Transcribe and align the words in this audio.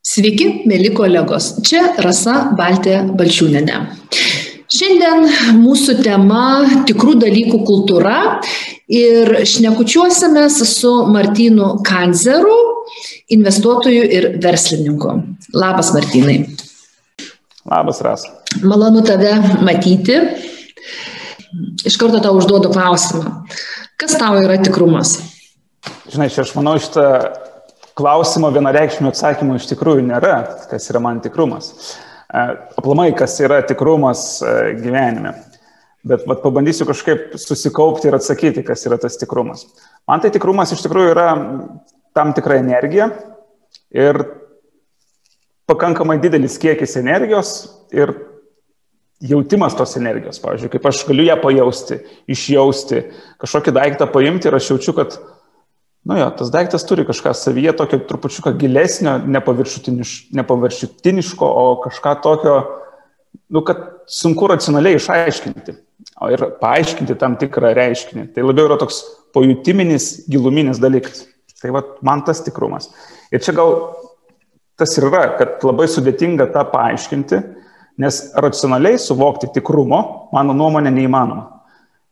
Sveiki, 0.00 0.62
mėly 0.64 0.94
kolegos. 0.96 1.58
Čia 1.68 1.82
Rasa 2.00 2.54
Baltė 2.56 3.02
Balčiūnenė. 3.18 3.80
Šiandien 4.72 5.26
mūsų 5.58 5.98
tema- 6.00 6.64
tikrų 6.88 7.18
dalykų 7.20 7.58
kultūra 7.68 8.40
ir 8.88 9.44
šnekučiuosimės 9.44 10.56
su 10.64 10.92
Martinu 11.04 11.82
Kanzeru, 11.84 12.56
investuotoju 13.28 14.06
ir 14.08 14.28
verslininku. 14.40 15.12
Labas, 15.52 15.92
Martinai. 15.92 16.48
Labas, 17.68 18.00
Ras. 18.00 18.24
Malonu 18.62 19.04
tave 19.04 19.34
matyti. 19.60 20.16
Iš 21.84 22.00
karto 22.00 22.22
tau 22.24 22.38
užduodu 22.40 22.72
klausimą. 22.72 23.44
Kas 23.98 24.16
tau 24.16 24.40
yra 24.40 24.56
tikrumas? 24.64 25.18
Žinai, 26.08 26.32
čia 26.32 26.40
aš 26.40 26.56
manau, 26.56 26.78
šitą 26.80 27.49
klausimo 28.00 28.48
vienareikšmio 28.54 29.12
atsakymo 29.12 29.58
iš 29.58 29.68
tikrųjų 29.74 30.06
nėra, 30.08 30.38
kas 30.70 30.88
yra 30.88 31.02
man 31.04 31.20
tikrumas. 31.20 31.68
E, 32.32 32.44
aplamai, 32.80 33.10
kas 33.16 33.36
yra 33.44 33.60
tikrumas 33.66 34.40
e, 34.40 34.54
gyvenime. 34.80 35.34
Bet 36.06 36.24
vat, 36.24 36.40
pabandysiu 36.40 36.86
kažkaip 36.88 37.34
susikaupti 37.36 38.08
ir 38.08 38.16
atsakyti, 38.16 38.64
kas 38.64 38.86
yra 38.88 38.96
tas 39.02 39.20
tikrumas. 39.20 39.66
Man 40.08 40.22
tai 40.24 40.30
tikrumas 40.32 40.72
iš 40.72 40.80
tikrųjų 40.86 41.12
yra 41.12 41.26
tam 42.16 42.32
tikra 42.36 42.56
energija 42.62 43.10
ir 43.92 44.22
pakankamai 45.68 46.16
didelis 46.22 46.56
kiekis 46.62 46.96
energijos 47.02 47.52
ir 47.92 48.14
jautimas 49.20 49.76
tos 49.76 49.92
energijos. 50.00 50.40
Pavyzdžiui, 50.40 50.72
kaip 50.72 50.88
aš 50.88 51.02
galiu 51.10 51.28
ją 51.28 51.36
pajausti, 51.42 52.00
išjausti, 52.32 53.02
kažkokį 53.44 53.76
daiktą 53.76 54.08
paimti 54.08 54.48
ir 54.48 54.56
aš 54.56 54.72
jaučiu, 54.72 54.96
kad 54.96 55.20
Nu 56.04 56.16
jo, 56.16 56.30
tas 56.32 56.48
daiktas 56.52 56.86
turi 56.88 57.04
kažką 57.04 57.34
savyje 57.36 57.74
tokio 57.76 57.98
trupučiuką 58.08 58.54
gilesnio, 58.58 59.18
nepaviršutiniš, 59.28 60.14
nepaviršutiniško, 60.38 61.44
o 61.44 61.64
kažką 61.84 62.14
tokio, 62.24 62.54
nu, 63.52 63.60
kad 63.66 63.82
sunku 64.08 64.48
racionaliai 64.48 64.96
išaiškinti. 64.96 65.76
O 66.20 66.30
ir 66.32 66.46
paaiškinti 66.60 67.16
tam 67.20 67.36
tikrą 67.40 67.74
reiškinį. 67.76 68.30
Tai 68.34 68.46
labiau 68.46 68.70
yra 68.70 68.78
toks 68.80 69.02
pajutiminis, 69.36 70.24
giluminis 70.32 70.80
dalykas. 70.80 71.26
Tai 71.60 71.74
va, 71.76 71.84
man 72.04 72.24
tas 72.24 72.40
tikrumas. 72.44 72.88
Ir 73.32 73.44
čia 73.44 73.52
gal 73.56 73.76
tas 74.80 74.96
ir 74.96 75.10
yra, 75.10 75.26
kad 75.36 75.60
labai 75.68 75.84
sudėtinga 75.92 76.48
tą 76.54 76.64
paaiškinti, 76.72 77.40
nes 78.00 78.20
racionaliai 78.40 78.96
suvokti 79.00 79.50
tikrumo, 79.52 80.00
mano 80.32 80.56
nuomonė, 80.56 80.92
neįmanoma. 80.96 81.59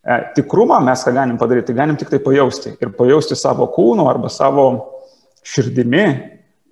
E, 0.08 0.16
tikrumą 0.34 0.80
mes 0.80 1.02
ką 1.04 1.12
galim 1.12 1.36
padaryti, 1.40 1.74
galim 1.76 1.96
tik 2.00 2.08
tai 2.08 2.20
pajausti. 2.24 2.72
Ir 2.80 2.94
pajausti 2.96 3.36
savo 3.36 3.66
kūnu 3.74 4.06
arba 4.08 4.30
savo 4.32 4.68
širdimi, 5.44 6.04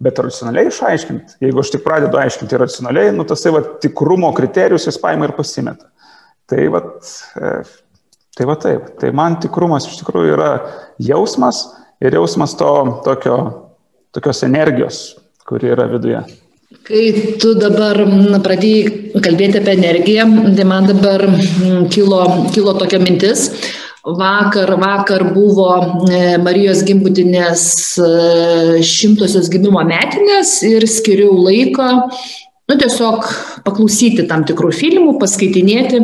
bet 0.01 0.21
racionaliai 0.25 0.71
išaiškinti. 0.71 1.37
Jeigu 1.45 1.61
aš 1.61 1.75
tik 1.75 1.85
pradedu 1.85 2.17
aiškinti 2.21 2.61
racionaliai, 2.63 3.13
nu 3.17 3.27
tas 3.29 3.45
tai 3.45 3.53
va 3.53 3.61
tikrumo 3.83 4.31
kriterijus 4.37 4.89
jis 4.89 5.01
paima 5.03 5.29
ir 5.29 5.35
pasimeta. 5.37 5.91
Tai 6.49 6.65
va, 6.73 6.81
e, 7.37 7.53
tai 8.39 8.49
va 8.49 8.57
taip. 8.63 8.89
Tai 9.03 9.13
man 9.17 9.37
tikrumas 9.43 9.89
iš 9.91 10.01
tikrųjų 10.01 10.33
yra 10.39 10.51
jausmas 11.03 11.67
ir 12.01 12.17
jausmas 12.17 12.57
to 12.57 12.73
tokio, 13.05 13.39
tokios 14.17 14.45
energijos, 14.49 15.05
kuri 15.45 15.75
yra 15.77 15.89
viduje. 15.93 16.25
Kai 16.67 17.37
tu 17.39 17.53
dabar 17.55 17.95
pradėjai 18.43 19.21
kalbėti 19.23 19.61
apie 19.61 19.75
energiją, 19.77 20.25
tai 20.57 20.65
man 20.67 20.89
dabar 20.89 21.23
kilo, 21.95 22.19
kilo 22.51 22.75
tokia 22.75 22.99
mintis. 22.99 23.45
Vakar, 24.03 24.73
vakar 24.79 25.23
buvo 25.35 25.69
e, 26.11 26.35
Marijos 26.43 26.83
gimbutinės 26.87 27.63
e, 28.03 28.11
šimtosios 28.83 29.47
gimimo 29.51 29.83
metinės 29.87 30.57
ir 30.67 30.87
skiriau 30.91 31.39
laiką 31.39 31.89
nu, 32.03 32.75
tiesiog 32.75 33.31
paklausyti 33.67 34.27
tam 34.27 34.43
tikrų 34.47 34.73
filmų, 34.75 35.17
paskaitinėti. 35.23 36.03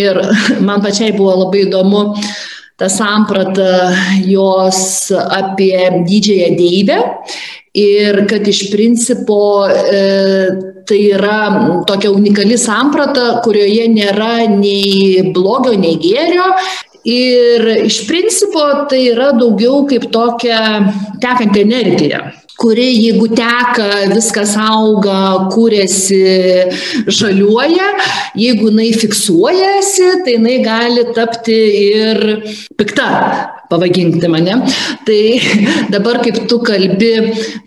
Ir 0.00 0.20
man 0.68 0.84
pačiai 0.84 1.12
buvo 1.16 1.36
labai 1.44 1.66
įdomu 1.66 2.06
ta 2.80 2.88
samprata 2.88 3.92
jos 4.24 5.12
apie 5.12 5.76
didžiąją 6.08 6.48
deivę 6.58 6.98
ir 7.74 8.22
kad 8.30 8.46
iš 8.48 8.68
principo 8.70 9.66
e, 9.66 10.02
tai 10.86 11.00
yra 11.10 11.38
tokia 11.88 12.12
unikali 12.14 12.58
samprata, 12.60 13.40
kurioje 13.44 13.88
nėra 13.90 14.46
nei 14.52 15.24
blogio, 15.34 15.74
nei 15.78 15.98
gėrio. 16.00 16.52
Ir 17.04 17.66
iš 17.84 18.04
principo 18.08 18.62
tai 18.88 19.02
yra 19.10 19.34
daugiau 19.36 19.82
kaip 19.90 20.08
tokia 20.12 20.60
tekanti 21.20 21.66
energija 21.66 22.22
kuri 22.54 22.86
jeigu 22.94 23.26
teka, 23.34 23.88
viskas 24.12 24.54
auga, 24.60 25.50
kūrėsi, 25.50 26.20
žaliuoja, 27.10 27.88
jeigu 28.38 28.70
jinai 28.70 28.92
fiksuojasi, 28.94 30.06
tai 30.22 30.36
jinai 30.36 30.60
gali 30.62 31.04
tapti 31.16 31.58
ir 31.82 32.22
pikta 32.78 33.08
pavadinti 33.74 34.30
mane. 34.30 34.60
Tai 35.06 35.20
dabar 35.94 36.20
kaip 36.24 36.44
tu 36.50 36.60
kalbi, 36.64 37.12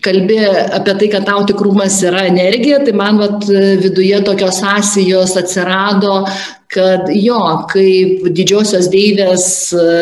kalbi 0.03 0.39
apie 0.79 0.97
tai, 0.99 1.11
kad 1.13 1.27
tau 1.27 1.43
tikrumas 1.47 1.99
yra 2.07 2.25
energija, 2.31 2.81
tai 2.85 2.95
man 2.97 3.19
vat, 3.21 3.47
viduje 3.83 4.21
tokios 4.25 4.61
sąsijos 4.63 5.35
atsirado, 5.39 6.23
kad 6.71 7.07
jo, 7.15 7.39
kaip 7.71 8.27
didžiosios 8.35 8.89
deivės 8.91 9.45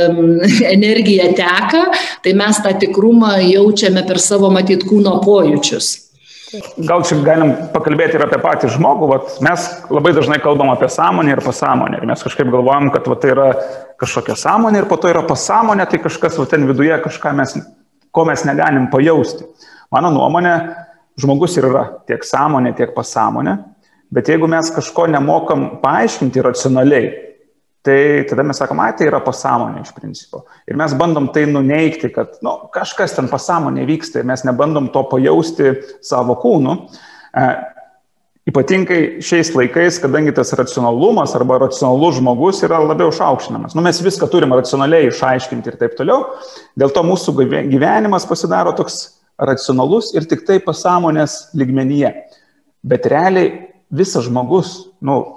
energija 0.77 1.29
teka, 1.37 1.85
tai 2.25 2.33
mes 2.37 2.63
tą 2.63 2.73
tikrumą 2.81 3.37
jaučiame 3.43 4.05
per 4.07 4.21
savo 4.21 4.49
matyt 4.53 4.87
kūno 4.89 5.19
pojūčius. 5.25 6.04
Gal 6.87 7.03
čia 7.07 7.17
galim 7.25 7.53
pakalbėti 7.73 8.17
ir 8.17 8.25
apie 8.25 8.39
patį 8.43 8.69
žmogų. 8.75 9.09
Vat 9.11 9.35
mes 9.45 9.67
labai 9.93 10.13
dažnai 10.15 10.39
kalbam 10.43 10.71
apie 10.73 10.89
sąmonę 10.91 11.35
ir 11.35 11.41
pasąmonę. 11.45 11.99
Ir 12.01 12.09
mes 12.09 12.23
kažkaip 12.25 12.49
galvojam, 12.53 12.91
kad 12.93 13.07
vat, 13.11 13.21
tai 13.23 13.33
yra 13.33 13.47
kažkokia 14.01 14.37
sąmonė 14.39 14.83
ir 14.83 14.89
po 14.89 14.97
to 15.01 15.11
yra 15.11 15.23
pasąmonė, 15.27 15.87
tai 15.91 16.01
kažkas 16.03 16.39
vat, 16.41 16.51
ten 16.53 16.67
viduje 16.69 16.97
kažką 17.03 17.33
mes, 17.39 17.57
ko 18.15 18.25
mes 18.29 18.45
negalim 18.47 18.89
pajausti. 18.93 19.47
Mano 19.93 20.11
nuomonė, 20.13 20.55
žmogus 21.21 21.57
ir 21.59 21.69
yra 21.71 21.85
tiek 22.09 22.23
sąmonė, 22.27 22.75
tiek 22.77 22.95
pasąmonė. 22.95 23.57
Bet 24.13 24.29
jeigu 24.29 24.47
mes 24.51 24.69
kažko 24.71 25.07
nemokam 25.11 25.67
paaiškinti 25.81 26.43
racionaliai, 26.45 27.13
tai 27.85 28.25
tada 28.29 28.43
mes 28.43 28.57
sakom, 28.57 28.79
ai, 28.81 28.95
tai 28.97 29.07
yra 29.11 29.21
pasąmonė 29.23 29.83
iš 29.85 29.93
principo. 29.93 30.43
Ir 30.65 30.77
mes 30.79 30.95
bandom 30.97 31.29
tai 31.33 31.45
nuneikti, 31.49 32.09
kad 32.15 32.39
nu, 32.45 32.55
kažkas 32.73 33.13
ten 33.17 33.29
pasąmonė 33.31 33.85
vyksta 33.85 34.21
ir 34.21 34.27
mes 34.29 34.43
nebandom 34.47 34.89
to 34.93 35.03
pajausti 35.11 35.75
savo 36.05 36.33
kūnu. 36.41 36.75
E, 37.35 37.45
ypatingai 38.49 38.99
šiais 39.25 39.51
laikais, 39.57 39.99
kadangi 40.01 40.33
tas 40.37 40.53
racionalumas 40.57 41.33
arba 41.37 41.59
racionalus 41.63 42.19
žmogus 42.19 42.63
yra 42.65 42.81
labiau 42.83 43.13
išaukštinamas. 43.13 43.77
Nu, 43.77 43.83
mes 43.85 44.01
viską 44.05 44.29
turim 44.33 44.53
racionaliai 44.57 45.09
išaiškinti 45.09 45.71
ir 45.71 45.77
taip 45.81 45.97
toliau. 45.97 46.25
Dėl 46.77 46.93
to 46.93 47.05
mūsų 47.05 47.35
gyvenimas 47.71 48.25
pasidaro 48.29 48.73
toks 48.77 49.03
racionalus 49.37 50.13
ir 50.15 50.25
tik 50.29 50.45
tai 50.47 50.59
pasąmonės 50.63 51.55
lygmenyje. 51.57 52.13
Bet 52.85 53.05
realiai 53.09 53.51
visas 53.93 54.25
žmogus, 54.27 54.77
nu, 55.01 55.35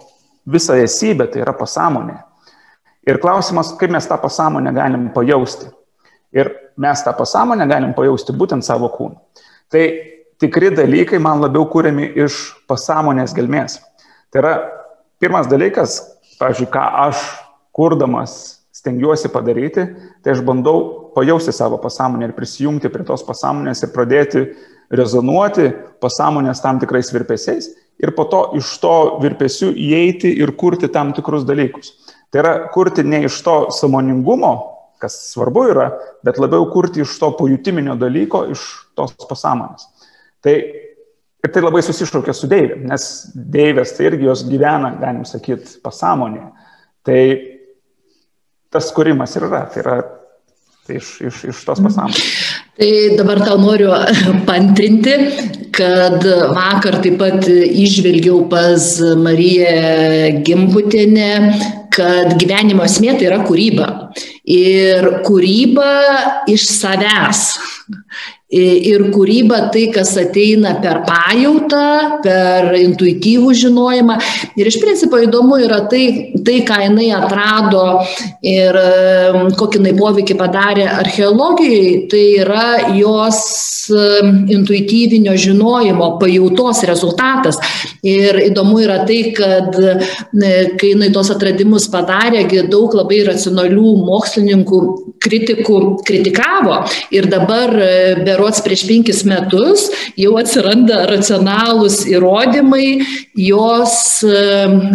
visa 0.48 0.76
esybė 0.80 1.28
tai 1.32 1.44
yra 1.44 1.54
pasąmonė. 1.56 2.22
Ir 3.08 3.18
klausimas, 3.22 3.72
kaip 3.80 3.92
mes 3.94 4.06
tą 4.08 4.18
pasąmonę 4.20 4.72
galim 4.76 5.08
pajausti. 5.14 5.70
Ir 6.36 6.50
mes 6.76 7.02
tą 7.04 7.14
pasąmonę 7.16 7.66
galim 7.68 7.94
pajausti 7.96 8.36
būtent 8.36 8.66
savo 8.66 8.90
kūnu. 8.92 9.16
Tai 9.72 9.84
tikri 10.40 10.70
dalykai 10.76 11.20
man 11.22 11.40
labiau 11.40 11.64
kūriami 11.72 12.10
iš 12.24 12.36
pasąmonės 12.68 13.32
gelmės. 13.36 13.78
Tai 14.28 14.42
yra 14.42 14.54
pirmas 15.22 15.48
dalykas, 15.48 16.02
pavyzdžiui, 16.38 16.68
ką 16.72 16.84
aš 17.08 17.24
kurdamas 17.72 18.58
stengiuosi 18.76 19.30
padaryti, 19.32 19.86
tai 20.22 20.34
aš 20.36 20.44
bandau 20.46 21.10
pajausti 21.16 21.52
savo 21.52 21.80
pasąmonę 21.82 22.28
ir 22.28 22.36
prisijungti 22.36 22.92
prie 22.92 23.06
tos 23.08 23.24
pasąmonės 23.26 23.82
ir 23.82 23.94
pradėti 23.94 24.44
rezonuoti 24.94 25.72
pasąmonės 26.02 26.62
tam 26.62 26.78
tikrais 26.80 27.10
virpesiais 27.12 27.72
ir 27.98 28.12
po 28.14 28.28
to 28.30 28.44
iš 28.58 28.70
to 28.82 28.94
virpesių 29.22 29.72
įeiti 29.74 30.30
ir 30.38 30.54
kurti 30.60 30.88
tam 30.92 31.12
tikrus 31.16 31.44
dalykus. 31.48 31.92
Tai 32.32 32.42
yra 32.42 32.52
kurti 32.72 33.04
ne 33.04 33.22
iš 33.24 33.38
to 33.44 33.56
samoningumo, 33.72 34.52
kas 35.00 35.14
svarbu 35.32 35.64
yra, 35.72 35.88
bet 36.26 36.40
labiau 36.42 36.66
kurti 36.72 37.04
iš 37.04 37.14
to 37.20 37.30
pajutiminio 37.38 37.94
dalyko, 37.98 38.44
iš 38.52 38.64
tos 38.98 39.14
pasąmonės. 39.30 39.86
Tai 40.44 40.54
ir 40.58 41.52
tai 41.54 41.62
labai 41.62 41.82
susišaukia 41.86 42.34
su 42.34 42.50
deivė, 42.50 42.80
nes 42.90 43.08
deivės 43.34 43.94
tai 43.96 44.10
irgi 44.10 44.28
jos 44.28 44.44
gyvena, 44.48 44.92
galim 45.00 45.24
sakyti, 45.28 45.78
pasąmonėje. 45.84 46.48
Tai 47.06 47.20
tas 48.74 48.90
kūrimas 48.94 49.36
ir 49.38 49.48
yra, 49.48 49.64
tai 49.72 49.84
yra 49.84 49.98
tai 50.88 50.98
iš, 50.98 51.14
iš, 51.30 51.42
iš 51.52 51.64
tos 51.68 51.80
pasąmonės. 51.84 52.28
Tai 52.78 52.90
dabar 53.18 53.40
tau 53.46 53.56
noriu 53.62 53.94
pantrinti, 54.48 55.16
kad 55.78 56.26
vakar 56.52 57.00
taip 57.04 57.18
pat 57.22 57.48
išvelgiau 57.48 58.44
pas 58.50 58.90
Mariją 59.18 60.42
Gimbutinę 60.46 61.32
kad 61.98 62.34
gyvenimo 62.38 62.86
esmė 62.86 63.16
tai 63.18 63.28
yra 63.30 63.40
kūryba. 63.46 63.88
Ir 64.48 65.10
kūryba 65.26 65.90
iš 66.50 66.68
savęs. 66.70 67.44
Ir 68.48 69.02
kūryba 69.12 69.58
tai, 69.74 69.82
kas 69.92 70.14
ateina 70.16 70.70
per 70.80 71.02
pajautą, 71.04 72.20
per 72.24 72.70
intuityvų 72.78 73.50
žinojimą. 73.60 74.14
Ir 74.56 74.70
iš 74.70 74.78
principo 74.80 75.18
įdomu 75.20 75.58
yra 75.60 75.82
tai, 75.92 76.32
tai 76.46 76.62
ką 76.64 76.78
jinai 76.86 77.10
atrado 77.12 77.82
ir 78.40 78.78
kokį 79.52 79.82
jinai 79.82 79.92
poveikį 79.98 80.36
padarė 80.40 80.86
archeologijai, 80.94 81.90
tai 82.08 82.22
yra 82.38 82.64
jos 82.96 83.42
intuityvinio 83.92 85.36
žinojimo, 85.36 86.14
pajautos 86.20 86.80
rezultatas. 86.88 87.60
Ir 88.00 88.40
įdomu 88.46 88.80
yra 88.80 89.02
tai, 89.04 89.20
kad 89.36 89.76
kai 89.76 90.94
jinai 90.94 91.12
tos 91.12 91.34
atradimus 91.36 91.90
padarė, 91.92 92.46
daug 92.72 92.96
labai 92.96 93.20
racionalių 93.28 93.92
mokslininkų, 94.08 94.82
kritikų 95.20 95.78
kritikavo. 96.08 96.80
Ir 97.12 97.28
dabar 97.28 97.76
be 98.24 98.37
berots 98.38 98.62
prieš 98.62 98.86
penkis 98.86 99.24
metus 99.26 99.88
jau 100.18 100.36
atsiranda 100.38 101.02
racionalūs 101.10 102.04
įrodymai 102.12 102.86
jos, 103.34 104.22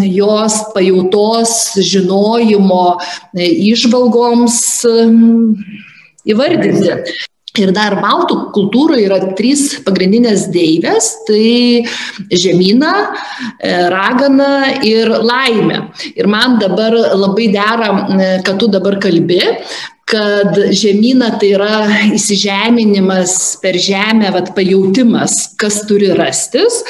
jos 0.08 0.58
pajautos 0.76 1.58
žinojimo 1.92 2.86
išvalgoms 3.44 4.58
įvardinti. 6.24 6.98
Ir 7.62 7.70
dar 7.70 7.94
baltų 8.02 8.48
kultūroje 8.56 9.04
yra 9.06 9.20
trys 9.38 9.76
pagrindinės 9.86 10.48
deivės- 10.50 11.12
tai 11.28 11.86
žemyna, 12.34 12.94
e, 13.62 13.74
ragana 13.94 14.82
ir 14.82 15.06
laimė. 15.22 15.94
Ir 16.16 16.26
man 16.26 16.58
dabar 16.58 16.98
labai 17.14 17.52
dera, 17.54 18.42
kad 18.44 18.58
tu 18.58 18.68
dabar 18.68 18.98
kalbi, 18.98 19.40
kad 20.06 20.58
žemyna 20.76 21.30
tai 21.40 21.54
yra 21.56 21.76
įsižeminimas 22.12 23.62
per 23.64 23.78
žemę, 23.80 24.34
vat, 24.36 24.52
pajautimas, 24.56 25.56
kas 25.60 25.80
turi 25.88 26.12
rastis. 26.18 26.82
E, 26.84 26.86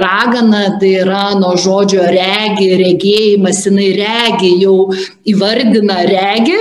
ragana 0.00 0.78
tai 0.80 0.94
yra 1.02 1.34
nuo 1.38 1.52
žodžio 1.60 2.06
regi, 2.08 2.70
regėjimas, 2.80 3.60
jinai 3.68 3.90
regi, 3.98 4.54
jau 4.62 4.88
įvardina 5.28 5.98
regi, 6.08 6.56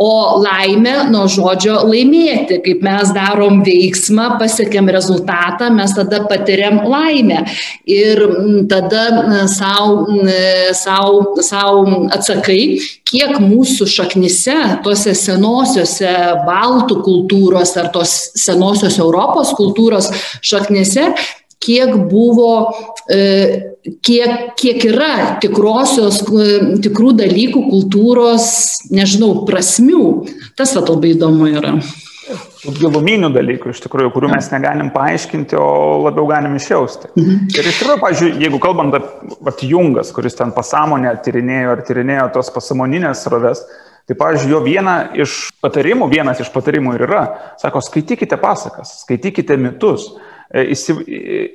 o 0.00 0.40
laimė 0.40 1.10
nuo 1.12 1.26
žodžio 1.30 1.76
laimėti. 1.90 2.62
Kaip 2.64 2.80
mes 2.86 3.12
darom 3.16 3.60
veiksmą, 3.66 4.30
pasiekėm 4.40 4.88
rezultatą, 4.96 5.68
mes 5.76 5.92
tada 5.98 6.22
patiriam 6.30 6.80
laimę. 6.88 7.44
Ir 7.84 8.24
tada 8.70 9.04
savo 9.52 10.08
atsakai, 12.16 12.62
kiek 13.08 13.36
mūsų 13.42 13.86
šaknise, 13.92 14.56
tose 14.84 15.17
senosiose 15.18 16.12
baltų 16.46 17.00
kultūros 17.06 17.74
ar 17.80 17.90
tos 17.94 18.14
senosios 18.38 18.98
Europos 19.02 19.52
kultūros 19.58 20.10
šaknise, 20.40 21.10
kiek 21.62 21.94
buvo, 22.10 22.70
e, 23.10 23.76
kiek, 24.04 24.54
kiek 24.58 24.84
yra 24.88 25.14
tikrosios, 25.42 26.22
e, 26.22 26.58
tikrų 26.84 27.14
dalykų, 27.18 27.64
kultūros, 27.70 28.50
nežinau, 28.94 29.32
prasmių. 29.48 30.04
Tas 30.58 30.76
va 30.78 30.86
labai 30.86 31.16
įdomu 31.16 31.50
yra 31.50 31.74
giluminių 32.62 33.30
dalykų, 33.32 33.72
iš 33.72 33.82
tikrųjų, 33.84 34.10
kurių 34.14 34.30
mes 34.32 34.50
negalim 34.52 34.90
paaiškinti, 34.94 35.56
o 35.58 35.68
labiau 36.04 36.26
galim 36.28 36.56
išjausti. 36.58 37.12
Mhm. 37.14 37.50
Ir 37.54 37.70
iš 37.70 37.80
tikrųjų, 37.80 38.00
pažiūrėjau, 38.02 38.42
jeigu 38.44 38.60
kalbant 38.62 38.96
apie 38.98 39.70
Jungas, 39.70 40.12
kuris 40.14 40.36
ten 40.38 40.52
pasąmonę 40.56 41.14
tyrinėjo 41.24 41.76
ar 41.76 41.84
tyrinėjo 41.88 42.26
tos 42.36 42.50
pasąmoninės 42.54 43.24
sroves, 43.24 43.64
tai, 44.08 44.16
pavyzdžiui, 44.16 44.54
jo 44.54 44.62
viena 44.64 44.96
iš 45.16 45.36
patarimų, 45.62 46.08
vienas 46.12 46.40
iš 46.40 46.48
patarimų 46.54 46.96
ir 46.96 47.04
yra, 47.04 47.22
sako, 47.60 47.82
skaitykite 47.84 48.38
pasakas, 48.40 49.02
skaitykite 49.02 49.58
mitus, 49.60 50.08
e, 50.48 50.64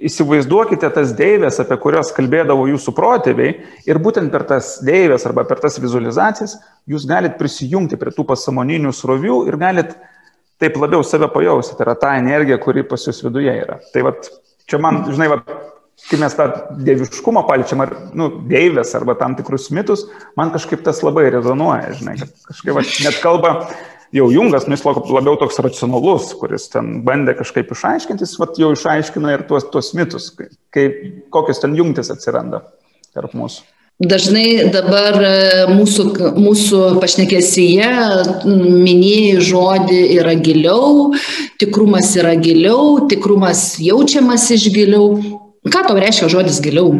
įsivaizduokite 0.06 0.92
tas 0.94 1.16
deivės, 1.18 1.58
apie 1.64 1.80
kurias 1.82 2.14
kalbėdavo 2.14 2.68
jūsų 2.70 2.94
protėviai 2.94 3.56
ir 3.90 4.02
būtent 4.04 4.30
per 4.34 4.46
tas 4.54 4.78
deivės 4.86 5.26
arba 5.26 5.48
per 5.50 5.64
tas 5.66 5.80
vizualizacijas 5.82 6.60
jūs 6.90 7.10
galite 7.10 7.40
prisijungti 7.42 7.98
prie 7.98 8.14
tų 8.14 8.28
pasąmoninių 8.30 8.94
srovių 8.94 9.44
ir 9.50 9.58
galite 9.58 9.98
taip 10.62 10.78
labiau 10.80 11.04
save 11.04 11.28
pajausti, 11.34 11.76
tai 11.78 11.88
yra 11.88 11.96
ta 12.00 12.16
energija, 12.20 12.60
kuri 12.62 12.86
pas 12.88 13.02
jūs 13.08 13.24
viduje 13.26 13.52
yra. 13.66 13.80
Tai 13.94 14.06
va, 14.06 14.14
čia 14.70 14.80
man, 14.80 15.02
žinai, 15.10 15.30
va, 15.34 15.42
kai 16.10 16.20
mes 16.22 16.36
tą 16.38 16.48
dieviškumą 16.84 17.46
palčiam, 17.48 17.84
ar, 17.86 17.94
nu, 18.18 18.30
deivės 18.50 18.94
arba 18.98 19.16
tam 19.20 19.38
tikrus 19.40 19.70
mitus, 19.76 20.06
man 20.40 20.52
kažkaip 20.54 20.84
tas 20.86 21.02
labai 21.06 21.30
rezonuoja, 21.34 21.94
žinai, 22.00 22.18
kažkaip 22.50 22.78
va, 22.78 22.86
net 23.06 23.20
kalba, 23.24 23.54
jau 24.14 24.30
Jungas, 24.34 24.68
nu, 24.68 24.78
jis 24.78 24.86
labiau 24.86 25.38
toks 25.42 25.62
racionalus, 25.64 26.34
kuris 26.40 26.68
ten 26.74 27.00
bandė 27.08 27.38
kažkaip 27.40 27.72
išaiškinti, 27.74 28.28
jis 28.28 28.40
va, 28.42 28.50
jau 28.60 28.74
išaiškina 28.76 29.38
ir 29.38 29.46
tuos, 29.50 29.70
tuos 29.74 29.94
mitus, 29.98 30.32
kai, 30.74 30.90
kokios 31.34 31.64
ten 31.64 31.78
jungtis 31.78 32.12
atsiranda 32.14 32.66
tarp 33.14 33.38
mūsų. 33.38 33.64
Dažnai 34.02 34.72
dabar 34.74 35.16
e, 35.22 35.34
mūsų, 35.70 36.08
mūsų 36.34 36.80
pašnekesyje 36.98 37.90
minėjai 38.50 39.44
žodį 39.46 40.00
yra 40.18 40.34
giliau, 40.34 41.12
tikrumas 41.62 42.10
yra 42.18 42.34
giliau, 42.42 43.06
tikrumas 43.08 43.76
jaučiamas 43.80 44.50
iš 44.58 44.66
giliau. 44.74 45.43
Ką 45.64 45.84
tau 45.88 46.00
reiškia 46.00 46.28
žodis 46.32 46.60
giliau? 46.64 46.92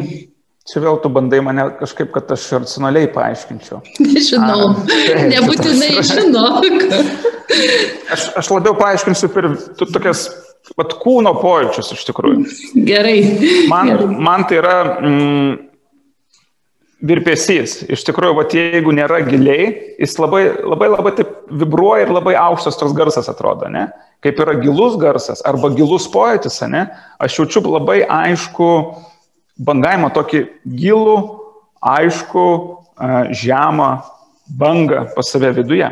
Čia 0.64 0.80
vėl 0.80 0.96
tu 1.04 1.10
bandai 1.12 1.42
mane 1.44 1.66
kažkaip, 1.82 2.14
kad 2.16 2.30
aš 2.32 2.46
racionaliai 2.56 3.10
paaiškinčiau. 3.12 3.82
Nežinau, 4.00 4.70
A, 4.72 4.86
tai, 4.88 5.26
nebūtinai 5.34 5.90
žinok. 6.14 6.86
Aš, 8.16 8.30
aš 8.40 8.52
labiau 8.54 8.78
paaiškinsiu 8.80 9.28
per 9.34 9.50
tokias 9.82 10.30
pat 10.80 10.96
kūno 11.02 11.36
pojūčius 11.42 11.92
iš 11.98 12.08
tikrųjų. 12.08 12.46
Gerai. 12.88 13.18
Man, 13.68 13.92
Gerai. 13.92 14.10
man 14.30 14.48
tai 14.48 14.62
yra... 14.62 14.78
Mm, 15.04 15.54
virpesys. 17.04 17.82
Iš 17.92 18.06
tikrųjų, 18.08 18.36
va, 18.38 18.46
jeigu 18.48 18.94
nėra 18.96 19.20
giliai, 19.28 19.96
jis 20.00 20.16
labai, 20.22 20.46
labai, 20.64 20.90
labai 20.94 21.14
taip 21.18 21.34
vibruoja 21.52 22.06
ir 22.06 22.14
labai 22.16 22.36
aukštas 22.40 22.80
toks 22.80 22.96
garsas 22.98 23.30
atrodo, 23.32 23.70
ne? 23.72 23.90
Kaip 24.24 24.40
yra 24.40 24.56
gilus 24.62 24.96
garsas 25.02 25.44
arba 25.44 25.74
gilus 25.76 26.08
pojūtis, 26.12 26.62
ne? 26.72 26.86
Aš 27.20 27.42
jaučiu 27.42 27.66
labai 27.68 28.02
aišku 28.08 28.70
bangavimą, 29.68 30.14
tokį 30.16 30.46
gilų, 30.80 31.18
aišku, 31.84 32.48
žemą 33.36 33.90
bangą 34.48 35.08
pas 35.16 35.30
save 35.30 35.52
viduje. 35.60 35.90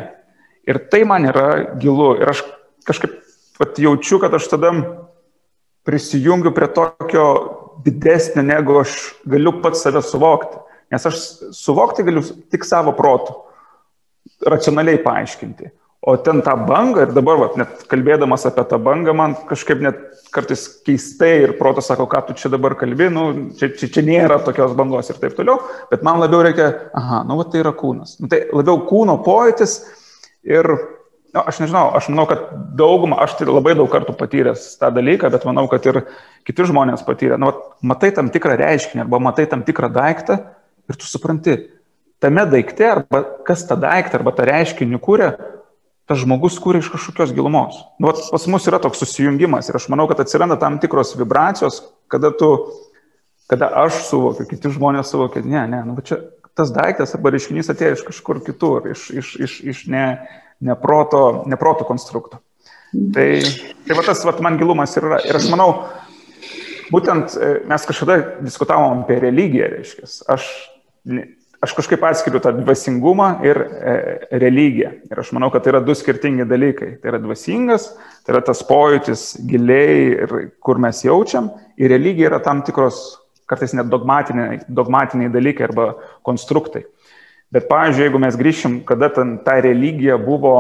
Ir 0.68 0.80
tai 0.92 1.04
man 1.04 1.26
yra 1.28 1.76
gilu. 1.82 2.14
Ir 2.22 2.32
aš 2.32 2.44
kažkaip 2.88 3.18
vat, 3.60 3.80
jaučiu, 3.80 4.20
kad 4.22 4.34
aš 4.34 4.48
tada 4.52 4.72
prisijungiu 5.86 6.54
prie 6.54 6.70
tokio 6.72 7.26
didesnio, 7.84 8.44
negu 8.46 8.80
aš 8.82 8.98
galiu 9.26 9.58
pats 9.62 9.84
save 9.84 10.04
suvokti. 10.06 10.62
Nes 10.92 11.06
aš 11.08 11.20
suvokti 11.56 12.04
galiu 12.04 12.24
tik 12.52 12.66
savo 12.68 12.94
protu, 12.98 13.38
racionaliai 14.48 15.00
paaiškinti. 15.04 15.72
O 16.02 16.16
ten 16.18 16.42
tą 16.42 16.56
bangą 16.66 17.04
ir 17.06 17.12
dabar, 17.14 17.38
va, 17.38 17.48
net 17.62 17.84
kalbėdamas 17.90 18.48
apie 18.50 18.64
tą 18.66 18.80
bangą, 18.82 19.14
man 19.14 19.36
kažkaip 19.46 19.84
net 19.86 20.00
kartais 20.34 20.64
keistai 20.82 21.44
ir 21.44 21.52
protas 21.60 21.92
sako, 21.92 22.08
ką 22.10 22.24
tu 22.26 22.36
čia 22.42 22.50
dabar 22.50 22.74
kalbi, 22.80 23.12
nu, 23.14 23.26
čia, 23.60 23.70
čia, 23.78 23.90
čia 23.94 24.04
nėra 24.08 24.40
tokios 24.42 24.74
bangos 24.78 25.12
ir 25.14 25.20
taip 25.22 25.36
toliau, 25.38 25.60
bet 25.92 26.02
man 26.08 26.18
labiau 26.18 26.42
reikia, 26.48 26.72
aha, 26.98 27.22
nu, 27.30 27.38
va, 27.38 27.46
tai 27.46 27.62
yra 27.62 27.76
kūnas. 27.78 28.16
Nu, 28.18 28.32
tai 28.32 28.48
labiau 28.50 28.82
kūno 28.90 29.20
pojūtis 29.28 29.76
ir, 30.50 30.72
na, 31.36 31.44
nu, 31.44 31.44
aš 31.44 31.62
nežinau, 31.62 31.92
aš 32.00 32.10
manau, 32.10 32.26
kad 32.32 32.50
daugumą, 32.82 33.20
aš 33.22 33.38
tai 33.38 33.46
labai 33.52 33.76
daug 33.78 33.92
kartų 33.94 34.18
patyręs 34.18 34.72
tą 34.82 34.90
dalyką, 34.96 35.30
bet 35.36 35.46
manau, 35.46 35.68
kad 35.70 35.86
ir 35.86 36.02
kiti 36.50 36.66
žmonės 36.72 37.06
patyrė, 37.06 37.38
nu, 37.38 37.52
va, 37.54 37.78
matai 37.94 38.10
tam 38.18 38.34
tikrą 38.34 38.58
reiškinį 38.58 39.06
arba 39.06 39.22
matai 39.22 39.46
tam 39.54 39.62
tikrą 39.70 39.94
daiktą 39.94 40.42
Ir 40.92 41.00
tu 41.00 41.08
supranti, 41.08 41.58
tame 42.22 42.46
daikte, 42.52 42.88
arba 42.98 43.24
kas 43.48 43.64
tą 43.70 43.80
daiktą, 43.80 44.20
arba 44.20 44.36
tą 44.36 44.46
reiškinį 44.50 45.00
kūrė, 45.02 45.32
tas 46.10 46.20
žmogus 46.22 46.60
kūrė 46.62 46.82
iš 46.84 46.92
kažkokios 46.92 47.32
gilumos. 47.36 47.80
Nu, 47.98 48.10
vat, 48.12 48.20
pas 48.34 48.48
mus 48.52 48.68
yra 48.68 48.82
toks 48.84 49.00
susijungimas 49.02 49.72
ir 49.72 49.80
aš 49.80 49.88
manau, 49.94 50.10
kad 50.12 50.20
atsiranda 50.24 50.60
tam 50.60 50.78
tikros 50.84 51.16
vibracijos, 51.16 51.82
kada 52.12 52.34
tu, 52.36 52.52
kada 53.52 53.72
aš 53.86 54.04
suvokiu, 54.10 54.46
kiti 54.50 54.74
žmonės 54.76 55.14
suvokia, 55.14 55.44
ne, 55.48 55.64
ne, 55.72 55.82
nu, 55.88 55.98
čia 56.06 56.20
tas 56.58 56.72
daiktas 56.76 57.16
arba 57.16 57.32
reiškinys 57.32 57.72
atėjo 57.72 57.98
iš 57.98 58.06
kažkur 58.10 58.42
kitur, 58.44 58.92
iš, 58.92 59.08
iš, 59.16 59.34
iš, 59.48 59.58
iš 59.72 59.84
ne, 59.92 60.06
neproto, 60.62 61.44
neproto 61.50 61.88
konstrukto. 61.88 62.42
Tai, 62.92 63.28
tai 63.88 63.96
va 63.96 64.04
tas 64.04 64.24
va, 64.28 64.34
man 64.44 64.58
gilumas 64.60 64.98
yra. 65.00 65.22
Ir 65.24 65.38
aš 65.40 65.48
manau, 65.52 65.70
būtent 66.92 67.38
e, 67.40 67.52
mes 67.70 67.88
kažkada 67.88 68.18
diskutavom 68.44 69.06
apie 69.06 69.22
religiją, 69.24 69.70
reiškia. 69.78 70.10
Aš 70.36 70.50
aš 71.62 71.76
kažkaip 71.78 72.04
atskiriu 72.06 72.42
tą 72.42 72.54
dvasingumą 72.58 73.28
ir 73.46 73.60
e, 73.62 73.96
religiją. 74.42 74.92
Ir 75.12 75.22
aš 75.22 75.32
manau, 75.38 75.52
kad 75.54 75.64
tai 75.64 75.76
yra 75.76 75.82
du 75.86 75.94
skirtingi 75.98 76.48
dalykai. 76.50 76.96
Tai 77.02 77.14
yra 77.14 77.22
dvasingas, 77.22 77.92
tai 78.26 78.36
yra 78.36 78.42
tas 78.46 78.64
pojūtis 78.66 79.26
giliai 79.50 79.98
ir 80.26 80.36
kur 80.64 80.82
mes 80.82 81.04
jaučiam. 81.06 81.52
Ir 81.78 81.94
religija 81.94 82.32
yra 82.32 82.42
tam 82.44 82.64
tikros, 82.66 83.02
kartais 83.50 83.76
net 83.78 83.92
dogmatiniai, 83.92 84.64
dogmatiniai 84.70 85.34
dalykai 85.34 85.70
arba 85.70 85.92
konstruktai. 86.26 86.86
Bet, 87.52 87.68
pavyzdžiui, 87.68 88.08
jeigu 88.08 88.20
mes 88.24 88.38
grįšim, 88.40 88.80
kada 88.88 89.12
ten 89.12 89.36
ta 89.46 89.58
religija 89.62 90.16
buvo 90.22 90.56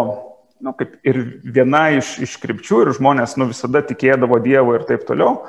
nu, 0.61 0.73
kaip 0.77 0.97
ir 1.07 1.17
viena 1.41 1.87
iš, 1.97 2.17
iš 2.21 2.35
krypčių 2.43 2.83
ir 2.83 2.91
žmonės 2.97 3.37
nu, 3.39 3.47
visada 3.49 3.81
tikėdavo 3.85 4.37
Dievu 4.43 4.75
ir 4.77 4.85
taip 4.85 5.07
toliau. 5.07 5.39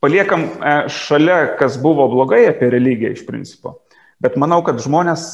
Paliekam 0.00 0.46
e, 0.46 0.76
šalia, 0.92 1.56
kas 1.60 1.76
buvo 1.82 2.06
blogai 2.12 2.46
apie 2.48 2.70
religiją 2.72 3.12
iš 3.12 3.26
principo. 3.28 3.74
Bet 4.22 4.38
manau, 4.40 4.62
kad 4.64 4.80
žmonės 4.80 5.28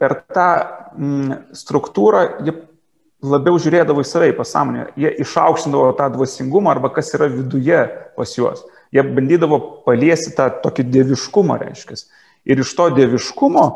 per 0.00 0.14
tą 0.32 0.48
mm, 0.96 1.54
struktūrą 1.58 2.22
labiau 3.24 3.58
žiūrėdavo 3.58 4.02
į 4.04 4.06
save, 4.06 4.30
į 4.32 4.36
pasąmonę. 4.38 4.86
Jie 5.00 5.10
išaukštindavo 5.24 5.90
tą 5.98 6.08
dvasingumą 6.14 6.72
arba 6.76 6.92
kas 6.94 7.10
yra 7.18 7.28
viduje 7.32 7.80
pas 8.16 8.34
juos. 8.36 8.62
Jie 8.94 9.02
bandydavo 9.04 9.58
paliesti 9.84 10.32
tą 10.36 10.48
tokį 10.62 10.86
dieviškumą, 10.94 11.58
reiškia. 11.64 11.98
Ir 12.48 12.62
iš 12.62 12.72
to 12.78 12.88
dieviškumo 12.94 13.66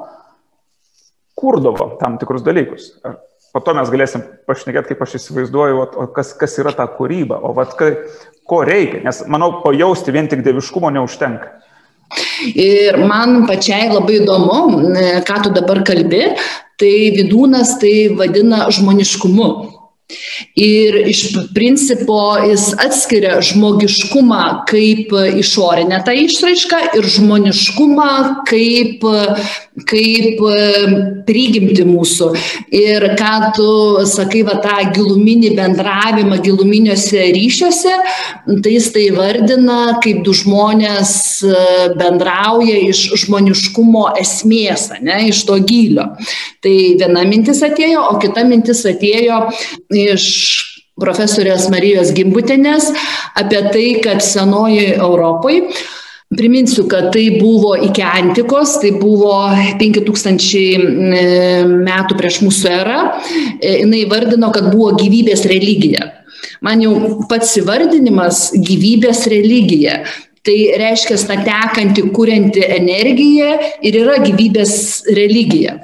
kurdavo 1.37 1.97
tam 2.01 2.17
tikrus 2.23 2.45
dalykus. 2.47 2.93
Po 3.53 3.61
to 3.61 3.75
mes 3.77 3.91
galėsim 3.93 4.23
pašnekėti, 4.49 4.95
kaip 4.95 5.03
aš 5.05 5.19
įsivaizduoju, 5.19 5.81
o, 5.83 5.89
o 6.05 6.07
kas, 6.15 6.33
kas 6.39 6.55
yra 6.63 6.73
ta 6.77 6.87
kūryba, 6.89 7.37
o 7.45 7.51
vat, 7.57 7.75
ka, 7.77 7.91
ko 8.49 8.63
reikia, 8.65 9.03
nes 9.05 9.21
manau, 9.29 9.59
pajausti 9.65 10.15
vien 10.15 10.31
tik 10.31 10.41
dieviškumo 10.47 10.89
neužtenka. 10.95 11.51
Ir 12.55 12.99
man 13.07 13.45
pačiai 13.49 13.91
labai 13.93 14.21
įdomu, 14.21 14.59
ką 15.29 15.39
tu 15.45 15.53
dabar 15.55 15.83
kalbi, 15.87 16.25
tai 16.81 16.95
vidūnas 17.17 17.77
tai 17.83 17.95
vadina 18.19 18.67
žmoniškumu. 18.73 19.49
Ir 20.59 20.99
iš 21.09 21.23
principo 21.55 22.19
jis 22.45 22.71
atskiria 22.81 23.39
žmogiškumą 23.45 24.43
kaip 24.69 25.13
išorinę 25.41 26.03
tą 26.07 26.15
išraišką 26.25 26.81
ir 26.99 27.09
žmoniškumą 27.17 28.11
kaip, 28.49 29.05
kaip 29.89 30.43
prigimti 31.29 31.87
mūsų. 31.89 32.33
Ir 32.75 33.07
ką 33.19 33.35
tu 33.57 33.69
sakai, 34.09 34.43
va 34.47 34.59
tą 34.63 34.79
giluminį 34.95 35.53
bendravimą 35.59 36.41
giluminiuose 36.45 37.29
ryšiuose, 37.37 37.95
tai 38.65 38.77
jis 38.77 38.91
tai 38.95 39.09
vardina, 39.17 39.81
kaip 40.05 40.23
du 40.27 40.35
žmonės 40.37 41.15
bendrauja 41.99 42.79
iš 42.89 43.05
žmoniškumo 43.25 44.09
esmės, 44.23 44.91
ne, 45.03 45.29
iš 45.31 45.45
to 45.49 45.59
gylio. 45.63 46.09
Tai 46.63 46.75
viena 47.01 47.25
mintis 47.29 47.63
atėjo, 47.65 48.05
o 48.13 48.19
kita 48.23 48.45
mintis 48.49 48.85
atėjo 48.89 49.41
iš 50.13 50.27
profesorės 51.01 51.71
Marijos 51.73 52.13
Gimbutinės 52.17 52.91
apie 53.39 53.65
tai, 53.73 53.89
kad 54.05 54.23
senoji 54.25 54.93
Europai 54.99 55.63
Priminsiu, 56.33 56.87
kad 56.89 57.11
tai 57.13 57.27
buvo 57.41 57.75
iki 57.77 58.01
antikos, 58.03 58.79
tai 58.81 58.95
buvo 58.97 59.35
5000 59.77 61.67
metų 61.69 62.17
prieš 62.17 62.39
mūsų 62.47 62.71
erą. 62.73 63.01
Jis 63.61 64.09
vardino, 64.09 64.49
kad 64.55 64.71
buvo 64.73 64.95
gyvybės 64.97 65.45
religija. 65.51 66.09
Man 66.65 66.81
jau 66.81 66.95
pats 67.29 67.53
įvardinimas 67.61 68.47
gyvybės 68.57 69.27
religija. 69.29 70.01
Tai 70.43 70.55
reiškia, 70.75 71.17
ta 71.23 71.37
tekanti, 71.47 72.03
kurianti 72.11 72.65
energija 72.67 73.53
ir 73.87 73.95
yra 74.01 74.17
gyvybės 74.25 74.73
religija. 75.15 75.77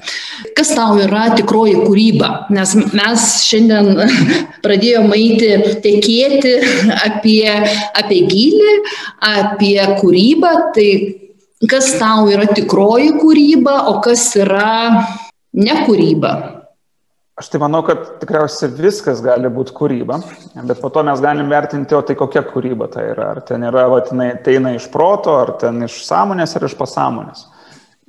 Kas 0.59 0.73
tau 0.75 0.97
yra 0.99 1.29
tikroji 1.39 1.77
kūryba? 1.85 2.31
Nes 2.51 2.75
mes 2.75 3.27
šiandien 3.47 4.03
pradėjome 4.65 5.15
eiti 5.15 5.53
tekėti 5.85 6.57
apie, 7.05 7.47
apie 8.03 8.21
gilį, 8.27 8.75
apie 9.31 9.79
kūrybą. 10.03 10.53
Tai 10.75 10.91
kas 11.71 11.95
tau 12.03 12.27
yra 12.27 12.51
tikroji 12.51 13.15
kūryba, 13.23 13.85
o 13.95 14.01
kas 14.03 14.27
yra 14.43 14.75
nekūryba? 15.55 16.58
Aš 17.39 17.53
tai 17.53 17.61
manau, 17.63 17.85
kad 17.87 18.01
tikriausiai 18.19 18.73
viskas 18.75 19.21
gali 19.23 19.47
būti 19.55 19.71
kūryba, 19.77 20.17
bet 20.67 20.81
po 20.83 20.89
to 20.91 21.05
mes 21.07 21.21
galim 21.23 21.53
vertinti, 21.53 21.95
o 21.95 22.01
tai 22.03 22.17
kokia 22.19 22.41
kūryba 22.43 22.89
tai 22.91 23.05
yra. 23.13 23.29
Ar 23.37 23.41
ten 23.47 23.63
yra, 23.63 23.85
va, 23.93 24.01
jinai 24.09 24.33
ateina 24.33 24.73
iš 24.75 24.89
proto, 24.91 25.37
ar 25.45 25.53
ten 25.61 25.85
iš 25.87 26.01
sąmonės, 26.09 26.57
ar 26.59 26.67
iš 26.67 26.75
pasąmonės. 26.81 27.45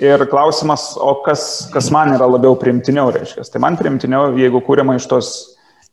Ir 0.01 0.23
klausimas, 0.31 0.95
o 0.97 1.11
kas, 1.21 1.43
kas 1.69 1.91
man 1.93 2.15
yra 2.15 2.25
labiau 2.25 2.57
primtiniau, 2.57 3.11
reiškia. 3.13 3.45
Tai 3.53 3.61
man 3.67 3.77
primtiniau, 3.77 4.31
jeigu 4.39 4.63
kūriama 4.65 4.97
iš 4.97 5.05
tos 5.11 5.29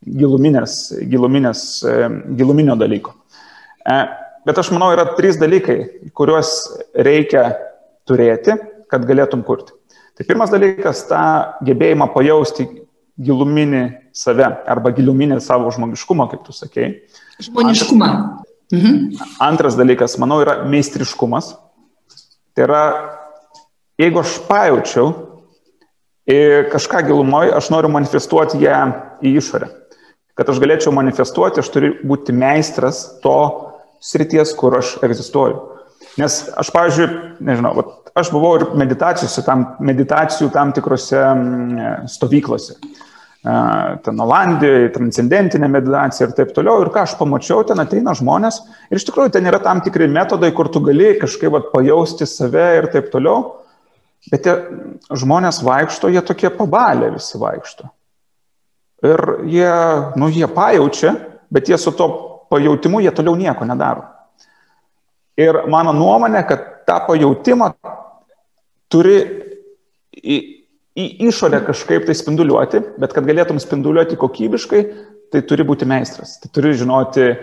giluminės, 0.01 0.79
giluminės, 1.11 1.61
e, 1.85 2.09
giluminio 2.41 2.73
dalyko. 2.79 3.13
E, 3.85 3.99
bet 4.49 4.63
aš 4.63 4.73
manau, 4.73 4.89
yra 4.95 5.11
trys 5.19 5.37
dalykai, 5.37 5.77
kuriuos 6.17 6.55
reikia 7.05 7.51
turėti, 8.09 8.57
kad 8.89 9.05
galėtum 9.05 9.45
kurti. 9.45 9.77
Tai 10.17 10.25
pirmas 10.25 10.49
dalykas- 10.49 11.05
tą 11.11 11.23
gebėjimą 11.61 12.09
pajausti 12.17 12.86
giluminį 13.17 13.83
save 14.15 14.47
arba 14.69 14.91
giluminį 14.95 15.39
savo 15.41 15.71
žmogiškumą, 15.73 16.27
kaip 16.31 16.43
tu 16.45 16.53
sakei. 16.55 16.93
Žmoniškumą. 17.41 18.09
Mhm. 18.73 18.97
Antras 19.41 19.77
dalykas, 19.79 20.17
manau, 20.21 20.41
yra 20.43 20.59
meistriškumas. 20.67 21.53
Tai 22.57 22.65
yra, 22.65 22.83
jeigu 24.01 24.21
aš 24.21 24.37
pajaučiau 24.47 25.13
kažką 26.73 27.05
gilumoje, 27.07 27.53
aš 27.55 27.69
noriu 27.71 27.91
manifestuoti 27.93 28.59
ją 28.65 28.81
į 29.23 29.37
išorę. 29.39 29.69
Kad 30.37 30.51
aš 30.51 30.59
galėčiau 30.61 30.91
manifestuoti, 30.93 31.61
aš 31.63 31.69
turiu 31.73 31.93
būti 32.05 32.35
meistras 32.35 33.05
to 33.23 33.37
srities, 34.03 34.51
kur 34.57 34.75
aš 34.77 34.97
egzistuoju. 35.05 35.61
Nes 36.19 36.35
aš, 36.57 36.69
pavyzdžiui, 36.73 37.07
nežinau, 37.45 37.71
aš 38.17 38.29
buvau 38.33 38.57
ir 38.59 38.67
meditacijose, 38.77 39.41
tam, 39.45 39.63
meditacijų 39.81 40.51
tam 40.53 40.73
tikrose 40.75 41.23
stovyklose 42.11 42.75
ten 43.43 44.23
Olandijoje, 44.23 44.89
transcendentinė 44.95 45.69
meditacija 45.71 46.27
ir 46.27 46.33
taip 46.35 46.53
toliau. 46.55 46.81
Ir 46.83 46.91
ką 46.93 47.03
aš 47.05 47.15
pamačiau, 47.19 47.63
ten 47.67 47.79
ateina 47.79 48.15
žmonės 48.17 48.59
ir 48.89 48.99
iš 48.99 49.05
tikrųjų 49.07 49.35
ten 49.35 49.47
yra 49.47 49.61
tam 49.63 49.81
tikri 49.85 50.09
metodai, 50.11 50.51
kur 50.55 50.71
tu 50.73 50.81
gali 50.83 51.13
kažkaip 51.21 51.53
vat, 51.53 51.69
pajausti 51.73 52.27
save 52.27 52.67
ir 52.81 52.89
taip 52.93 53.11
toliau. 53.13 53.61
Bet 54.31 54.43
tie 54.43 54.55
žmonės 55.15 55.61
vaikšto, 55.63 56.09
jie 56.11 56.23
tokie 56.25 56.49
pabalė 56.51 57.13
visi 57.13 57.39
vaikšto. 57.39 57.87
Ir 59.07 59.23
jie, 59.45 59.71
nu, 60.17 60.27
jie 60.33 60.49
pajaučia, 60.51 61.13
bet 61.53 61.69
jie 61.69 61.77
su 61.79 61.93
to 61.95 62.09
pajautimu 62.51 62.99
jie 63.05 63.13
toliau 63.15 63.37
nieko 63.37 63.67
nedaro. 63.67 64.07
Ir 65.37 65.67
mano 65.69 65.93
nuomonė, 65.93 66.41
kad 66.49 66.63
tą 66.89 66.97
pajautimą 67.05 67.69
turi 68.89 69.17
į 70.97 71.05
išorę 71.29 71.61
kažkaip 71.67 72.07
tai 72.07 72.15
spinduliuoti, 72.17 72.81
bet 73.01 73.13
kad 73.13 73.27
galėtum 73.27 73.59
spinduliuoti 73.61 74.17
kokybiškai, 74.19 74.81
tai 75.33 75.43
turi 75.45 75.65
būti 75.67 75.87
meistras. 75.89 76.37
Tai 76.41 76.49
turi 76.55 76.73
žinoti 76.77 77.27
e, 77.27 77.35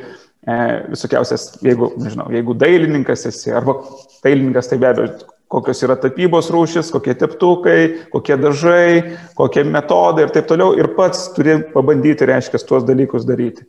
visokiausias, 0.91 1.53
jeigu, 1.65 1.93
nežinau, 2.01 2.27
jeigu 2.35 2.57
dailininkas 2.59 3.29
esi, 3.31 3.53
arba 3.55 3.79
dailininkas 4.25 4.71
tai 4.73 4.81
be 4.83 4.91
abejo, 4.91 5.31
kokios 5.55 5.85
yra 5.87 5.95
tapybos 6.01 6.49
rūšis, 6.51 6.91
kokie 6.91 7.15
teptukai, 7.19 7.81
kokie 8.11 8.39
dažai, 8.41 9.17
kokie 9.39 9.63
metodai 9.69 10.27
ir 10.27 10.33
taip 10.35 10.49
toliau. 10.51 10.75
Ir 10.79 10.91
pats 10.97 11.29
turi 11.37 11.61
pabandyti, 11.75 12.27
reiškia, 12.27 12.63
tuos 12.67 12.87
dalykus 12.89 13.27
daryti. 13.29 13.69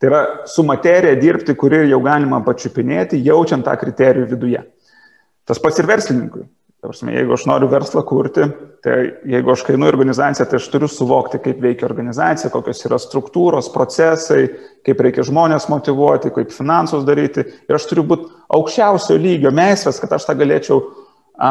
Tai 0.00 0.08
yra 0.08 0.20
su 0.48 0.64
materija 0.66 1.18
dirbti, 1.20 1.54
kuri 1.60 1.84
jau 1.90 2.00
galima 2.02 2.40
pačiupinėti, 2.42 3.20
jaučiant 3.22 3.66
tą 3.68 3.76
kriterijų 3.78 4.30
viduje. 4.32 4.64
Tas 5.46 5.60
pats 5.60 5.78
ir 5.78 5.86
verslininkui. 5.90 6.46
Prasme, 6.80 7.12
jeigu 7.12 7.34
aš 7.36 7.42
noriu 7.44 7.66
verslą 7.68 8.00
kurti, 8.08 8.46
tai 8.80 8.94
jeigu 9.28 9.50
aš 9.52 9.66
kainu 9.66 9.84
į 9.84 9.90
organizaciją, 9.90 10.46
tai 10.48 10.56
aš 10.56 10.68
turiu 10.72 10.86
suvokti, 10.88 11.36
kaip 11.44 11.58
veikia 11.60 11.84
organizacija, 11.84 12.48
kokios 12.54 12.78
yra 12.88 12.96
struktūros, 12.96 13.68
procesai, 13.74 14.46
kaip 14.88 15.02
reikia 15.04 15.26
žmonės 15.28 15.66
motivuoti, 15.68 16.30
kaip 16.32 16.54
finansus 16.56 17.04
daryti. 17.04 17.44
Ir 17.68 17.76
aš 17.76 17.84
turiu 17.90 18.06
būti 18.08 18.30
aukščiausio 18.56 19.18
lygio 19.20 19.52
meistras, 19.52 20.00
kad 20.00 20.14
aš 20.16 20.24
tą 20.30 20.38
galėčiau 20.40 20.78
a, 21.36 21.50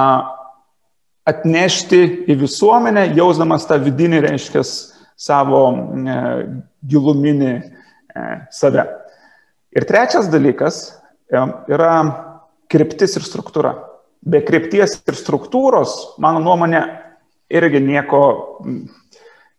atnešti 1.30 2.00
į 2.26 2.40
visuomenę, 2.40 3.12
jausdamas 3.20 3.68
tą 3.70 3.78
vidinį, 3.84 4.24
reiškia, 4.26 4.64
savo 5.20 5.62
e, 5.70 6.18
giluminį 6.90 7.52
e, 7.54 7.62
save. 8.56 8.88
Ir 9.78 9.86
trečias 9.86 10.32
dalykas 10.34 10.82
e, 11.30 11.44
yra 11.70 11.94
kryptis 12.72 13.14
ir 13.20 13.28
struktūra 13.28 13.76
be 14.22 14.42
krypties 14.46 14.98
ir 15.08 15.18
struktūros, 15.18 16.16
mano 16.22 16.42
nuomonė, 16.44 16.82
irgi 17.50 17.82
nieko, 17.84 18.24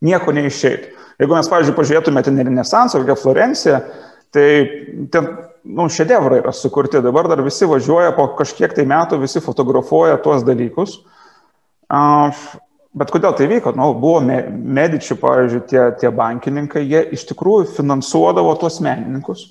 nieko 0.05 0.35
neišeitų. 0.37 0.97
Jeigu 1.21 1.37
mes, 1.37 1.49
pavyzdžiui, 1.53 1.77
pažiūrėtume 1.77 2.23
ten 2.25 2.41
Renesansą, 2.41 3.03
kokią 3.03 3.17
Florenciją, 3.21 3.81
tai 4.33 4.47
ten 5.13 5.27
nu, 5.69 5.89
šedevrai 5.93 6.41
yra 6.41 6.53
sukurti, 6.57 7.03
dabar 7.05 7.29
dar 7.29 7.43
visi 7.45 7.69
važiuoja, 7.69 8.15
po 8.17 8.31
kažkiek 8.39 8.73
tai 8.77 8.87
metų 8.89 9.21
visi 9.21 9.43
fotografuoja 9.45 10.17
tuos 10.25 10.47
dalykus. 10.47 10.97
Bet 12.91 13.13
kodėl 13.13 13.37
tai 13.39 13.47
vyko? 13.51 13.75
Nu, 13.77 13.93
buvo 14.01 14.23
medičių, 14.25 15.19
pavyzdžiui, 15.21 15.63
tie, 15.71 15.83
tie 16.01 16.11
bankininkai, 16.15 16.83
jie 16.89 17.05
iš 17.15 17.27
tikrųjų 17.29 17.69
finansuodavo 17.77 18.57
tuos 18.59 18.81
menininkus, 18.83 19.45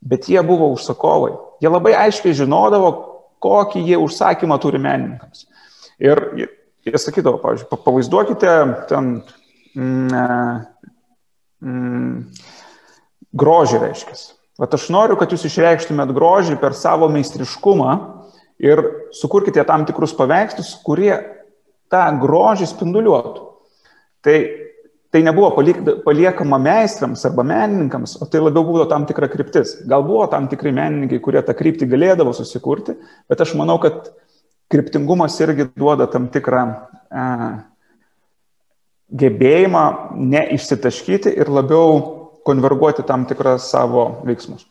bet 0.00 0.30
jie 0.30 0.40
buvo 0.46 0.70
užsakovai. 0.76 1.34
Jie 1.60 1.72
labai 1.72 1.96
aiškiai 2.06 2.36
žinodavo, 2.38 2.92
kokį 3.42 3.84
jie 3.86 3.98
užsakymą 4.00 4.58
turi 4.62 4.80
menininkams. 4.82 5.46
Ir 6.02 6.20
jie 6.86 7.00
sakydavo, 7.00 7.40
pavyzdžiui, 7.42 7.80
pavaizduokite 7.84 8.52
ten 8.90 9.10
mm, 9.74 10.66
mm, 11.64 12.18
grožį 13.38 13.82
reiškia. 13.82 14.18
Vat 14.58 14.74
aš 14.74 14.88
noriu, 14.90 15.16
kad 15.18 15.30
jūs 15.30 15.46
išreikštumėt 15.46 16.12
grožį 16.14 16.58
per 16.58 16.74
savo 16.74 17.06
meistriškumą 17.12 17.92
ir 18.62 18.82
sukurkite 19.14 19.62
tam 19.66 19.84
tikrus 19.86 20.14
paveikslus, 20.18 20.72
kurie 20.86 21.12
tą 21.92 22.04
grožį 22.22 22.66
spinduliuotų. 22.70 23.44
Tai, 24.26 24.38
tai 25.10 25.22
nebuvo 25.24 25.50
paliekama 26.04 26.58
meistrams 26.60 27.24
arba 27.24 27.44
menininkams, 27.46 28.18
o 28.20 28.28
tai 28.28 28.42
labiau 28.44 28.66
buvo 28.66 28.84
tam 28.90 29.06
tikra 29.08 29.28
kryptis. 29.32 29.78
Gal 29.88 30.04
buvo 30.04 30.26
tam 30.28 30.48
tikri 30.52 30.72
menininkai, 30.76 31.20
kurie 31.24 31.40
tą 31.44 31.54
kryptį 31.56 31.88
galėdavo 31.88 32.34
susikurti, 32.36 32.98
bet 33.28 33.40
aš 33.40 33.54
manau, 33.56 33.78
kad 33.80 34.10
kryptingumas 34.68 35.38
irgi 35.40 35.70
duoda 35.72 36.06
tam 36.12 36.28
tikrą 36.32 36.64
e, 36.68 37.24
gebėjimą 39.22 39.84
neišsitaškyti 40.34 41.32
ir 41.40 41.48
labiau 41.48 42.02
konverguoti 42.44 43.04
tam 43.08 43.24
tikras 43.28 43.70
savo 43.72 44.10
veiksmus. 44.28 44.66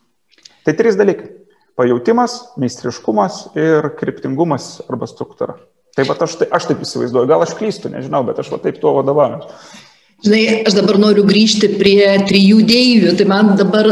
Tai 0.65 0.75
trys 0.77 0.99
dalykai- 0.99 1.31
pajūtimas, 1.79 2.57
meistriškumas 2.61 3.55
ir 3.57 3.89
kryptingumas 3.97 4.81
arba 4.89 5.09
struktūra. 5.09 5.57
Taip 5.97 6.07
pat 6.07 6.21
aš, 6.21 6.35
tai, 6.37 6.47
aš 6.53 6.65
taip 6.69 6.81
įsivaizduoju, 6.85 7.27
gal 7.27 7.41
aš 7.41 7.55
klystu, 7.57 7.89
nežinau, 7.89 8.21
bet 8.25 8.37
aš 8.37 8.51
va 8.53 8.57
taip 8.61 8.77
tuo 8.77 8.93
vadovauju. 8.99 9.49
Žinai, 10.25 10.63
aš 10.65 10.73
dabar 10.73 10.97
noriu 10.97 11.21
grįžti 11.29 11.67
prie 11.77 12.07
trijų 12.25 12.63
dėjų, 12.65 13.11
tai 13.19 13.25
man 13.29 13.51
dabar 13.59 13.85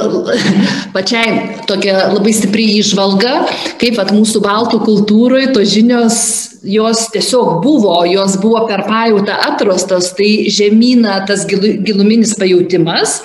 pačiai 0.96 1.60
tokia 1.70 2.08
labai 2.16 2.34
stipri 2.34 2.66
išvalga, 2.80 3.44
kaip 3.78 4.00
at 4.02 4.10
mūsų 4.10 4.42
baltų 4.42 4.80
kultūroje 4.88 5.52
tos 5.54 5.70
žinios, 5.70 6.18
jos 6.66 7.04
tiesiog 7.14 7.60
buvo, 7.62 8.00
jos 8.10 8.40
buvo 8.42 8.64
per 8.66 8.88
pajūtą 8.90 9.38
atrastos, 9.52 10.16
tai 10.18 10.50
žemyna 10.50 11.20
tas 11.30 11.46
giluminis 11.46 12.34
pajūtimas 12.42 13.20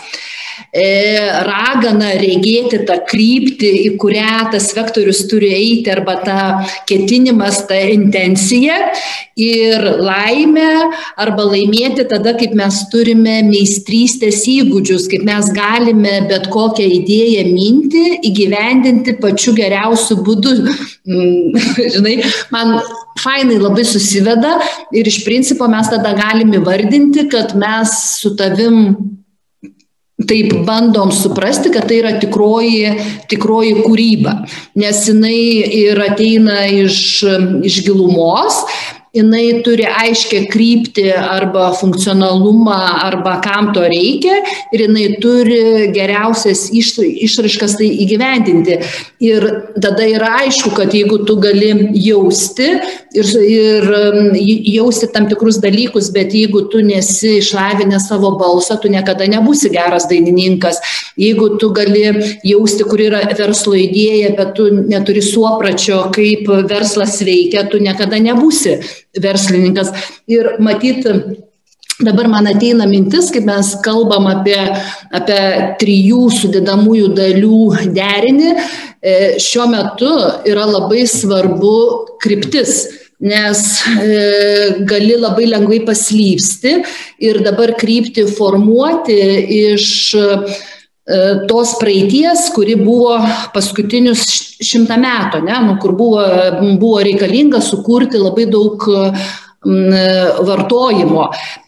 ragana 0.72 2.12
regėti 2.20 2.84
tą 2.86 3.00
kryptį, 3.08 3.70
į 3.88 3.96
kurią 3.98 4.52
tas 4.52 4.68
vektorius 4.76 5.24
turi 5.30 5.50
eiti, 5.56 5.90
arba 5.90 6.14
tą 6.22 6.38
ketinimas, 6.86 7.64
tą 7.66 7.78
intenciją 7.90 8.76
ir 9.40 9.82
laimę, 9.98 10.70
arba 11.18 11.48
laimėti 11.50 12.06
tada, 12.06 12.36
kaip 12.38 12.54
mes 12.54 12.84
turime 12.92 13.40
meistrystės 13.48 14.44
įgūdžius, 14.50 15.08
kaip 15.10 15.26
mes 15.26 15.50
galime 15.56 16.20
bet 16.30 16.46
kokią 16.52 16.86
idėją 17.00 17.46
minti 17.50 18.06
įgyvendinti 18.30 19.18
pačiu 19.20 19.56
geriausiu 19.58 20.20
būdu. 20.22 20.54
Mm, 21.10 21.56
žinai, 21.96 22.18
man 22.54 22.78
fainai 23.18 23.58
labai 23.58 23.84
susiveda 23.88 24.58
ir 24.94 25.08
iš 25.08 25.24
principo 25.26 25.66
mes 25.70 25.90
tada 25.90 26.14
galim 26.14 26.54
įvardinti, 26.60 27.26
kad 27.32 27.56
mes 27.58 27.96
su 28.20 28.36
tavim 28.38 28.94
taip 30.28 30.52
bandom 30.66 31.12
suprasti, 31.14 31.72
kad 31.72 31.88
tai 31.88 32.00
yra 32.02 32.14
tikroji, 32.20 32.94
tikroji 33.30 33.76
kūryba, 33.84 34.34
nes 34.80 35.02
jinai 35.08 35.40
ir 35.80 36.00
ateina 36.04 36.64
iš, 36.68 37.00
iš 37.66 37.80
gilumos, 37.86 38.64
jinai 39.16 39.62
turi 39.66 39.86
aiškę 39.88 40.44
kryptį 40.52 41.08
arba 41.18 41.70
funkcionalumą, 41.78 42.76
arba 43.08 43.38
kam 43.42 43.72
to 43.74 43.82
reikia 43.90 44.36
ir 44.70 44.84
jinai 44.86 45.06
turi 45.22 45.88
geriausias 45.94 46.68
išraiškas 46.70 47.74
tai 47.80 47.88
įgyvendinti. 48.04 48.78
Ir 49.26 49.46
tada 49.82 50.06
yra 50.06 50.36
aišku, 50.44 50.72
kad 50.76 50.94
jeigu 50.94 51.20
tu 51.26 51.36
gali 51.42 51.72
jausti 52.06 52.68
ir, 52.70 53.32
ir 53.42 53.90
um, 53.98 54.30
jausti 54.38 55.10
tam 55.12 55.26
tikrus 55.30 55.58
dalykus, 55.62 56.12
bet 56.14 56.34
jeigu 56.36 56.68
tu 56.70 56.84
nesi 56.84 57.40
išlavinęs 57.40 58.06
savo 58.12 58.36
balsą, 58.38 58.78
tu 58.80 58.92
niekada 58.92 59.26
nebūsi 59.30 59.72
geras 59.74 60.06
dainininkas. 60.10 60.78
Jeigu 61.20 61.50
tu 61.60 61.68
gali 61.76 62.06
jausti, 62.46 62.86
kur 62.88 63.02
yra 63.04 63.20
verslo 63.36 63.74
idėja, 63.76 64.32
bet 64.38 64.54
tu 64.56 64.70
neturi 64.72 65.22
suopračio, 65.24 66.06
kaip 66.14 66.48
verslas 66.70 67.18
veikia, 67.26 67.66
tu 67.68 67.80
niekada 67.82 68.20
nebūsi 68.22 68.78
verslininkas. 69.20 69.92
Ir 70.30 70.54
matyti, 70.64 71.12
dabar 72.00 72.30
man 72.32 72.48
ateina 72.48 72.88
mintis, 72.88 73.28
kaip 73.34 73.44
mes 73.48 73.74
kalbam 73.84 74.30
apie, 74.30 74.58
apie 75.12 75.42
trijų 75.82 76.30
sudėdamųjų 76.38 77.12
dalių 77.18 77.60
derinį, 77.98 78.54
e, 78.56 79.18
šiuo 79.42 79.68
metu 79.74 80.14
yra 80.48 80.64
labai 80.70 81.04
svarbu 81.08 81.76
kryptis 82.22 82.86
nes 83.20 83.60
e, 84.00 84.84
gali 84.88 85.16
labai 85.20 85.44
lengvai 85.50 85.82
paslypsti 85.84 86.78
ir 87.20 87.42
dabar 87.44 87.74
krypti 87.76 88.24
formuoti 88.24 89.18
iš 89.74 89.88
tos 91.50 91.76
praeities, 91.80 92.48
kuri 92.54 92.76
buvo 92.78 93.16
paskutinius 93.54 94.24
šimtą 94.60 94.98
metų, 95.00 95.44
ne, 95.46 95.60
nu, 95.66 95.76
kur 95.82 95.94
buvo, 95.98 96.24
buvo 96.80 97.04
reikalinga 97.06 97.62
sukurti 97.64 98.20
labai 98.20 98.48
daug 98.50 98.90
vartojimo. 99.60 101.26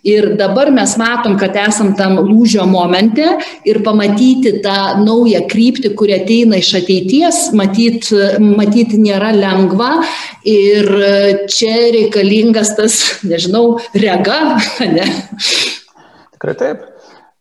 Ir 0.08 0.36
dabar 0.38 0.70
mes 0.72 0.96
matom, 0.96 1.36
kad 1.38 1.56
esam 1.60 1.92
tam 1.96 2.16
lūžio 2.24 2.64
momente 2.64 3.26
ir 3.68 3.82
pamatyti 3.84 4.62
tą 4.64 5.04
naują 5.04 5.42
kryptį, 5.48 5.92
kuri 5.94 6.16
ateina 6.16 6.56
iš 6.56 6.72
ateities, 6.80 7.52
matyti, 7.52 8.16
matyti 8.40 8.96
nėra 8.96 9.34
lengva 9.36 10.00
ir 10.48 10.88
čia 11.52 11.92
reikalingas 11.92 12.72
tas, 12.76 12.98
nežinau, 13.28 13.78
rega, 13.92 14.56
ne? 14.96 15.04
Tikrai 16.32 16.56
taip. 16.56 16.88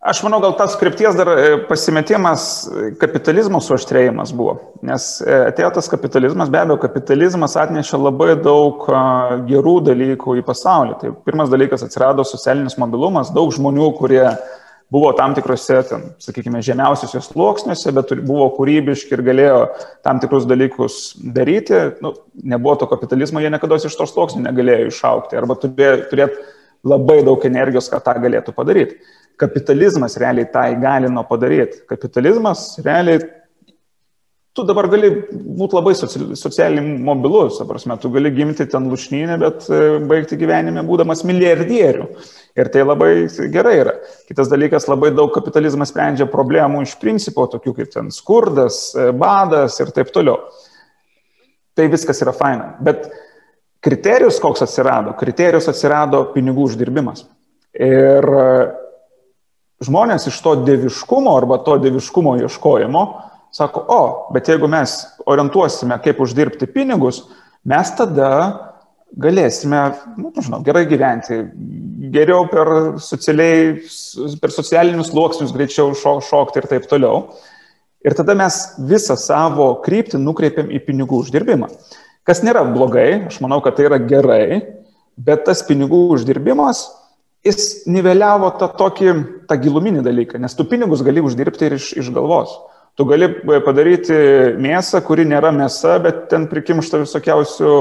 Aš 0.01 0.23
manau, 0.25 0.39
gal 0.41 0.55
tas 0.57 0.71
skripties 0.73 1.13
dar 1.13 1.29
e, 1.29 1.49
pasimetimas 1.69 2.43
e, 2.65 2.87
kapitalizmo 2.97 3.59
suaštrėjimas 3.61 4.31
buvo, 4.33 4.55
nes 4.81 5.03
e, 5.21 5.35
atėjo 5.51 5.69
tas 5.75 5.89
kapitalizmas, 5.91 6.49
be 6.49 6.57
abejo, 6.57 6.79
kapitalizmas 6.81 7.53
atnešė 7.61 7.99
labai 8.01 8.31
daug 8.41 8.87
gerų 9.45 9.75
dalykų 9.91 10.39
į 10.39 10.45
pasaulį. 10.47 10.97
Tai 11.03 11.13
pirmas 11.29 11.53
dalykas 11.53 11.85
atsirado 11.85 12.25
socialinis 12.25 12.79
mobilumas, 12.81 13.29
daug 13.35 13.53
žmonių, 13.53 13.91
kurie 13.99 14.23
buvo 14.91 15.13
tam 15.19 15.37
tikrose, 15.37 15.77
ten, 15.91 16.09
sakykime, 16.25 16.63
žemiausiuose 16.65 17.21
sluoksniuose, 17.27 17.93
bet 17.99 18.17
buvo 18.25 18.49
kūrybiški 18.57 19.13
ir 19.13 19.25
galėjo 19.29 19.63
tam 20.01 20.17
tikrus 20.23 20.49
dalykus 20.49 21.11
daryti. 21.21 21.77
Nu, 22.01 22.15
nebuvo 22.41 22.79
to 22.81 22.89
kapitalizmo, 22.89 23.45
jie 23.45 23.53
niekada 23.53 23.77
iš 23.77 24.01
to 24.01 24.09
sluoksnių 24.09 24.47
negalėjo 24.49 24.89
išaukti 24.89 25.37
arba 25.37 25.61
turėti 25.61 26.33
labai 26.81 27.21
daug 27.21 27.43
energijos, 27.45 27.93
kad 27.93 28.01
tą 28.01 28.17
galėtų 28.17 28.57
padaryti 28.57 29.03
kapitalizmas 29.39 30.17
realiai 30.21 30.49
tą 30.51 30.65
įgalino 30.73 31.23
padaryti. 31.29 31.83
Kapitalizmas 31.89 32.73
realiai, 32.83 33.21
tu 34.55 34.65
dabar 34.67 34.87
gali 34.91 35.09
būti 35.31 35.77
labai 35.77 35.93
socialiai 35.95 36.83
mobilus, 37.05 37.61
prasme, 37.67 37.95
tu 38.01 38.11
gali 38.11 38.33
gimti 38.35 38.67
ten 38.69 38.89
lušnynę, 38.91 39.37
bet 39.39 39.67
e, 39.71 39.81
baigti 40.07 40.39
gyvenime 40.39 40.83
būdamas 40.87 41.23
milijardierių. 41.27 42.07
Ir 42.59 42.67
tai 42.73 42.83
labai 42.83 43.11
gerai 43.53 43.77
yra. 43.79 43.95
Kitas 44.27 44.51
dalykas, 44.51 44.89
labai 44.91 45.13
daug 45.15 45.31
kapitalizmas 45.31 45.93
sprendžia 45.93 46.27
problemų 46.31 46.83
iš 46.83 46.97
principo, 46.99 47.47
tokių 47.51 47.77
kaip 47.79 47.93
ten 47.95 48.11
skurdas, 48.11 48.89
e, 48.95 49.09
badas 49.15 49.79
ir 49.79 49.93
taip 49.95 50.11
toliau. 50.11 50.41
Tai 51.77 51.87
viskas 51.93 52.19
yra 52.25 52.35
faina. 52.35 52.73
Bet 52.83 53.07
kriterijus 53.81 54.41
koks 54.43 54.65
atsirado? 54.67 55.15
Kriterijus 55.19 55.71
atsirado 55.71 56.25
pinigų 56.35 56.67
uždirbimas. 56.67 57.23
Ir 57.71 58.27
žmonės 59.81 60.27
iš 60.29 60.39
to 60.45 60.55
dieviškumo 60.65 61.33
arba 61.37 61.59
to 61.65 61.77
dieviškumo 61.81 62.37
ieškojimo 62.43 63.05
sako, 63.51 63.85
o, 63.87 64.01
bet 64.33 64.47
jeigu 64.47 64.69
mes 64.71 64.93
orientuosime, 65.27 65.97
kaip 66.03 66.21
uždirbti 66.23 66.69
pinigus, 66.71 67.25
mes 67.67 67.89
tada 67.97 68.29
galėsime, 69.19 69.81
nu, 70.15 70.31
nežinau, 70.37 70.61
gerai 70.63 70.85
gyventi, 70.87 71.41
geriau 72.13 72.45
per, 72.51 72.69
per 72.95 74.53
socialinius 74.55 75.11
sluoksnius 75.11 75.51
greičiau 75.55 75.91
šokti 75.95 76.61
ir 76.61 76.69
taip 76.71 76.87
toliau. 76.87 77.25
Ir 78.07 78.15
tada 78.17 78.33
mes 78.37 78.55
visą 78.89 79.17
savo 79.19 79.73
kryptį 79.83 80.21
nukreipiam 80.21 80.71
į 80.73 80.79
pinigų 80.87 81.19
uždirbimą. 81.25 81.67
Kas 82.25 82.41
nėra 82.45 82.63
blogai, 82.71 83.27
aš 83.27 83.41
manau, 83.43 83.59
kad 83.61 83.75
tai 83.77 83.89
yra 83.89 83.99
gerai, 83.99 84.61
bet 85.19 85.43
tas 85.45 85.61
pinigų 85.67 86.05
uždirbimas 86.15 86.85
jis 87.45 87.83
niveliavo 87.89 88.51
tą 88.59 88.69
tokį, 88.77 89.13
tą 89.51 89.59
giluminį 89.61 90.05
dalyką, 90.05 90.39
nes 90.41 90.55
tu 90.55 90.65
pinigus 90.67 91.03
gali 91.05 91.23
uždirbti 91.23 91.67
ir 91.67 91.77
iš, 91.77 91.91
iš 91.99 92.11
galvos. 92.15 92.55
Tu 92.99 93.05
gali 93.07 93.27
e, 93.27 93.59
padaryti 93.63 94.17
mėsą, 94.59 95.03
kuri 95.05 95.27
nėra 95.27 95.51
mėsa, 95.55 95.97
bet 96.03 96.25
ten 96.31 96.47
prikimšta 96.51 97.03
visokiausių 97.03 97.71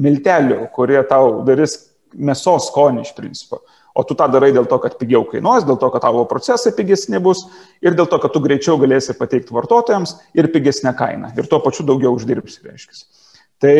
miltelių, 0.00 0.62
kurie 0.76 1.00
tau 1.08 1.40
darys 1.46 1.76
mėsos 2.14 2.70
skonį 2.70 3.04
iš 3.04 3.14
principo. 3.16 3.60
O 3.94 4.04
tu 4.06 4.14
tą 4.14 4.28
darai 4.30 4.52
dėl 4.54 4.68
to, 4.70 4.78
kad 4.82 4.94
pigiau 5.00 5.24
kainuos, 5.28 5.66
dėl 5.66 5.76
to, 5.80 5.88
kad 5.90 6.04
tavo 6.04 6.22
procesai 6.30 6.70
pigesni 6.76 7.18
bus 7.22 7.42
ir 7.82 7.96
dėl 7.98 8.06
to, 8.10 8.20
kad 8.22 8.32
tu 8.32 8.42
greičiau 8.42 8.78
galėsi 8.80 9.16
pateikti 9.18 9.54
vartotojams 9.54 10.14
ir 10.38 10.48
pigesnę 10.54 10.94
kainą. 10.96 11.32
Ir 11.36 11.50
tuo 11.50 11.58
pačiu 11.64 11.84
daugiau 11.88 12.14
uždirbsi, 12.14 12.62
reiškia. 12.68 13.02
Tai 13.60 13.74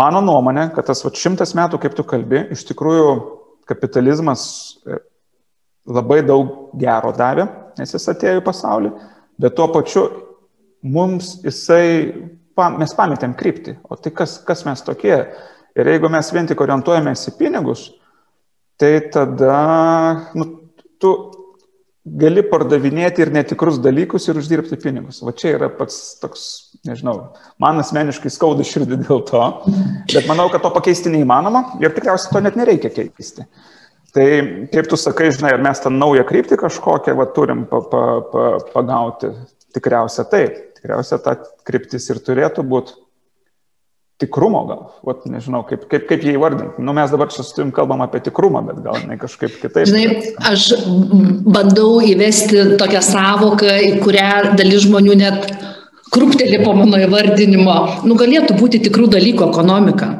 mano 0.00 0.24
nuomonė, 0.24 0.70
kad 0.74 0.88
tas 0.88 1.04
va, 1.04 1.12
šimtas 1.12 1.52
metų, 1.58 1.82
kaip 1.82 1.98
tu 1.98 2.06
kalbi, 2.08 2.46
iš 2.56 2.64
tikrųjų 2.72 3.12
kapitalizmas 3.70 4.42
e, 4.88 4.98
labai 5.88 6.20
daug 6.26 6.74
gero 6.78 7.12
davė, 7.16 7.46
nes 7.78 7.94
jis 7.94 8.10
atėjo 8.12 8.40
į 8.40 8.44
pasaulį, 8.46 8.90
bet 9.40 9.56
tuo 9.56 9.68
pačiu 9.72 10.04
mums 10.82 11.38
jisai, 11.44 12.12
mes 12.76 12.94
pametėm 12.96 13.34
kryptį, 13.38 13.78
o 13.88 13.96
tai 13.96 14.12
kas, 14.16 14.38
kas 14.44 14.64
mes 14.68 14.82
tokie. 14.84 15.16
Ir 15.78 15.86
jeigu 15.86 16.10
mes 16.12 16.32
vien 16.34 16.48
tik 16.50 16.60
orientuojamės 16.60 17.28
į 17.30 17.36
pinigus, 17.38 17.86
tai 18.80 18.96
tada 19.12 19.58
nu, 20.34 20.46
tu 21.00 21.12
gali 22.04 22.42
pardavinėti 22.48 23.22
ir 23.22 23.30
netikrus 23.34 23.78
dalykus 23.82 24.26
ir 24.28 24.38
uždirbti 24.40 24.78
pinigus. 24.80 25.20
Va 25.24 25.34
čia 25.36 25.54
yra 25.58 25.68
pats 25.72 26.16
toks, 26.20 26.44
nežinau, 26.88 27.32
man 27.60 27.80
asmeniškai 27.82 28.32
skauda 28.32 28.64
širdį 28.66 29.02
dėl 29.04 29.22
to, 29.28 29.42
bet 30.14 30.28
manau, 30.30 30.48
kad 30.52 30.64
to 30.64 30.72
pakeisti 30.74 31.12
neįmanoma 31.12 31.80
ir 31.84 31.94
tikriausiai 31.96 32.34
to 32.34 32.42
net 32.44 32.58
nereikia 32.58 32.92
keisti. 32.94 33.46
Tai 34.14 34.26
kaip 34.72 34.88
tu 34.90 34.98
sakai, 34.98 35.30
žinai, 35.34 35.52
ar 35.54 35.62
mes 35.62 35.82
tą 35.82 35.92
naują 35.94 36.24
kryptį 36.26 36.58
kažkokią 36.58 37.14
va, 37.18 37.28
turim 37.34 37.62
pa, 37.70 37.78
pa, 37.92 38.02
pa, 38.32 38.46
pagauti, 38.72 39.30
tikriausia 39.76 40.24
taip, 40.30 40.56
tikriausia 40.78 41.20
ta 41.22 41.36
kryptis 41.66 42.10
ir 42.10 42.18
turėtų 42.26 42.66
būti 42.66 42.98
tikrumo 44.20 44.64
gal, 44.68 44.82
Vat, 45.06 45.22
nežinau, 45.30 45.62
kaip, 45.68 45.86
kaip, 45.88 46.04
kaip 46.10 46.24
jį 46.26 46.34
įvardinti. 46.36 46.82
Nu, 46.84 46.92
mes 46.96 47.12
dabar 47.12 47.30
čia 47.32 47.44
su 47.46 47.54
tavim 47.56 47.70
kalbam 47.72 48.02
apie 48.04 48.20
tikrumą, 48.26 48.60
bet 48.66 48.82
gal 48.84 48.98
ne 49.08 49.16
kažkaip 49.20 49.54
kitaip. 49.62 49.88
Žinai, 49.88 50.34
aš 50.50 50.66
bandau 51.48 52.02
įvesti 52.04 52.76
tokią 52.80 53.00
savoką, 53.06 53.78
į 53.86 53.94
kurią 54.04 54.56
dalis 54.60 54.84
žmonių 54.84 55.16
net 55.22 55.48
kruptelį 56.12 56.60
po 56.66 56.74
mano 56.76 57.00
įvardinimo. 57.00 57.78
Nu, 58.04 58.18
galėtų 58.20 58.58
būti 58.60 58.82
tikrų 58.90 59.08
dalykų 59.14 59.46
ekonomika. 59.48 60.12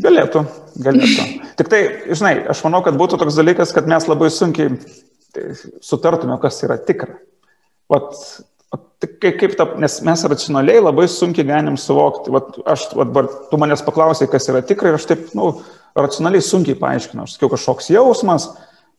Galėtų, 0.00 0.46
galėtų. 0.78 1.26
Tik 1.58 1.72
tai, 1.72 1.82
žinai, 2.12 2.36
aš 2.52 2.62
manau, 2.66 2.82
kad 2.86 2.96
būtų 3.00 3.20
toks 3.20 3.36
dalykas, 3.38 3.74
kad 3.76 3.90
mes 3.90 4.08
labai 4.10 4.30
sunkiai 4.32 4.76
sutartume, 5.84 6.38
kas 6.42 6.62
yra 6.66 6.78
tikra. 6.80 7.18
Vat 7.92 8.16
Kaip, 9.02 9.34
kaip 9.40 9.54
ta, 9.58 9.64
nes 9.82 9.96
mes 10.06 10.20
racionaliai 10.30 10.80
labai 10.80 11.08
sunkiai 11.10 11.44
galim 11.48 11.74
suvokti. 11.80 12.30
Vat, 12.32 12.54
aš, 12.70 12.84
vat, 12.94 13.32
tu 13.50 13.58
manęs 13.58 13.82
paklausai, 13.82 14.28
kas 14.30 14.46
yra 14.48 14.62
tikra 14.64 14.92
ir 14.92 14.98
aš 14.98 15.08
taip, 15.10 15.24
nu, 15.36 15.48
racionaliai 15.98 16.44
sunkiai 16.46 16.78
paaiškinau. 16.78 17.26
Aš 17.26 17.34
sakiau 17.34 17.50
kažkoks 17.50 17.90
jausmas, 17.92 18.46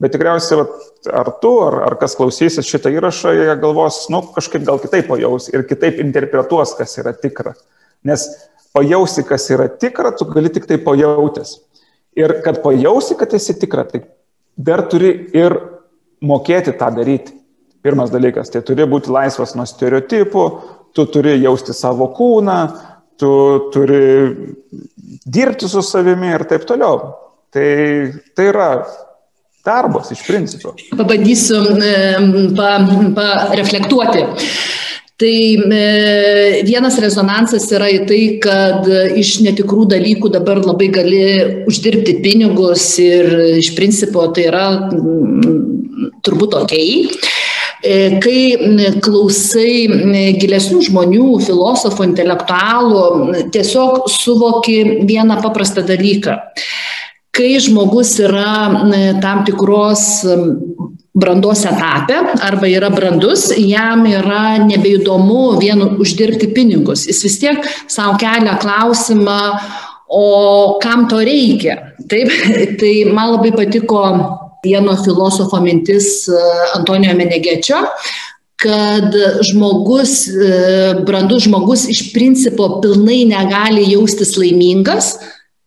bet 0.04 0.12
tikriausiai, 0.14 0.60
vat, 0.60 0.76
ar 1.22 1.32
tu, 1.42 1.54
ar, 1.64 1.80
ar 1.88 1.96
kas 2.02 2.18
klausysis 2.20 2.68
šitą 2.68 2.92
įrašą, 2.94 3.32
jie 3.38 3.56
galvos, 3.64 4.02
nu, 4.14 4.20
kažkaip 4.36 4.68
gal 4.68 4.82
kitaip 4.84 5.08
pajaus 5.08 5.48
ir 5.54 5.64
kitaip 5.70 6.04
interpretuos, 6.04 6.76
kas 6.78 7.00
yra 7.00 7.16
tikra. 7.16 7.56
Nes 8.04 8.28
pajausi, 8.74 9.24
kas 9.28 9.48
yra 9.54 9.70
tikra, 9.70 10.12
tu 10.18 10.28
gali 10.30 10.52
tik 10.54 10.68
tai 10.70 10.80
pajautęs. 10.82 11.56
Ir 12.18 12.40
kad 12.46 12.62
pajausi, 12.66 13.18
kad 13.18 13.34
esi 13.34 13.56
tikra, 13.62 13.86
tai 13.90 14.04
dar 14.58 14.86
turi 14.90 15.14
ir 15.34 15.56
mokėti 16.24 16.76
tą 16.78 16.92
daryti. 16.96 17.40
Pirmas 17.84 18.14
dalykas, 18.14 18.48
tai 18.54 18.62
turi 18.64 18.86
būti 18.88 19.12
laisvas 19.12 19.58
nuo 19.60 19.66
stereotipų, 19.68 20.44
tu 20.96 21.04
turi 21.12 21.34
jausti 21.42 21.74
savo 21.76 22.08
kūną, 22.16 22.60
tu 23.20 23.32
turi 23.74 24.04
dirbti 25.26 25.68
su 25.68 25.84
savimi 25.84 26.32
ir 26.32 26.46
taip 26.48 26.64
toliau. 26.70 27.02
Tai, 27.54 27.66
tai 28.34 28.46
yra 28.50 28.70
darbas 29.66 30.14
iš 30.16 30.24
principo. 30.28 30.74
Pabandysiu 30.96 31.60
pareflektuoti. 33.18 34.24
Pa, 34.24 34.48
Tai 35.22 35.30
e, 35.30 36.62
vienas 36.66 36.98
rezonansas 36.98 37.68
yra 37.76 37.86
į 37.94 38.00
tai, 38.10 38.22
kad 38.42 38.88
iš 39.20 39.36
netikrų 39.46 39.86
dalykų 39.92 40.32
dabar 40.34 40.64
labai 40.64 40.90
gali 40.94 41.26
uždirbti 41.70 42.18
pinigus 42.24 42.88
ir 43.02 43.30
iš 43.60 43.76
principo 43.78 44.26
tai 44.34 44.48
yra 44.50 44.66
m, 44.90 45.54
turbūt 46.26 46.58
ok. 46.64 46.74
E, 47.84 48.18
kai 48.24 48.40
klausai 49.06 50.34
gilesnių 50.40 50.82
žmonių, 50.90 51.30
filosofų, 51.46 52.08
intelektualų, 52.10 53.06
tiesiog 53.54 54.10
suvoki 54.10 54.80
vieną 55.06 55.38
paprastą 55.46 55.86
dalyką. 55.86 56.40
Kai 57.34 57.54
žmogus 57.62 58.16
yra 58.24 58.72
tam 59.22 59.46
tikros 59.46 60.24
brandos 61.14 61.62
etape 61.70 62.16
arba 62.42 62.68
yra 62.68 62.90
brandus, 62.90 63.52
jam 63.58 64.06
yra 64.10 64.58
nebeįdomu 64.66 65.60
vien 65.62 65.84
uždirbti 66.02 66.50
pinigus. 66.56 67.06
Jis 67.10 67.24
vis 67.28 67.40
tiek 67.42 67.68
savo 67.88 68.18
kelia 68.22 68.58
klausimą, 68.62 69.40
o 70.10 70.80
kam 70.82 71.08
to 71.10 71.22
reikia. 71.22 71.78
Taip, 72.10 72.34
tai 72.82 72.94
man 73.14 73.36
labai 73.38 73.54
patiko 73.56 74.04
vieno 74.64 74.96
filosofo 75.04 75.60
mintis 75.62 76.28
e, 76.32 76.42
Antonijo 76.78 77.14
Menegečio, 77.20 77.82
kad 78.64 79.16
žmogus, 79.50 80.24
e, 80.32 80.52
brandus 81.06 81.46
žmogus 81.50 81.86
iš 81.92 82.08
principo 82.14 82.78
pilnai 82.82 83.24
negali 83.30 83.86
jaustis 83.92 84.38
laimingas, 84.40 85.18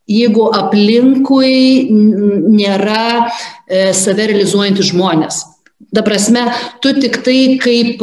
jeigu 0.07 0.47
aplinkui 0.55 1.91
nėra 1.91 3.05
e, 3.67 3.93
save 3.93 4.31
realizuojantys 4.31 4.91
žmonės. 4.93 5.43
Ta 5.93 6.01
prasme, 6.03 6.41
tu 6.83 6.91
tik 6.97 7.21
tai 7.23 7.57
kaip 7.61 8.01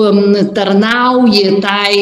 tarnauji 0.57 1.59
tai, 1.61 1.95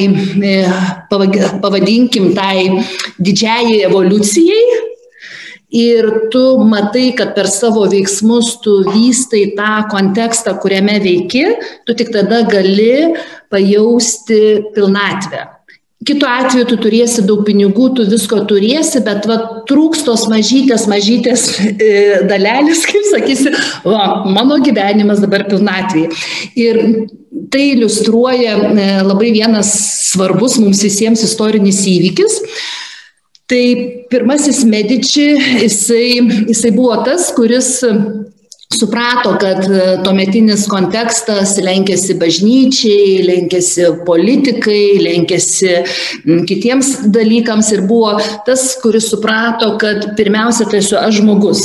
pavadinkim, 1.11 2.31
tai 2.37 2.85
didžiai 3.19 3.81
evoliucijai, 3.89 4.83
ir 5.73 6.29
tu 6.31 6.43
matai, 6.69 7.13
kad 7.17 7.33
per 7.35 7.49
savo 7.49 7.87
veiksmus 7.89 8.59
tu 8.65 8.83
vystai 8.93 9.47
tą 9.57 9.73
kontekstą, 9.91 10.59
kuriame 10.61 10.99
veiki, 11.01 11.47
tu 11.89 11.97
tik 11.97 12.13
tada 12.13 12.43
gali 12.45 13.17
pajausti 13.51 14.73
pilnatvę. 14.77 15.49
Kitu 16.07 16.27
atveju 16.27 16.67
tu 16.71 16.77
turėsi 16.83 17.23
daug 17.27 17.43
pinigų, 17.47 17.91
tu 17.97 18.07
visko 18.09 18.41
turėsi, 18.49 19.03
bet 19.05 19.27
va, 19.29 19.39
trūks 19.69 20.03
tos 20.07 20.25
mažytės, 20.31 20.87
mažytės 20.91 21.47
e, 21.61 21.91
dalelis, 22.31 22.85
kaip 22.91 23.09
sakysi, 23.11 23.53
va, 23.85 24.23
mano 24.27 24.59
gyvenimas 24.65 25.23
dabar 25.23 25.45
pilnatvėje. 25.51 26.11
Ir 26.59 26.81
tai 27.53 27.67
iliustruoja 27.75 28.57
e, 28.73 28.87
labai 29.07 29.31
vienas 29.37 29.73
svarbus 30.13 30.59
mums 30.63 30.83
visiems 30.83 31.23
istorinis 31.29 31.85
įvykis. 31.93 32.41
Tai 33.53 33.63
pirmasis 34.09 34.63
Medici, 34.65 35.29
jisai, 35.61 36.07
jisai 36.49 36.73
buvo 36.73 36.97
tas, 37.05 37.29
kuris 37.37 37.75
suprato, 38.77 39.35
kad 39.41 39.65
tuometinis 40.05 40.65
kontekstas 40.71 41.55
lenkėsi 41.63 42.17
bažnyčiai, 42.21 43.23
lenkėsi 43.27 43.89
politikai, 44.07 44.99
lenkėsi 45.03 45.77
kitiems 46.49 46.93
dalykams 47.15 47.73
ir 47.77 47.85
buvo 47.89 48.17
tas, 48.47 48.73
kuris 48.83 49.11
suprato, 49.13 49.75
kad 49.81 50.13
pirmiausia 50.19 50.69
tai 50.71 50.83
esu 50.83 50.99
aš 51.01 51.21
žmogus. 51.21 51.65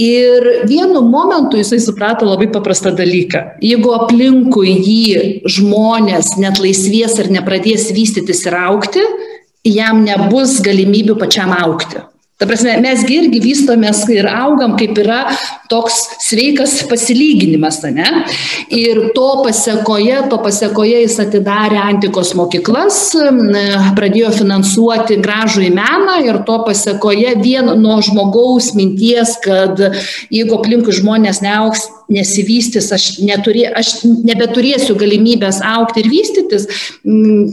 Ir 0.00 0.46
vienu 0.68 1.02
momentu 1.04 1.58
jisai 1.60 1.80
suprato 1.82 2.28
labai 2.28 2.48
paprastą 2.52 2.94
dalyką. 2.96 3.42
Jeigu 3.64 3.92
aplinkui 3.98 4.76
jį 4.78 5.50
žmonės 5.58 6.36
net 6.40 6.62
laisvės 6.62 7.18
ar 7.20 7.28
nepradės 7.32 7.90
vystytis 7.96 8.46
ir 8.48 8.56
aukti, 8.62 9.04
jam 9.66 10.04
nebus 10.06 10.60
galimybių 10.64 11.18
pačiam 11.20 11.52
aukti. 11.52 12.00
Ta 12.40 12.46
prasme, 12.48 12.72
mes 12.80 13.02
irgi 13.12 13.36
vystomės 13.44 13.98
ir 14.08 14.24
augam, 14.24 14.72
kaip 14.80 14.96
yra 15.02 15.26
toks 15.68 15.98
sveikas 16.24 16.78
pasilyginimas, 16.88 17.82
ne? 17.92 18.06
Ir 18.72 19.10
to 19.12 19.26
pasiekoje, 19.44 20.22
to 20.32 20.38
pasiekoje 20.40 21.02
jis 21.02 21.18
atidarė 21.20 21.76
antikos 21.82 22.30
mokyklas, 22.38 23.02
pradėjo 23.98 24.30
finansuoti 24.38 25.18
gražų 25.20 25.66
į 25.66 25.70
meną 25.76 26.14
ir 26.24 26.38
to 26.48 26.56
pasiekoje 26.64 27.34
vien 27.44 27.68
nuo 27.82 27.98
žmogaus 28.06 28.70
minties, 28.78 29.36
kad 29.44 29.76
jeigu 30.32 30.56
aplinkui 30.56 30.96
žmonės 30.96 31.42
neauks, 31.44 31.90
nesivystys, 32.08 32.88
aš, 32.96 33.10
neturė, 33.20 33.66
aš 33.76 33.98
nebeturėsiu 34.08 34.96
galimybės 34.96 35.60
aukti 35.76 36.00
ir 36.00 36.08
vystytis, 36.16 36.64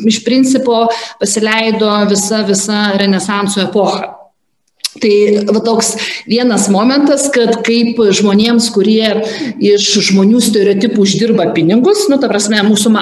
iš 0.07 0.21
principo 0.23 0.85
pasileido 1.19 1.91
visa, 2.07 2.45
visa 2.47 2.85
renesanso 2.95 3.67
epocha. 3.67 4.16
Tai 5.01 5.13
va 5.53 5.61
toks 5.63 5.93
vienas 6.29 6.67
momentas, 6.73 7.27
kad 7.33 7.59
kaip 7.67 7.99
žmonėms, 8.17 8.69
kurie 8.75 9.11
iš 9.63 9.89
žmonių 10.09 10.41
stereotipų 10.43 11.03
uždirba 11.03 11.49
pinigus, 11.55 12.07
nu, 12.11 12.19
ta 12.21 12.29
prasme, 12.31 12.59
mūsų 12.67 12.93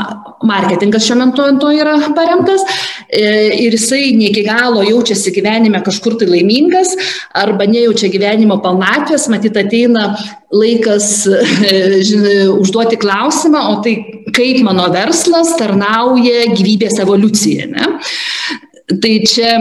marketingas 0.45 1.08
šiuo 1.08 1.19
metu 1.21 1.45
ant 1.45 1.62
to 1.63 1.71
yra 1.73 1.95
paremtas 2.17 2.63
e, 3.08 3.23
ir 3.65 3.75
jisai 3.75 4.12
ne 4.17 4.29
iki 4.31 4.43
galo 4.45 4.84
jaučiasi 4.86 5.34
gyvenime 5.36 5.81
kažkur 5.86 6.17
tai 6.19 6.29
laimingas 6.29 6.93
arba 7.36 7.67
nejaučia 7.69 8.12
gyvenimo 8.13 8.60
palnatvės, 8.63 9.29
matyt, 9.31 9.58
ateina 9.60 10.12
laikas 10.55 11.25
žinai, 12.10 12.38
užduoti 12.53 12.99
klausimą, 13.01 13.65
o 13.71 13.79
tai 13.86 13.97
kaip 14.36 14.62
mano 14.65 14.88
verslas 14.93 15.55
tarnauja 15.60 16.45
gyvybės 16.53 16.99
evoliucijai. 17.03 17.71
Ne? 17.71 17.89
Tai 18.85 19.13
čia, 19.25 19.55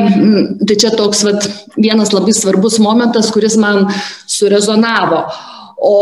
tai 0.69 0.77
čia 0.77 0.91
toks 0.93 1.23
vat, 1.25 1.47
vienas 1.81 2.13
labai 2.13 2.35
svarbus 2.37 2.77
momentas, 2.83 3.31
kuris 3.33 3.57
man 3.57 3.87
surezonavo. 4.29 5.23
O 5.85 5.97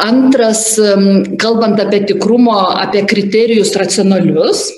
antras, 0.00 0.74
kalbant 1.40 1.80
apie 1.80 2.02
tikrumo, 2.08 2.56
apie 2.80 3.04
kriterijus 3.08 3.74
racionalius, 3.76 4.70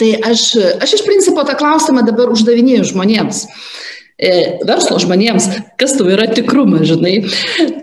tai 0.00 0.14
aš, 0.30 0.50
aš 0.80 0.96
iš 0.98 1.04
principo 1.04 1.44
tą 1.44 1.56
klausimą 1.60 2.06
dabar 2.08 2.32
uždavinėjau 2.32 2.88
žmonėms. 2.94 3.44
E, 3.44 3.87
verslo 4.18 4.98
žmonėms, 4.98 5.46
kas 5.78 5.94
tau 5.94 6.08
yra 6.10 6.26
tikrumas, 6.32 6.88
žinai. 6.90 7.20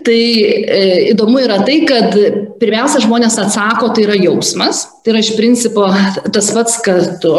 Tai 0.04 0.20
e, 0.20 0.80
įdomu 1.12 1.40
yra 1.40 1.62
tai, 1.64 1.78
kad 1.88 2.12
pirmiausia 2.60 3.00
žmonės 3.06 3.38
atsako, 3.40 3.88
tai 3.96 4.04
yra 4.04 4.18
jausmas, 4.20 4.84
tai 5.00 5.14
yra 5.14 5.24
iš 5.24 5.32
principo 5.38 5.88
tas 6.34 6.52
pats, 6.52 6.76
kad 6.84 7.16
tu. 7.24 7.32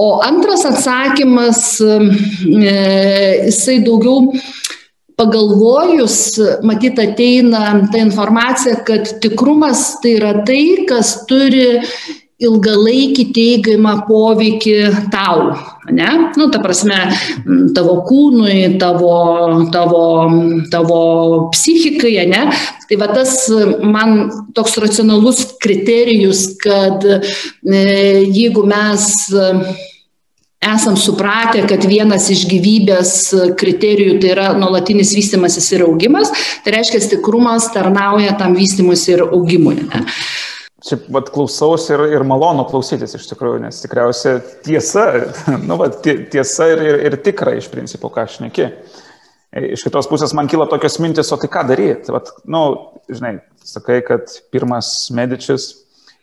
O 0.00 0.08
antras 0.24 0.64
atsakymas, 0.68 1.76
e, 1.84 2.74
jisai 3.50 3.82
daugiau 3.84 4.32
pagalvojus, 5.20 6.18
matyt, 6.66 6.98
ateina 6.98 7.76
ta 7.92 8.00
informacija, 8.00 8.80
kad 8.88 9.18
tikrumas 9.22 10.00
tai 10.02 10.16
yra 10.16 10.32
tai, 10.48 10.62
kas 10.88 11.20
turi 11.28 11.84
ilgalaikį 12.42 13.28
teigiamą 13.34 13.94
poveikį 14.08 14.74
tau, 15.12 15.52
ne? 15.94 16.08
Nu, 16.34 16.48
ta 16.50 16.58
prasme, 16.62 16.96
tavo 17.76 18.00
kūnui, 18.08 18.74
tavo, 18.82 19.14
tavo, 19.74 20.04
tavo 20.72 21.00
psichikai, 21.54 22.16
ne? 22.30 22.44
Tai 22.88 22.98
va 23.00 23.08
tas 23.14 23.36
man 23.86 24.26
toks 24.56 24.78
racionalus 24.82 25.44
kriterijus, 25.62 26.48
kad 26.60 27.06
e, 27.06 27.20
jeigu 28.26 28.66
mes 28.66 29.06
esam 30.64 30.96
supratę, 30.96 31.62
kad 31.68 31.84
vienas 31.86 32.30
iš 32.32 32.46
gyvybės 32.48 33.12
kriterijų 33.60 34.16
tai 34.22 34.32
yra 34.32 34.48
nuolatinis 34.56 35.12
vystimasis 35.16 35.70
ir 35.76 35.84
augimas, 35.86 36.32
tai 36.64 36.78
reiškia, 36.78 37.02
tikrumas 37.14 37.68
tarnauja 37.74 38.34
tam 38.40 38.56
vystimus 38.56 39.04
ir 39.12 39.22
augimui. 39.26 39.76
Ne? 39.84 40.04
Šiaip, 40.84 41.06
vad, 41.16 41.30
klausausi 41.32 41.94
ir, 41.94 42.02
ir 42.18 42.26
malonu 42.28 42.66
klausytis 42.68 43.16
iš 43.16 43.24
tikrųjų, 43.30 43.62
nes 43.62 43.78
tikriausiai 43.80 44.42
tiesa, 44.66 45.06
nu, 45.68 45.78
vad, 45.80 45.96
tiesa 46.04 46.68
ir, 46.74 46.82
ir, 46.84 46.98
ir 47.08 47.16
tikra 47.24 47.54
iš 47.56 47.70
principo, 47.72 48.10
ką 48.12 48.26
aš 48.26 48.40
neki. 48.44 48.68
Iš 49.54 49.84
kitos 49.86 50.10
pusės 50.10 50.34
man 50.36 50.50
kyla 50.50 50.66
tokios 50.68 50.98
mintis, 51.00 51.30
o 51.32 51.38
tai 51.40 51.48
ką 51.48 51.62
daryti? 51.68 52.12
Vat, 52.12 52.32
nu, 52.50 52.64
žinai, 53.08 53.38
sakai, 53.64 54.00
kad 54.04 54.28
pirmas 54.52 54.90
medičius 55.14 55.70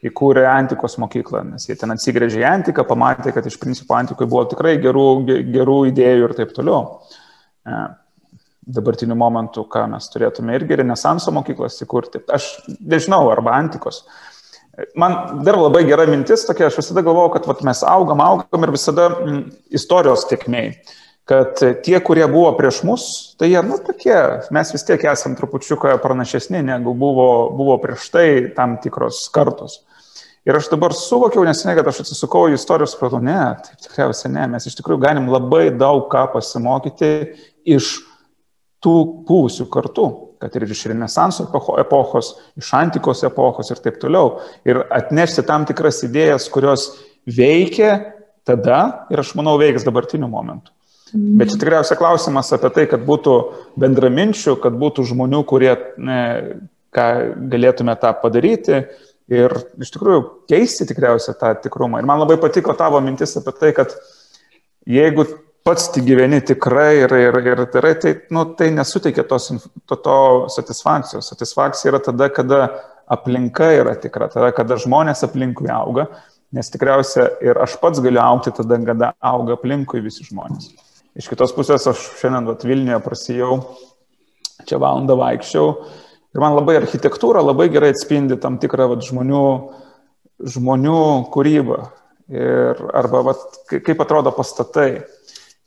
įkūrė 0.06 0.44
antikos 0.50 0.98
mokyklą, 1.02 1.44
nes 1.54 1.68
jie 1.70 1.78
ten 1.78 1.94
atsigrėžė 1.94 2.42
į 2.42 2.48
antiką, 2.50 2.86
pamatė, 2.90 3.34
kad 3.36 3.46
iš 3.48 3.58
principo 3.62 3.96
antikoje 3.98 4.30
buvo 4.30 4.44
tikrai 4.52 4.76
gerų, 4.82 5.08
gerų 5.54 5.78
idėjų 5.92 6.28
ir 6.28 6.36
taip 6.38 6.54
toliau. 6.58 6.82
E, 7.66 7.82
dabartiniu 8.78 9.18
momentu, 9.18 9.66
ką 9.70 9.86
mes 9.94 10.10
turėtume 10.14 10.58
irgi 10.58 10.82
renesanso 10.82 11.34
mokyklas 11.34 11.78
įkurti. 11.86 12.24
Aš 12.34 12.50
nežinau, 12.78 13.24
arba 13.34 13.56
antikos. 13.58 14.04
Man 15.00 15.44
dar 15.46 15.58
labai 15.60 15.84
gera 15.88 16.06
mintis 16.10 16.46
tokia, 16.48 16.70
aš 16.70 16.80
visada 16.80 17.04
galvojau, 17.06 17.34
kad 17.36 17.48
vat, 17.50 17.62
mes 17.68 17.84
augam, 17.88 18.24
augam 18.24 18.66
ir 18.66 18.74
visada 18.74 19.08
m, 19.12 19.22
mm, 19.22 19.44
istorijos 19.78 20.26
tiekmei, 20.30 20.72
kad 21.30 21.60
tie, 21.86 21.96
kurie 22.04 22.26
buvo 22.32 22.50
prieš 22.58 22.82
mus, 22.88 23.06
tai 23.40 23.52
jie, 23.52 23.62
nu, 23.66 23.78
tokie, 23.86 24.16
mes 24.56 24.74
vis 24.74 24.86
tiek 24.88 25.04
esam 25.12 25.38
trupučiuką 25.38 25.94
pranašesni, 26.04 26.64
negu 26.68 26.96
buvo, 26.98 27.28
buvo 27.58 27.78
prieš 27.84 28.10
tai 28.14 28.28
tam 28.58 28.78
tikros 28.84 29.24
kartos. 29.34 29.82
Ir 30.48 30.58
aš 30.58 30.72
dabar 30.72 30.96
suvokiau 30.98 31.44
neseniai, 31.46 31.78
kad 31.78 31.92
aš 31.92 32.02
atsisukau 32.02 32.48
į 32.50 32.58
istorijos, 32.58 32.96
supratau, 32.96 33.20
ne, 33.22 33.38
taip 33.62 33.84
tikriausiai 33.86 34.34
ne, 34.34 34.48
mes 34.56 34.66
iš 34.66 34.80
tikrųjų 34.80 35.04
galim 35.04 35.30
labai 35.30 35.68
daug 35.70 36.08
ką 36.10 36.26
pasimokyti 36.34 37.12
iš 37.70 38.00
tų 38.82 38.96
būsių 39.30 39.70
kartų 39.70 40.08
kad 40.42 40.56
ir 40.58 40.66
iš 40.66 40.88
Renesanso 40.90 41.46
epochos, 41.80 42.34
iš 42.58 42.74
antikos 42.78 43.22
epochos 43.28 43.70
ir 43.72 43.82
taip 43.84 44.00
toliau. 44.02 44.40
Ir 44.68 44.82
atnešti 44.90 45.46
tam 45.48 45.68
tikras 45.70 46.02
idėjas, 46.08 46.50
kurios 46.52 46.90
veikia 47.30 47.94
tada 48.48 49.08
ir 49.14 49.22
aš 49.22 49.36
manau 49.38 49.58
veiks 49.62 49.86
dabartiniu 49.86 50.30
momentu. 50.32 50.74
Mm. 51.12 51.38
Bet 51.40 51.52
čia 51.52 51.60
tikriausiai 51.62 52.00
klausimas 52.00 52.52
apie 52.56 52.72
tai, 52.74 52.88
kad 52.90 53.04
būtų 53.06 53.38
bendraminčių, 53.82 54.56
kad 54.64 54.76
būtų 54.80 55.06
žmonių, 55.12 55.44
kurie 55.48 55.76
ne, 56.00 56.22
ką 56.96 57.08
galėtume 57.52 57.96
tą 58.00 58.14
padaryti 58.24 58.82
ir 59.32 59.56
iš 59.80 59.94
tikrųjų 59.94 60.24
keisti 60.52 60.88
tikriausiai 60.90 61.38
tą 61.40 61.54
tikrumą. 61.68 62.02
Ir 62.02 62.10
man 62.10 62.24
labai 62.24 62.40
patiko 62.42 62.76
tavo 62.80 63.00
mintis 63.04 63.38
apie 63.40 63.54
tai, 63.60 63.72
kad 63.78 63.94
jeigu 64.88 65.28
pats 65.68 65.90
tik 65.94 66.06
gyveni 66.08 66.42
tikrai 66.46 67.04
ir, 67.04 67.14
ir, 67.14 67.38
ir 67.54 67.64
darai, 67.74 67.94
tai, 68.02 68.16
nu, 68.34 68.46
tai 68.58 68.72
nesuteikia 68.74 69.26
tos, 69.30 69.52
to, 69.86 69.98
to 69.98 70.18
satisfakcijos. 70.56 71.30
Satisfakcija 71.34 71.94
yra 71.94 72.02
tada, 72.04 72.30
kada 72.34 72.62
aplinka 73.12 73.72
yra 73.82 73.96
tikra, 74.00 74.30
tada, 74.32 74.52
kada 74.56 74.80
žmonės 74.82 75.26
aplinkui 75.28 75.70
auga, 75.74 76.08
nes 76.56 76.72
tikriausia 76.72 77.28
ir 77.44 77.60
aš 77.62 77.78
pats 77.82 78.02
galiu 78.04 78.22
aukti 78.24 78.54
tada, 78.56 78.80
kada 78.88 79.12
auga 79.32 79.58
aplinkui 79.60 80.04
visi 80.04 80.26
žmonės. 80.28 80.72
Iš 81.20 81.28
kitos 81.28 81.52
pusės 81.56 81.86
aš 81.92 82.04
šiandien 82.22 82.48
vat, 82.48 82.64
Vilniuje 82.64 83.02
prasijau, 83.04 83.56
čia 84.68 84.80
valandą 84.80 85.18
vaikščiau 85.20 85.72
ir 86.32 86.40
man 86.44 86.56
labai 86.56 86.78
architektūra 86.80 87.44
labai 87.44 87.68
gerai 87.74 87.92
atspindi 87.92 88.38
tam 88.40 88.58
tikrą 88.62 88.88
vat, 88.94 89.04
žmonių, 89.04 89.48
žmonių 90.56 91.02
kūrybą. 91.34 91.82
Ir, 92.32 92.80
arba 92.96 93.26
vat, 93.28 93.42
kaip 93.68 94.00
atrodo 94.00 94.32
pastatai. 94.32 95.02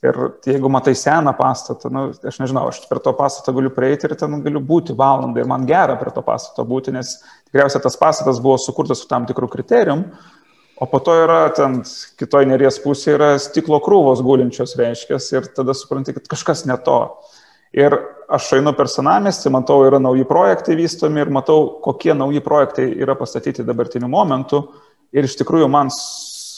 Ir 0.04 0.16
jeigu 0.44 0.68
matai 0.68 0.92
seną 0.98 1.32
pastatą, 1.38 1.88
nu, 1.88 2.00
aš 2.28 2.36
nežinau, 2.42 2.66
aš 2.68 2.82
per 2.90 2.98
to 3.00 3.14
pastatą 3.16 3.54
galiu 3.56 3.70
prieiti 3.72 4.04
ir 4.04 4.12
ten 4.20 4.42
galiu 4.44 4.60
būti 4.60 4.96
valandą 4.96 5.40
ir 5.40 5.48
man 5.48 5.64
gera 5.68 5.96
prie 5.96 6.12
to 6.12 6.20
pastato 6.26 6.66
būti, 6.68 6.92
nes 6.92 7.14
tikriausiai 7.48 7.80
tas 7.86 7.96
pastatas 7.96 8.42
buvo 8.44 8.58
sukurtas 8.60 9.00
su 9.00 9.08
tam 9.08 9.24
tikrų 9.24 9.48
kriterijum, 9.54 10.04
o 10.76 10.88
po 10.90 11.00
to 11.00 11.14
yra 11.22 11.46
ten 11.56 11.80
kitoj 12.20 12.44
neries 12.50 12.82
pusėje 12.84 13.16
yra 13.16 13.30
stiklo 13.40 13.80
krūvos 13.84 14.20
gulinčios 14.26 14.76
reiškia 14.76 15.22
ir 15.38 15.48
tada 15.56 15.72
supranti, 15.78 16.12
kad 16.18 16.28
kažkas 16.34 16.66
ne 16.68 16.76
to. 16.84 17.00
Ir 17.74 17.96
aš 18.30 18.52
einu 18.58 18.70
per 18.76 18.86
senamestį, 18.90 19.50
matau, 19.50 19.80
yra 19.88 19.98
nauji 19.98 20.26
projektai 20.28 20.76
vystomi 20.78 21.24
ir 21.24 21.32
matau, 21.34 21.80
kokie 21.82 22.14
nauji 22.14 22.42
projektai 22.44 22.86
yra 23.02 23.16
pastatyti 23.18 23.64
dabartiniu 23.66 24.10
momentu. 24.10 24.60
Ir 25.14 25.26
iš 25.26 25.34
tikrųjų 25.40 25.66
man 25.70 25.90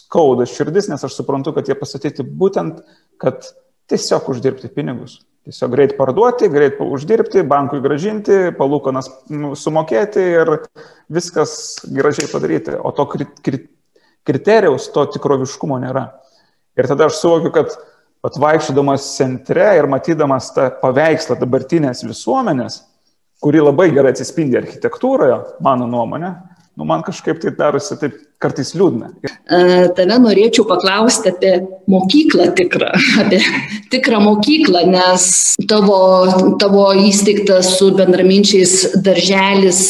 skauda 0.07 0.47
širdis, 0.49 0.89
nes 0.91 1.05
aš 1.05 1.19
suprantu, 1.19 1.53
kad 1.57 1.69
jie 1.69 1.77
pastatyti 1.79 2.25
būtent 2.27 2.81
kad 3.23 3.47
tiesiog 3.91 4.29
uždirbti 4.33 4.71
pinigus. 4.75 5.21
Tiesiog 5.47 5.71
greit 5.77 5.93
parduoti, 5.99 6.49
greit 6.51 6.81
uždirbti, 6.83 7.45
bankui 7.47 7.79
gražinti, 7.83 8.51
palūkonas 8.59 9.09
nu, 9.31 9.53
sumokėti 9.55 10.25
ir 10.41 10.51
viskas 11.13 11.53
gražiai 11.87 12.27
padaryti. 12.33 12.75
O 12.75 12.91
to 12.97 13.07
kriterijaus, 14.27 14.89
to 14.95 15.05
tikroviškumo 15.15 15.79
nėra. 15.85 16.09
Ir 16.77 16.91
tada 16.91 17.07
aš 17.07 17.21
suvokiu, 17.21 17.53
kad 17.55 17.77
atvaikščiodamas 18.27 19.07
centre 19.15 19.69
ir 19.79 19.87
matydamas 19.91 20.51
tą 20.57 20.67
paveikslą 20.81 21.39
dabartinės 21.39 22.03
visuomenės, 22.09 22.81
kuri 23.43 23.63
labai 23.63 23.93
gerai 23.95 24.17
atsispindi 24.17 24.59
architektūroje, 24.59 25.39
mano 25.63 25.87
nuomonė, 25.87 26.33
nu, 26.77 26.85
man 26.85 27.03
kažkaip 27.03 27.41
tai 27.41 27.53
darosi 27.57 27.97
taip 28.01 28.17
kartais 28.43 28.75
liūdna. 28.77 29.09
Tave 29.97 30.19
norėčiau 30.21 30.67
paklausti 30.69 31.31
apie 31.33 31.53
mokyklą 31.89 32.51
tikrą, 32.59 32.91
apie 33.23 33.41
tikrą 33.93 34.21
mokyklą, 34.21 34.83
nes 34.93 35.25
tavo, 35.71 35.99
tavo 36.61 36.91
įsteigtas 37.01 37.73
su 37.79 37.89
bendraminčiais 37.97 39.01
darželis 39.07 39.81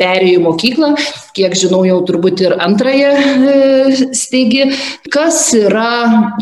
perėjo 0.00 0.42
į 0.42 0.44
mokyklą, 0.44 0.92
kiek 1.36 1.56
žinau, 1.56 1.82
jau 1.88 2.02
turbūt 2.08 2.44
ir 2.44 2.58
antrąją 2.60 3.14
e, 3.16 4.12
steigi. 4.16 4.68
Kas 5.12 5.48
yra, 5.56 5.90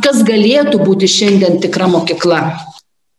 kas 0.03 0.25
galėtų 0.27 0.83
būti 0.83 1.11
šiandien 1.11 1.61
tikra 1.63 1.87
mokykla? 1.93 2.43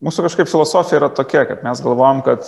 Mūsų 0.03 0.27
kažkaip 0.27 0.51
filosofija 0.51 0.99
yra 0.99 1.13
tokia, 1.15 1.47
kad 1.47 1.63
mes 1.63 1.79
galvojam, 1.81 2.19
kad 2.25 2.43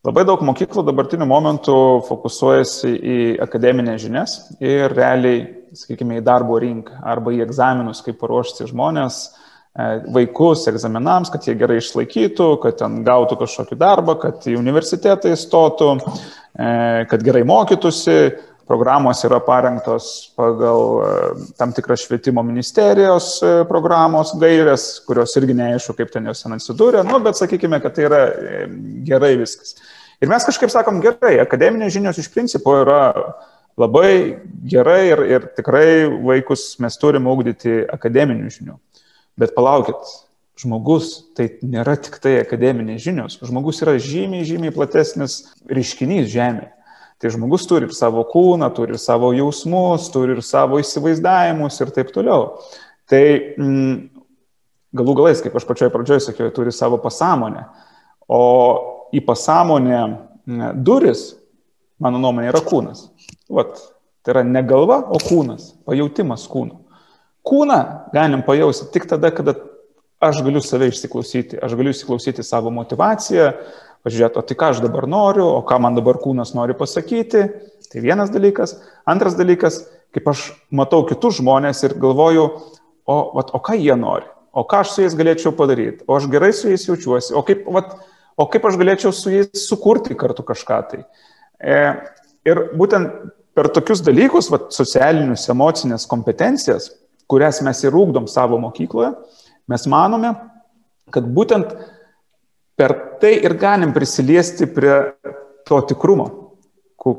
Labai 0.00 0.22
daug 0.24 0.40
mokyklų 0.48 0.80
dabartiniu 0.88 1.26
momentu 1.28 1.74
fokusuojasi 2.06 2.88
į 2.88 3.16
akademinės 3.44 3.98
žinias 4.00 4.36
ir 4.64 4.94
realiai, 4.96 5.42
sakykime, 5.76 6.16
į 6.16 6.24
darbo 6.24 6.56
rinką 6.62 7.02
arba 7.04 7.34
į 7.36 7.42
egzaminus, 7.44 8.00
kaip 8.06 8.16
paruošti 8.22 8.70
žmonės, 8.70 9.18
e, 9.28 9.90
vaikus 10.16 10.64
egzaminams, 10.72 11.28
kad 11.28 11.44
jie 11.44 11.52
gerai 11.60 11.76
išlaikytų, 11.82 12.46
kad 12.62 12.78
ten 12.80 13.02
gautų 13.04 13.36
kažkokį 13.42 13.76
darbą, 13.82 14.16
kad 14.22 14.48
į 14.48 14.56
universitetą 14.56 15.34
įstotų, 15.36 15.90
e, 16.00 17.04
kad 17.12 17.26
gerai 17.28 17.44
mokytųsi. 17.52 18.16
Programos 18.70 19.24
yra 19.26 19.40
parengtos 19.42 20.30
pagal 20.38 20.82
e, 21.02 21.14
tam 21.58 21.72
tikras 21.74 22.04
švietimo 22.04 22.44
ministerijos 22.46 23.32
programos 23.66 24.30
gairės, 24.38 24.84
kurios 25.08 25.34
irgi 25.40 25.56
neaišku, 25.58 25.96
kaip 25.98 26.12
ten 26.14 26.30
jos 26.30 26.44
ten 26.44 26.54
atsidūrė, 26.54 27.02
nu, 27.08 27.18
bet 27.24 27.40
sakykime, 27.40 27.80
kad 27.82 27.96
tai 27.96 28.06
yra 28.06 28.20
gerai 29.08 29.32
viskas. 29.40 29.74
Ir 30.22 30.30
mes 30.30 30.44
kažkaip 30.46 30.70
sakom, 30.70 31.02
gerai, 31.02 31.40
akademinės 31.42 31.96
žinios 31.96 32.22
iš 32.22 32.30
principo 32.30 32.76
yra 32.78 33.02
labai 33.80 34.38
gerai 34.68 35.02
ir, 35.08 35.22
ir 35.34 35.46
tikrai 35.56 36.06
vaikus 36.22 36.74
mes 36.82 36.98
turime 37.00 37.30
ugdyti 37.32 37.80
akademinių 37.90 38.50
žinių. 38.52 38.76
Bet 39.40 39.54
palaukit, 39.56 40.10
žmogus 40.60 41.12
tai 41.36 41.48
nėra 41.64 41.96
tik 41.96 42.18
tai 42.20 42.36
akademinės 42.42 43.00
žinios, 43.06 43.38
žmogus 43.48 43.80
yra 43.84 43.96
žymiai, 43.96 44.44
žymiai 44.48 44.74
platesnis 44.74 45.42
reiškinys 45.70 46.28
Žemėje. 46.32 46.70
Tai 47.20 47.30
žmogus 47.34 47.66
turi 47.68 47.84
ir 47.84 47.92
savo 47.92 48.22
kūną, 48.24 48.70
turi 48.72 48.94
ir 48.96 49.00
savo 49.00 49.34
jausmus, 49.36 50.08
turi 50.12 50.38
ir 50.38 50.40
savo 50.44 50.78
įsivaizdavimus 50.80 51.76
ir 51.84 51.92
taip 51.92 52.14
toliau. 52.14 52.46
Tai 53.10 53.20
mm, 53.60 53.98
galų 54.96 55.16
galais, 55.18 55.42
kaip 55.44 55.58
aš 55.58 55.66
pačioj 55.68 55.90
pradžioje 55.92 56.24
sakiau, 56.30 56.48
turi 56.56 56.72
savo 56.72 56.96
pasąmonę. 57.02 57.66
O 58.32 58.42
į 59.12 59.20
pasąmonę 59.26 59.98
mm, 60.00 60.80
duris, 60.86 61.26
mano 62.00 62.22
nuomonė, 62.22 62.48
yra 62.54 62.64
kūnas. 62.64 63.10
Vat, 63.52 63.76
tai 64.24 64.38
yra 64.38 64.46
ne 64.48 64.64
galva, 64.64 65.02
o 65.12 65.20
kūnas, 65.20 65.74
pajautimas 65.84 66.48
kūno. 66.48 66.86
Kūną 67.44 67.80
galim 68.14 68.40
pajausti 68.48 68.88
tik 68.94 69.10
tada, 69.12 69.28
kada 69.34 69.58
aš 70.20 70.42
galiu 70.44 70.60
save 70.64 70.90
išsiklausyti, 70.90 71.58
aš 71.64 71.76
galiu 71.78 71.94
įsiklausyti 71.94 72.44
savo 72.44 72.72
motivaciją, 72.74 73.52
pažiūrėti, 74.04 74.40
o 74.40 74.44
tai 74.46 74.56
ką 74.60 74.72
aš 74.74 74.82
dabar 74.84 75.06
noriu, 75.10 75.46
o 75.48 75.62
ką 75.66 75.80
man 75.82 75.96
dabar 75.96 76.20
kūnas 76.20 76.52
nori 76.56 76.76
pasakyti. 76.76 77.46
Tai 77.90 78.02
vienas 78.04 78.30
dalykas. 78.30 78.76
Antras 79.08 79.34
dalykas, 79.38 79.80
kaip 80.14 80.28
aš 80.30 80.44
matau 80.70 81.02
kitus 81.08 81.40
žmonės 81.40 81.82
ir 81.86 81.96
galvoju, 82.00 82.44
o, 83.10 83.16
vat, 83.34 83.50
o 83.56 83.60
ką 83.64 83.74
jie 83.80 83.96
nori, 83.98 84.28
o 84.52 84.64
ką 84.68 84.84
aš 84.84 84.94
su 84.94 85.04
jais 85.04 85.16
galėčiau 85.18 85.52
padaryti, 85.56 86.04
o 86.06 86.16
aš 86.18 86.28
gerai 86.30 86.52
su 86.54 86.70
jais 86.70 86.86
jaučiuosi, 86.86 87.34
o 87.34 87.42
kaip, 87.46 87.66
vat, 87.74 87.96
o 88.38 88.46
kaip 88.50 88.68
aš 88.70 88.78
galėčiau 88.80 89.12
su 89.16 89.34
jais 89.34 89.66
sukurti 89.66 90.16
kartu 90.18 90.46
kažką 90.46 90.80
tai. 90.92 91.02
E, 91.58 91.80
ir 92.46 92.62
būtent 92.78 93.10
per 93.58 93.70
tokius 93.74 94.04
dalykus, 94.06 94.50
vat, 94.52 94.70
socialinius, 94.74 95.48
emocinės 95.52 96.06
kompetencijas, 96.10 96.92
kurias 97.30 97.60
mes 97.66 97.82
ir 97.84 97.96
ūkdom 97.96 98.30
savo 98.30 98.58
mokykloje, 98.62 99.12
mes 99.70 99.86
manome, 99.90 100.34
kad 101.14 101.26
būtent 101.26 101.72
per 102.78 102.94
tai 103.20 103.36
ir 103.44 103.54
galim 103.60 103.92
prisiliesti 103.92 104.68
prie 104.70 104.94
to 105.68 105.80
tikrumo, 105.90 106.26
kur, 106.96 107.16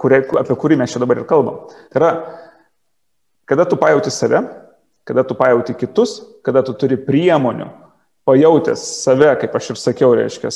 kur, 0.00 0.16
apie 0.40 0.56
kurį 0.58 0.78
mes 0.80 0.92
čia 0.92 1.02
dabar 1.02 1.20
ir 1.22 1.28
kalbam. 1.28 1.64
Tai 1.92 2.00
yra, 2.00 2.10
kada 3.48 3.66
tu 3.68 3.78
pajauti 3.80 4.12
save, 4.12 4.42
kada 5.08 5.24
tu 5.26 5.36
pajauti 5.38 5.74
kitus, 5.78 6.20
kada 6.46 6.62
tu 6.66 6.74
turi 6.78 6.98
priemonių, 7.00 7.70
pajautęs 8.28 8.84
save, 9.02 9.32
kaip 9.40 9.56
aš 9.58 9.72
ir 9.72 9.80
sakiau, 9.80 10.12
reiškia, 10.18 10.52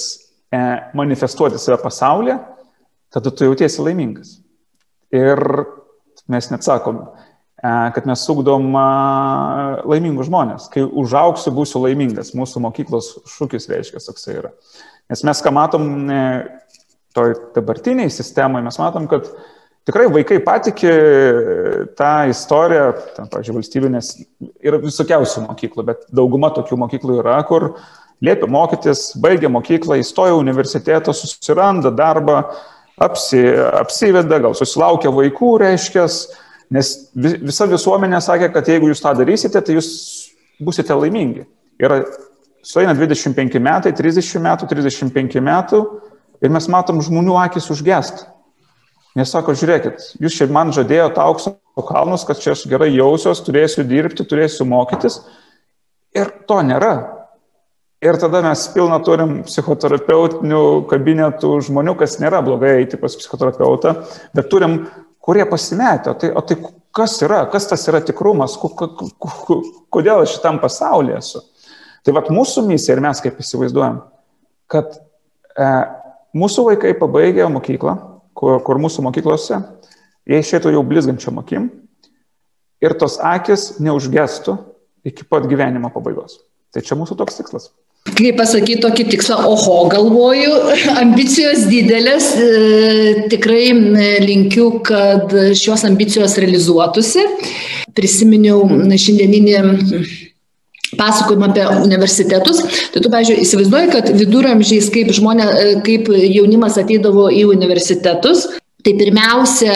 e, 0.55 0.61
manifestuoti 0.99 1.59
save 1.59 1.81
pasaulyje, 1.83 2.39
tada 3.13 3.33
tu 3.33 3.49
jautiesi 3.49 3.83
laimingas. 3.83 4.37
Ir 5.15 5.41
mes 6.31 6.51
net 6.51 6.67
sakom, 6.67 7.03
kad 7.63 8.07
mes 8.07 8.21
sugdom 8.27 8.69
e, 8.77 8.85
laimingus 9.89 10.29
žmonės. 10.29 10.69
Kai 10.73 10.85
užauksiu, 10.85 11.55
būsiu 11.57 11.83
laimingas. 11.87 12.35
Mūsų 12.37 12.63
mokyklos 12.67 13.15
šūkis 13.37 13.69
reiškia, 13.73 14.03
toksai 14.05 14.39
yra. 14.43 14.53
Nes 15.11 15.23
mes 15.25 15.43
ką 15.43 15.53
matom 15.57 15.87
e, 16.11 16.23
toj 17.17 17.37
dabartiniai 17.57 18.13
sistemai, 18.13 18.61
mes 18.67 18.77
matom, 18.81 19.09
kad 19.09 19.31
tikrai 19.89 20.09
vaikai 20.13 20.41
patikė 20.45 20.95
tą 21.97 22.15
istoriją, 22.29 22.89
ten, 23.17 23.31
pavyzdžiui, 23.33 23.57
valstybinės 23.57 24.15
ir 24.67 24.81
visokiausių 24.83 25.47
mokyklų, 25.47 25.87
bet 25.87 26.09
dauguma 26.13 26.53
tokių 26.53 26.81
mokyklų 26.85 27.21
yra, 27.23 27.39
kur 27.49 27.71
liepia 28.25 28.49
mokytis, 28.51 29.13
baigia 29.23 29.49
mokyklą, 29.53 30.01
įstoja 30.03 30.37
universitetą, 30.37 31.15
susiranda 31.17 31.93
darbą, 31.95 32.43
apsi, 33.01 33.47
apsiveda, 33.81 34.43
gal 34.45 34.57
susilaukia 34.59 35.13
vaikų, 35.15 35.55
reiškia, 35.63 36.05
Nes 36.75 36.93
visa 37.15 37.67
visuomenė 37.71 38.19
sakė, 38.25 38.51
kad 38.55 38.67
jeigu 38.67 38.91
jūs 38.91 39.03
tą 39.03 39.13
darysite, 39.19 39.61
tai 39.63 39.77
jūs 39.77 39.89
busite 40.63 40.95
laimingi. 40.97 41.45
Ir 41.79 41.95
sueina 42.67 42.95
25 42.97 43.61
metai, 43.63 43.93
30 43.95 44.43
metų, 44.43 44.69
35 44.73 45.43
metų 45.45 45.83
ir 46.43 46.53
mes 46.53 46.67
matom 46.73 47.03
žmonių 47.05 47.37
akis 47.45 47.71
užgest. 47.73 48.25
Nes 49.17 49.31
sako, 49.33 49.55
žiūrėkit, 49.57 50.11
jūs 50.21 50.35
čia 50.37 50.49
man 50.53 50.75
žadėjote 50.77 51.23
aukso 51.23 51.55
kalnus, 51.89 52.27
kad 52.29 52.41
čia 52.43 52.53
aš 52.53 52.67
gerai 52.69 52.91
jausiuos, 52.93 53.41
turėsiu 53.47 53.87
dirbti, 53.89 54.27
turėsiu 54.29 54.67
mokytis. 54.69 55.23
Ir 56.17 56.33
to 56.49 56.59
nėra. 56.65 56.93
Ir 58.05 58.19
tada 58.21 58.43
mes 58.45 58.61
pilna 58.75 58.99
turim 59.01 59.39
psichoterapeutinių 59.47 60.61
kabinetų 60.91 61.55
žmonių, 61.65 61.95
kas 61.97 62.19
nėra 62.21 62.43
blogai 62.45 62.75
eiti 62.83 63.01
pas 63.01 63.17
psichoterapeutą, 63.17 63.95
bet 64.37 64.51
turim 64.53 64.83
kurie 65.27 65.45
pasimetė, 65.51 66.13
o 66.13 66.19
tai, 66.21 66.31
o 66.31 66.43
tai 66.47 66.57
kas 66.95 67.19
yra, 67.27 67.43
kas 67.53 67.69
tas 67.71 67.85
yra 67.91 68.01
tikrumas, 68.05 68.57
kodėl 69.93 70.23
aš 70.23 70.37
šitam 70.37 70.61
pasaulyje 70.63 71.19
esu. 71.19 71.43
Tai 72.07 72.15
vad 72.15 72.31
mūsų 72.31 72.63
misija 72.69 72.95
ir 72.95 73.03
mes 73.03 73.21
kaip 73.23 73.41
įsivaizduojam, 73.43 73.99
kad 74.71 74.95
e, 74.95 75.71
mūsų 76.39 76.69
vaikai 76.71 76.95
pabaigė 77.01 77.49
mokyklą, 77.51 77.97
kur, 78.39 78.61
kur 78.67 78.81
mūsų 78.83 79.03
mokyklose, 79.09 79.59
jie 80.31 80.39
išėtų 80.43 80.77
jau 80.77 80.85
blizgančiam 80.87 81.43
akim 81.43 81.69
ir 82.83 82.95
tos 83.01 83.19
akis 83.19 83.75
neužgestų 83.83 84.55
iki 85.07 85.27
pat 85.27 85.49
gyvenimo 85.51 85.91
pabaigos. 85.95 86.39
Tai 86.71 86.85
čia 86.87 86.99
mūsų 86.99 87.19
toks 87.19 87.41
tikslas 87.41 87.71
kaip 88.15 88.39
pasakyti 88.39 88.81
tokį 88.85 89.07
tikslą, 89.13 89.39
oho, 89.51 89.79
galvoju, 89.93 90.53
ambicijos 91.03 91.67
didelės, 91.71 92.31
e, 92.39 93.25
tikrai 93.33 93.71
linkiu, 94.25 94.71
kad 94.87 95.35
šios 95.59 95.87
ambicijos 95.89 96.39
realizuotųsi. 96.43 97.27
Prisiminiau 97.97 98.63
šiandieninį 98.93 99.57
pasakojimą 100.97 101.49
apie 101.51 101.65
universitetus, 101.85 102.63
tai 102.93 103.03
tu, 103.03 103.11
pavyzdžiui, 103.13 103.41
įsivaizduoji, 103.43 103.91
kad 103.93 104.13
viduramžiais, 104.17 104.89
kaip 104.95 105.11
žmonės, 105.17 105.51
e, 105.51 105.75
kaip 105.87 106.11
jaunimas 106.13 106.79
ateidavo 106.81 107.29
į 107.33 107.47
universitetus, 107.51 108.47
Tai 108.87 108.93
pirmiausia, 108.95 109.73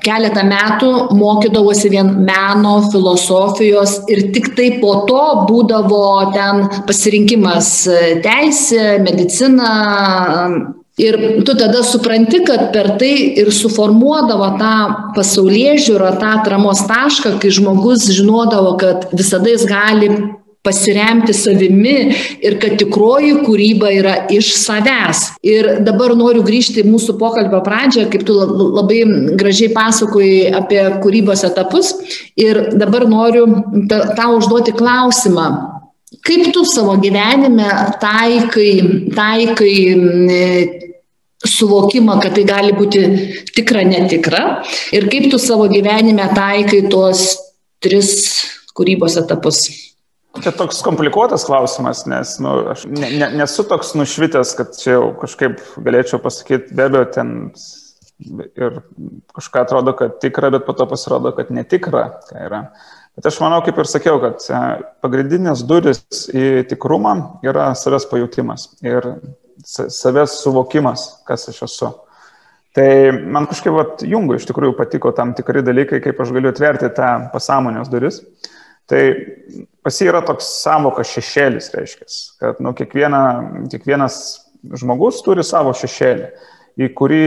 keletą 0.00 0.40
metų 0.48 0.90
mokydavosi 1.18 1.90
vien 1.92 2.06
meno, 2.24 2.78
filosofijos 2.88 3.98
ir 4.08 4.30
tik 4.32 4.54
tai 4.56 4.70
po 4.80 4.94
to 5.04 5.24
būdavo 5.50 6.06
ten 6.32 6.62
pasirinkimas 6.88 7.68
teisė, 8.24 9.02
medicina. 9.04 9.68
Ir 10.96 11.18
tu 11.44 11.56
tada 11.58 11.82
supranti, 11.84 12.40
kad 12.46 12.70
per 12.72 12.94
tai 13.02 13.12
ir 13.42 13.50
suformuodavo 13.52 14.48
tą 14.60 14.74
pasaulyje 15.18 15.74
žiūrą, 15.88 16.14
tą 16.22 16.32
atramos 16.38 16.86
tašką, 16.88 17.34
kai 17.42 17.52
žmogus 17.52 18.06
žinodavo, 18.14 18.78
kad 18.80 19.10
visada 19.12 19.52
jis 19.52 19.66
gali 19.68 20.08
pasiremti 20.64 21.34
savimi 21.36 21.96
ir 22.44 22.56
kad 22.62 22.78
tikroji 22.80 23.34
kūryba 23.44 23.90
yra 23.92 24.14
iš 24.32 24.54
savęs. 24.56 25.24
Ir 25.44 25.68
dabar 25.84 26.14
noriu 26.16 26.44
grįžti 26.46 26.80
į 26.82 26.88
mūsų 26.88 27.18
pokalbio 27.20 27.60
pradžią, 27.66 28.06
kaip 28.12 28.24
tu 28.28 28.36
labai 28.38 29.02
gražiai 29.36 29.74
pasakojai 29.76 30.54
apie 30.62 30.80
kūrybos 31.04 31.44
etapus. 31.50 31.92
Ir 32.40 32.76
dabar 32.80 33.04
noriu 33.10 33.46
tau 34.16 34.38
užduoti 34.38 34.74
klausimą. 34.76 35.48
Kaip 36.24 36.48
tu 36.56 36.64
savo 36.64 36.96
gyvenime 37.02 37.68
taikai, 38.00 38.72
taikai 39.12 39.76
suvokimą, 41.44 42.16
kad 42.22 42.38
tai 42.38 42.46
gali 42.48 42.72
būti 42.72 43.02
tikra, 43.52 43.84
netikra 43.84 44.44
ir 44.96 45.10
kaip 45.12 45.28
tu 45.32 45.40
savo 45.42 45.68
gyvenime 45.68 46.30
taikai 46.32 46.86
tuos 46.88 47.34
tris 47.84 48.14
kūrybos 48.72 49.18
etapus? 49.20 49.66
Čia 50.42 50.50
toks 50.56 50.80
komplikuotas 50.82 51.44
klausimas, 51.46 52.02
nes 52.10 52.34
nu, 52.42 52.56
aš 52.72 52.84
ne, 52.90 53.10
ne, 53.20 53.28
nesu 53.38 53.62
toks 53.70 53.92
nušvitęs, 53.94 54.54
kad 54.58 54.74
čia 54.78 54.96
jau 54.96 55.06
kažkaip 55.20 55.60
galėčiau 55.86 56.18
pasakyti, 56.22 56.74
be 56.74 56.88
abejo, 56.88 57.04
ten 57.14 57.32
ir 58.58 58.80
kažką 59.34 59.62
atrodo, 59.62 59.94
kad 59.98 60.18
tikra, 60.22 60.50
bet 60.54 60.66
po 60.66 60.74
to 60.74 60.86
pasirodo, 60.90 61.32
kad 61.36 61.50
netikra. 61.54 62.06
Bet 63.14 63.28
aš 63.30 63.38
manau, 63.42 63.60
kaip 63.62 63.78
ir 63.78 63.86
sakiau, 63.90 64.18
kad 64.22 64.42
e, 64.50 64.60
pagrindinės 65.04 65.62
duris 65.70 66.02
į 66.34 66.64
tikrumą 66.70 67.14
yra 67.46 67.70
savęs 67.78 68.08
pajūtimas 68.10 68.72
ir 68.82 69.06
savęs 69.64 70.40
suvokimas, 70.42 71.06
kas 71.28 71.46
aš 71.52 71.62
esu. 71.68 71.92
Tai 72.74 72.88
man 73.30 73.46
kažkaip 73.46 73.74
vat, 73.76 74.02
jungui 74.02 74.40
iš 74.40 74.48
tikrųjų 74.48 74.74
patiko 74.74 75.12
tam 75.14 75.30
tikri 75.38 75.62
dalykai, 75.62 76.00
kaip 76.02 76.18
aš 76.18 76.34
galiu 76.34 76.50
atverti 76.50 76.90
tą 76.96 77.10
pasąmonės 77.30 77.90
duris. 77.92 78.18
Tai 78.90 79.02
pas 79.84 80.00
jį 80.00 80.10
yra 80.10 80.20
toks 80.24 80.48
savokas 80.62 81.12
šešėlis, 81.14 81.70
reiškia, 81.72 82.08
kad 82.40 82.58
nu, 82.64 82.74
kiekviena, 82.76 83.20
kiekvienas 83.72 84.18
žmogus 84.80 85.22
turi 85.24 85.44
savo 85.44 85.72
šešėlį, 85.76 86.28
į 86.84 86.90
kurį 86.98 87.24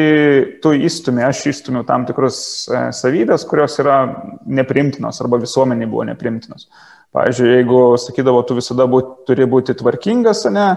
tu 0.63 0.73
įstumi, 0.75 1.23
aš 1.25 1.45
įstumiu 1.53 1.85
tam 1.87 2.05
tikrus 2.07 2.39
e, 2.67 2.81
savybės, 2.93 3.45
kurios 3.47 3.77
yra 3.81 3.97
neprimtinos 4.43 5.21
arba 5.23 5.39
visuomeniai 5.41 5.89
buvo 5.89 6.05
neprimtinos. 6.09 6.67
Pavyzdžiui, 7.15 7.53
jeigu 7.55 7.81
sakydavo, 8.03 8.41
tu 8.45 8.57
visada 8.57 8.85
būt, 8.91 9.13
turi 9.29 9.47
būti 9.49 9.77
tvarkingas, 9.79 10.43
ne, 10.51 10.67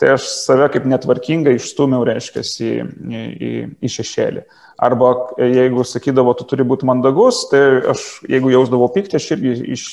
tai 0.00 0.12
aš 0.14 0.26
save 0.44 0.68
kaip 0.74 0.86
netvarkingai 0.88 1.56
išstumiau, 1.56 2.04
reiškia, 2.06 2.44
į, 2.44 2.72
į, 3.16 3.52
į 3.80 3.92
šešėlį. 3.96 4.42
Arba 4.86 5.12
jeigu 5.40 5.84
sakydavo, 5.88 6.34
tu 6.36 6.44
turi 6.50 6.66
būti 6.68 6.88
mandagus, 6.88 7.46
tai 7.48 7.62
aš, 7.94 8.04
jeigu 8.28 8.52
jausdavau 8.52 8.90
pyktį, 8.92 9.16
aš 9.16 9.30
irgi 9.36 9.54
iš, 9.76 9.86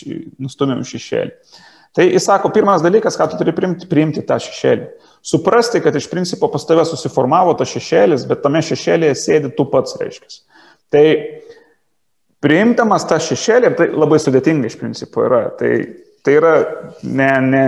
nustumiau 0.43 0.83
į 0.83 0.89
šešėlį. 0.91 1.61
Tai 1.93 2.07
jis 2.09 2.25
sako, 2.25 2.49
pirmas 2.49 2.81
dalykas, 2.81 3.15
ką 3.19 3.29
tu 3.29 3.37
turi 3.39 3.53
priimti, 3.55 3.87
priimti 3.87 4.23
tą 4.25 4.39
šešėlį. 4.41 4.87
Suprasti, 5.23 5.79
kad 5.83 5.95
iš 5.95 6.09
principo 6.11 6.49
pas 6.51 6.65
tave 6.67 6.83
susiformavo 6.89 7.53
tas 7.59 7.69
šešėlis, 7.69 8.25
bet 8.27 8.41
tame 8.43 8.63
šešėlėje 8.65 9.19
sėdi 9.21 9.51
tu 9.55 9.67
pats, 9.69 9.95
reiškia. 10.01 10.41
Tai 10.91 11.05
priimtamas 12.43 13.05
tą 13.07 13.21
šešėlį, 13.23 13.71
tai 13.77 13.87
labai 13.93 14.19
sudėtinga 14.19 14.67
iš 14.67 14.79
principo 14.81 15.23
yra. 15.29 15.45
Tai, 15.59 15.69
tai 16.23 16.37
yra, 16.39 16.53
ne, 17.03 17.29
ne, 17.43 17.63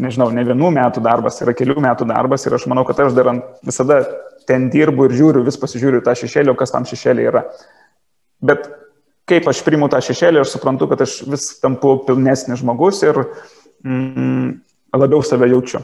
nežinau, 0.00 0.30
ne 0.32 0.44
vienų 0.48 0.72
metų 0.76 1.02
darbas, 1.04 1.40
yra 1.44 1.52
kelių 1.56 1.76
metų 1.84 2.08
darbas 2.08 2.46
ir 2.46 2.56
aš 2.56 2.64
manau, 2.70 2.86
kad 2.88 3.00
aš 3.04 3.16
dar 3.16 3.28
visada 3.66 4.00
ten 4.48 4.70
dirbu 4.72 5.08
ir 5.08 5.16
žiūriu, 5.18 5.44
vis 5.46 5.58
pasižiūriu 5.60 6.00
tą 6.04 6.14
šešėlį, 6.16 6.54
kas 6.58 6.72
tam 6.72 6.88
šešėlį 6.88 7.26
yra. 7.28 7.44
Bet 8.40 8.70
kaip 9.30 9.48
aš 9.52 9.60
priimu 9.66 9.90
tą 9.92 10.00
šešėlį, 10.04 10.40
aš 10.42 10.54
suprantu, 10.56 10.88
kad 10.90 11.04
aš 11.04 11.20
vis 11.28 11.46
tampu 11.62 11.98
pilnesnis 12.06 12.62
žmogus 12.62 13.02
ir 13.04 13.20
mm, 13.84 14.54
labiau 14.96 15.20
save 15.26 15.50
jaučiu. 15.52 15.82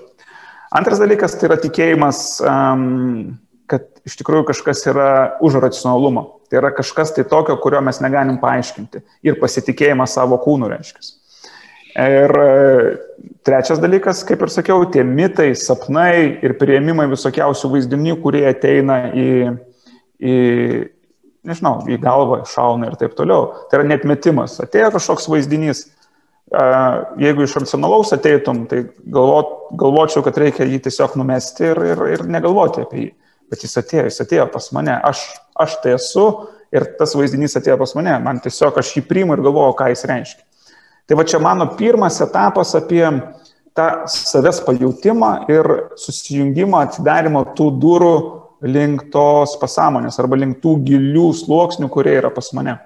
Antras 0.77 0.99
dalykas 0.99 1.37
tai 1.39 1.51
yra 1.51 1.59
tikėjimas, 1.61 2.23
um, 2.43 3.37
kad 3.71 3.87
iš 4.09 4.17
tikrųjų 4.19 4.49
kažkas 4.49 4.83
yra 4.91 5.11
už 5.45 5.61
racionalumo. 5.63 6.25
Tai 6.51 6.61
yra 6.61 6.73
kažkas 6.75 7.13
tai 7.15 7.27
tokio, 7.29 7.57
kurio 7.63 7.81
mes 7.83 8.01
negalim 8.03 8.41
paaiškinti. 8.43 9.03
Ir 9.27 9.39
pasitikėjimas 9.41 10.15
savo 10.19 10.39
kūnų 10.43 10.71
reiškia. 10.75 11.07
Ir 11.97 12.29
e, 12.37 12.97
trečias 13.47 13.81
dalykas, 13.81 14.21
kaip 14.29 14.43
ir 14.45 14.53
sakiau, 14.53 14.85
tie 14.93 15.01
mitai, 15.07 15.55
sapnai 15.57 16.43
ir 16.45 16.53
prieimimai 16.61 17.07
visokiausių 17.09 17.71
vaizdinių, 17.73 18.19
kurie 18.21 18.43
ateina 18.51 18.99
į, 19.17 19.29
į, 20.21 20.35
nežinau, 21.49 21.79
į 21.89 21.97
galvą, 22.03 22.43
šauna 22.51 22.91
ir 22.91 22.99
taip 23.01 23.15
toliau. 23.17 23.49
Tai 23.71 23.81
yra 23.81 23.89
net 23.89 24.05
metimas. 24.09 24.59
Atėjo 24.61 24.91
kažkoks 24.99 25.29
vaizdinys, 25.33 25.87
jeigu 27.23 27.47
iš 27.47 27.57
racionalaus 27.63 28.13
ateitum, 28.15 28.67
tai 28.69 28.83
galvot, 29.01 29.55
galvočiau, 29.81 30.25
kad 30.27 30.37
reikia 30.39 30.67
jį 30.69 30.83
tiesiog 30.85 31.17
numesti 31.17 31.71
ir, 31.71 31.81
ir, 31.95 32.03
ir 32.13 32.27
negalvoti 32.29 32.85
apie 32.85 33.07
jį. 33.07 33.09
Bet 33.51 33.63
jis 33.63 33.79
atėjo, 33.79 34.05
jis 34.11 34.21
atėjo 34.27 34.47
pas 34.53 34.69
mane, 34.75 34.99
aš, 35.07 35.23
aš 35.65 35.79
tai 35.81 35.95
esu 35.97 36.27
ir 36.75 36.87
tas 36.99 37.15
vaizdinys 37.17 37.57
atėjo 37.57 37.79
pas 37.81 37.97
mane, 37.99 38.19
man 38.21 38.43
tiesiog 38.43 38.83
aš 38.83 38.93
jį 38.99 39.07
priimu 39.07 39.37
ir 39.37 39.45
galvoju, 39.47 39.79
ką 39.79 39.89
jis 39.95 40.05
reiškia. 40.11 40.46
Tai 41.07 41.19
va 41.19 41.25
čia 41.27 41.39
mano 41.39 41.69
pirmas 41.79 42.19
etapas 42.25 42.75
apie 42.75 43.05
tą 43.77 43.87
savęs 44.11 44.63
pajūtimą 44.67 45.31
ir 45.53 45.69
susijungimą, 46.01 46.87
atidarimą 46.89 47.45
tų 47.59 47.69
durų 47.83 48.17
link 48.67 49.07
tos 49.13 49.55
pasąmonės 49.61 50.19
arba 50.23 50.39
link 50.41 50.59
tų 50.65 50.79
gilių 50.87 51.29
sluoksnių, 51.37 51.91
kurie 51.93 52.17
yra 52.19 52.33
pas 52.35 52.51
mane. 52.57 52.79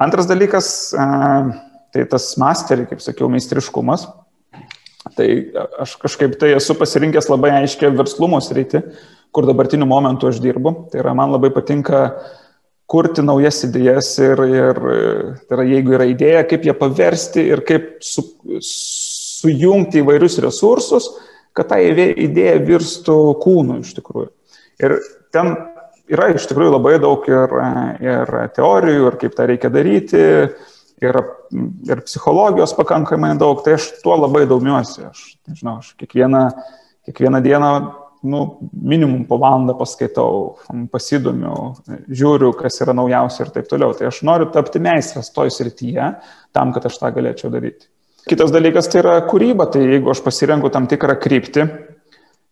Antras 0.00 0.28
dalykas, 0.30 0.70
tai 1.92 2.06
tas 2.08 2.30
masterį, 2.40 2.86
kaip 2.92 3.02
sakiau, 3.04 3.28
meistriškumas. 3.32 4.06
Tai 5.16 5.26
aš 5.82 5.96
kažkaip 6.00 6.36
tai 6.40 6.54
esu 6.56 6.76
pasirinkęs 6.78 7.28
labai 7.28 7.50
aiškę 7.58 7.90
verslumo 7.98 8.38
sritį, 8.44 8.84
kur 9.34 9.48
dabartiniu 9.48 9.88
momentu 9.88 10.30
aš 10.30 10.40
dirbu. 10.40 10.74
Tai 10.92 11.02
yra, 11.02 11.12
man 11.18 11.34
labai 11.34 11.50
patinka 11.52 12.06
kurti 12.90 13.22
naujas 13.22 13.62
idėjas 13.68 14.10
ir, 14.24 14.42
ir 14.50 14.80
tai 15.46 15.56
yra, 15.56 15.66
jeigu 15.68 15.96
yra 15.98 16.06
idėja, 16.10 16.44
kaip 16.50 16.66
ją 16.66 16.74
paversti 16.78 17.44
ir 17.52 17.62
kaip 17.66 17.92
su, 18.04 18.24
sujungti 18.66 20.02
įvairius 20.02 20.40
resursus, 20.42 21.08
kad 21.56 21.70
ta 21.70 21.78
idėja 21.80 22.58
virstų 22.66 23.18
kūnu 23.42 23.80
iš 23.84 23.94
tikrųjų. 23.98 24.30
Ir 24.82 24.96
ten 25.34 25.54
yra 26.10 26.30
iš 26.34 26.48
tikrųjų 26.50 26.74
labai 26.74 26.96
daug 27.02 27.26
ir, 27.30 27.56
ir 28.02 28.34
teorijų, 28.56 29.06
ir 29.06 29.18
kaip 29.22 29.38
tą 29.38 29.46
reikia 29.50 29.70
daryti, 29.72 30.24
ir, 31.04 31.20
ir 31.88 32.04
psichologijos 32.06 32.74
pakankamai 32.78 33.32
daug, 33.40 33.62
tai 33.64 33.78
aš 33.78 33.90
tuo 34.04 34.18
labai 34.18 34.46
domiuosi. 34.50 35.06
Aš, 35.10 35.24
nežinau, 35.50 35.78
aš 35.80 35.94
kiekvieną, 36.00 36.44
kiekvieną 37.08 37.42
dieną 37.44 37.72
nu, 38.22 38.58
minimum 38.82 39.24
po 39.24 39.38
valandą 39.40 39.74
paskaitau, 39.78 40.58
pasidomiu, 40.92 41.54
žiūriu, 42.08 42.52
kas 42.58 42.80
yra 42.84 42.94
naujausia 42.96 43.46
ir 43.46 43.54
taip 43.54 43.70
toliau. 43.70 43.94
Tai 43.96 44.10
aš 44.10 44.20
noriu 44.28 44.50
tapti 44.52 44.82
meistras 44.82 45.32
toj 45.32 45.52
srityje, 45.54 46.10
tam, 46.56 46.74
kad 46.76 46.86
aš 46.90 46.98
tą 47.00 47.12
galėčiau 47.16 47.52
daryti. 47.52 47.88
Kitas 48.28 48.52
dalykas 48.52 48.90
tai 48.92 49.00
yra 49.00 49.16
kūryba, 49.24 49.70
tai 49.72 49.86
jeigu 49.86 50.12
aš 50.12 50.20
pasirenku 50.26 50.68
tam 50.72 50.86
tikrą 50.90 51.16
kryptį, 51.22 51.64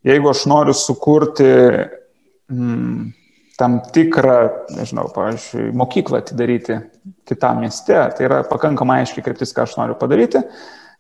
jeigu 0.09 0.33
aš 0.33 0.47
noriu 0.49 0.73
sukurti 0.77 1.51
mm, 2.49 3.13
tam 3.61 3.81
tikrą, 3.93 4.39
nežinau, 4.79 5.11
pavyzdžiui, 5.13 5.69
mokyklą 5.77 6.23
atidaryti 6.23 6.81
kitam 7.29 7.61
mieste, 7.65 7.99
tai 8.17 8.29
yra 8.31 8.41
pakankamai 8.49 9.03
aiškiai 9.03 9.27
kryptis, 9.27 9.53
ką 9.53 9.69
aš 9.69 9.77
noriu 9.77 9.99
padaryti, 10.01 10.41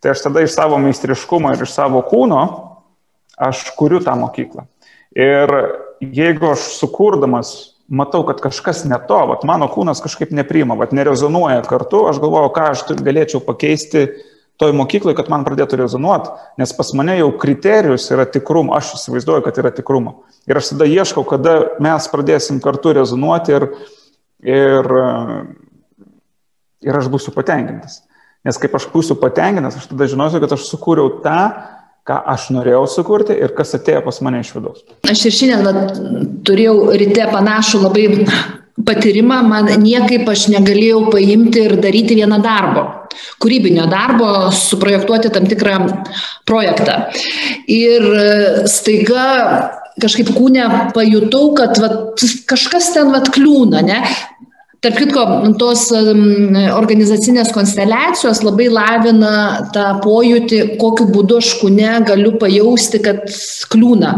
tai 0.02 0.12
aš 0.12 0.26
tada 0.26 0.44
iš 0.44 0.52
savo 0.58 0.76
meistriškumo 0.82 1.54
ir 1.54 1.64
iš 1.64 1.72
savo 1.72 2.04
kūno 2.04 2.42
aš 3.40 3.68
kuriu 3.78 4.00
tą 4.04 4.16
mokyklą. 4.18 4.66
Ir 5.18 5.52
jeigu 6.00 6.52
aš 6.52 6.64
sukurdamas 6.78 7.52
matau, 7.88 8.22
kad 8.28 8.40
kažkas 8.44 8.84
ne 8.84 8.98
to, 9.08 9.18
vat 9.30 9.44
mano 9.48 9.68
kūnas 9.72 10.02
kažkaip 10.04 10.32
nepriima, 10.36 10.76
vat 10.78 10.92
nerezonuoja 10.92 11.62
kartu, 11.68 12.04
aš 12.10 12.20
galvoju, 12.20 12.50
ką 12.54 12.66
aš 12.74 12.84
galėčiau 13.00 13.40
pakeisti 13.44 14.08
toj 14.58 14.74
mokyklai, 14.74 15.14
kad 15.16 15.30
man 15.30 15.46
pradėtų 15.46 15.78
rezonuoti, 15.78 16.32
nes 16.58 16.72
pas 16.74 16.90
mane 16.98 17.14
jau 17.20 17.30
kriterijus 17.40 18.08
yra 18.12 18.26
tikrumo, 18.26 18.74
aš 18.76 18.96
įsivaizduoju, 18.98 19.44
kad 19.46 19.60
yra 19.62 19.70
tikrumo. 19.74 20.24
Ir 20.50 20.58
aš 20.58 20.72
tada 20.74 20.88
ieškau, 20.90 21.22
kada 21.28 21.54
mes 21.82 22.10
pradėsim 22.10 22.58
kartu 22.64 22.92
rezonuoti 22.98 23.54
ir, 23.54 23.68
ir, 24.42 24.90
ir 26.84 27.00
aš 27.00 27.10
būsiu 27.12 27.32
patenkintas. 27.36 28.02
Nes 28.46 28.58
kaip 28.58 28.74
aš 28.74 28.88
būsiu 28.90 29.16
patenkintas, 29.20 29.78
aš 29.78 29.88
tada 29.92 30.10
žinosiu, 30.10 30.42
kad 30.42 30.56
aš 30.58 30.66
sukūriau 30.66 31.20
tą, 31.22 31.38
ką 32.08 32.20
aš 32.34 32.48
norėjau 32.56 32.84
sukurti 32.90 33.36
ir 33.36 33.52
kas 33.56 33.76
atėjo 33.78 34.04
pas 34.06 34.22
mane 34.24 34.42
iš 34.44 34.54
vidaus. 34.56 34.84
Aš 35.08 35.26
ir 35.28 35.36
šiandien 35.40 35.66
va, 35.66 35.88
turėjau 36.48 36.94
ryte 36.98 37.26
panašų 37.32 37.82
labai 37.84 38.06
patyrimą, 38.88 39.42
man 39.44 39.68
niekaip 39.82 40.28
aš 40.30 40.48
negalėjau 40.54 41.08
paimti 41.12 41.66
ir 41.66 41.76
daryti 41.82 42.16
vieną 42.18 42.40
darbo 42.44 42.86
kūrybinio 43.42 43.86
darbo, 43.90 44.28
suprojektuoti 44.54 45.30
tam 45.34 45.46
tikrą 45.50 45.78
projektą. 46.48 46.98
Ir 47.70 48.04
e, 48.04 48.30
staiga 48.70 49.26
kažkaip 50.02 50.30
kūne 50.36 50.66
pajutau, 50.94 51.52
kad 51.58 51.78
vat, 51.82 52.22
kažkas 52.50 52.92
ten 52.94 53.12
vat 53.14 53.30
kliūna, 53.34 53.82
ne? 53.86 54.02
Tarp 54.78 54.94
kitko, 54.94 55.22
tos 55.58 55.88
organizacinės 55.90 57.48
konsteliacijos 57.54 58.44
labai 58.46 58.68
lavina 58.70 59.32
tą 59.74 59.88
pojūtį, 60.04 60.60
kokiu 60.78 61.08
būdu 61.10 61.40
aš 61.42 61.56
kūne 61.58 61.96
galiu 62.06 62.36
pajausti, 62.38 63.00
kad 63.02 63.24
kliūna 63.72 64.12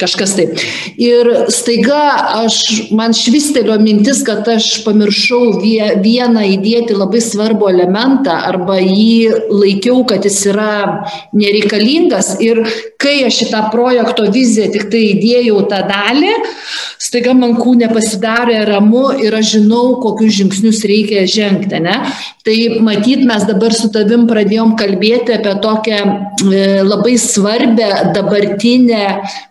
kažkas 0.00 0.32
taip. 0.36 0.60
Ir 1.00 1.28
staiga 1.52 2.00
aš, 2.40 2.60
man 2.96 3.14
švistelio 3.16 3.76
mintis, 3.82 4.22
kad 4.26 4.48
aš 4.48 4.68
pamiršau 4.86 5.60
vie, 5.60 5.90
vieną 6.00 6.44
įdėti 6.56 6.96
labai 6.96 7.20
svarbų 7.24 7.70
elementą 7.74 8.36
arba 8.50 8.78
jį 8.80 9.50
laikiau, 9.52 10.02
kad 10.08 10.24
jis 10.28 10.40
yra 10.52 10.72
nereikalingas. 11.36 12.34
Ir 12.44 12.62
kai 13.00 13.20
aš 13.28 13.42
šitą 13.44 13.66
projekto 13.74 14.28
viziją 14.32 14.70
tik 14.72 14.88
tai 14.92 15.04
įdėjau 15.14 15.64
tą 15.70 15.82
dalį, 15.88 16.32
staiga 17.00 17.32
man 17.36 17.56
kūne 17.56 17.88
pasidarė 17.92 18.58
ramu 18.68 19.06
ir 19.24 19.34
aš 19.38 19.54
žinau, 19.56 19.96
kokius 20.02 20.36
žingsnius 20.36 20.82
reikia 20.88 21.24
žengti. 21.30 21.80
Ne? 21.80 21.96
Tai 22.44 22.56
matyt, 22.84 23.24
mes 23.28 23.46
dabar 23.48 23.74
su 23.76 23.88
tavim 23.92 24.26
pradėjom 24.28 24.76
kalbėti 24.80 25.38
apie 25.38 25.56
tokią 25.64 25.98
e, 26.04 26.62
labai 26.84 27.16
svarbę 27.20 27.88
dabartinę 28.16 29.02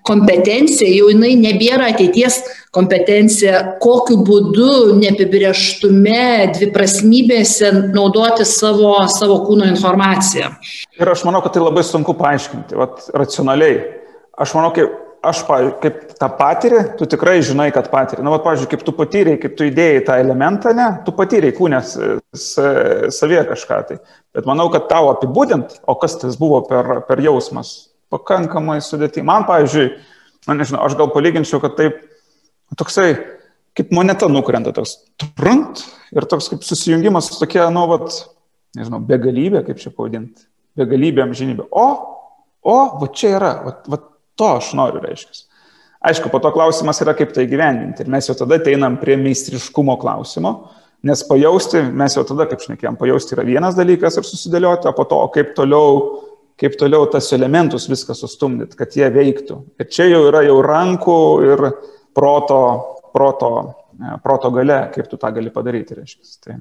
kompetenciją, 0.06 0.94
jau 0.94 1.12
jinai 1.14 1.34
nebėra 1.42 1.90
ateities 1.94 2.40
kompetencija, 2.76 3.64
kokiu 3.82 4.20
būdu 4.26 5.00
neapibrieštume 5.00 6.54
dviprasmybėse 6.54 7.74
naudoti 7.90 8.46
savo, 8.46 8.94
savo 9.10 9.42
kūno 9.48 9.66
informaciją. 9.74 10.54
Ir 11.02 11.14
aš 11.18 11.26
manau, 11.26 11.42
kad 11.42 11.58
tai 11.58 11.66
labai 11.66 11.86
sunku 11.88 12.14
paaiškinti, 12.20 12.78
vat, 12.78 13.10
racionaliai. 13.18 13.82
Aš 14.40 14.54
manau, 14.56 14.70
kaip 14.76 15.09
aš, 15.26 15.42
kaip 15.84 16.00
tą 16.20 16.30
patyrį, 16.40 16.82
tu 17.00 17.08
tikrai 17.10 17.40
žinai, 17.46 17.70
kad 17.76 17.90
patyrį. 17.92 18.24
Na, 18.26 18.32
va, 18.34 18.40
pavyzdžiui, 18.44 18.70
kaip 18.72 18.84
tu 18.88 18.94
patyrei, 18.96 19.38
kaip 19.42 19.56
tu 19.60 19.68
įdėjai 19.68 20.04
tą 20.08 20.18
elementą, 20.22 20.74
ne, 20.78 20.88
tu 21.06 21.14
patyrei 21.16 21.54
kūnės 21.56 21.96
savie 23.16 23.42
kažką 23.50 23.80
tai. 23.90 24.00
Bet 24.36 24.48
manau, 24.50 24.70
kad 24.74 24.88
tau 24.92 25.12
apibūdint, 25.14 25.80
o 25.90 25.96
kas 26.00 26.18
tas 26.22 26.38
buvo 26.40 26.62
per, 26.68 27.02
per 27.08 27.22
jausmas, 27.24 27.90
pakankamai 28.14 28.80
sudėtinga. 28.86 29.28
Man, 29.28 29.48
pavyzdžiui, 29.50 29.88
na, 30.48 30.58
nežinau, 30.60 30.84
aš 30.88 30.98
gal 31.00 31.12
palyginčiau, 31.14 31.62
kad 31.64 31.76
taip, 31.80 32.00
toksai, 32.80 33.14
kaip 33.78 33.92
moneta 33.96 34.30
nukrenta, 34.32 34.74
toks 34.76 34.98
trunt 35.20 35.84
ir 36.16 36.28
toks 36.30 36.52
kaip 36.54 36.64
susijungimas 36.68 37.32
su 37.32 37.42
tokia, 37.42 37.68
nu, 37.74 37.86
vat, 37.92 38.22
nežinau, 38.78 39.02
begalybė, 39.10 39.64
kaip 39.68 39.82
čia 39.82 39.92
pavadinti, 39.94 40.48
begalybė 40.80 41.26
amžinybė. 41.28 41.70
O, 41.70 41.88
o, 42.64 42.78
va 43.02 43.12
čia 43.16 43.36
yra, 43.38 43.54
va, 43.66 43.76
va 43.90 44.02
To 44.40 44.56
aš 44.56 44.72
noriu, 44.78 45.04
reiškia. 45.04 45.46
Aišku, 46.00 46.32
po 46.32 46.40
to 46.40 46.52
klausimas 46.56 47.02
yra, 47.04 47.12
kaip 47.18 47.34
tai 47.36 47.44
gyveninti. 47.52 48.06
Ir 48.06 48.12
mes 48.12 48.30
jau 48.30 48.36
tada 48.40 48.56
ateinam 48.56 48.96
prie 49.02 49.18
meistriškumo 49.20 49.98
klausimo, 50.00 50.54
nes 51.04 51.26
pajausti, 51.28 51.82
mes 52.00 52.16
jau 52.16 52.24
tada, 52.28 52.48
kaip 52.48 52.64
šnekėjom, 52.64 52.96
pajausti 53.00 53.36
yra 53.36 53.44
vienas 53.48 53.76
dalykas 53.76 54.16
ir 54.20 54.28
susidėlioti, 54.28 54.88
o 54.88 54.96
po 54.96 55.04
to, 55.10 55.20
kaip 55.36 55.52
toliau 55.60 56.26
kaip 56.60 56.76
toliau 56.76 57.06
tas 57.08 57.30
elementus 57.36 57.88
viską 57.88 58.16
sustumdyti, 58.20 58.76
kad 58.80 58.96
jie 58.96 59.08
veiktų. 59.16 59.62
Ir 59.80 59.88
čia 59.88 60.10
jau 60.10 60.26
yra 60.28 60.42
jau 60.44 60.58
rankų 60.66 61.20
ir 61.48 61.62
proto, 62.16 62.64
proto, 63.16 63.52
e, 63.96 64.18
proto 64.24 64.52
gale, 64.52 64.82
kaip 64.92 65.08
tu 65.08 65.16
tą 65.22 65.32
gali 65.36 65.54
padaryti, 65.56 65.96
reiškia. 66.02 66.34
Tai. 66.44 66.58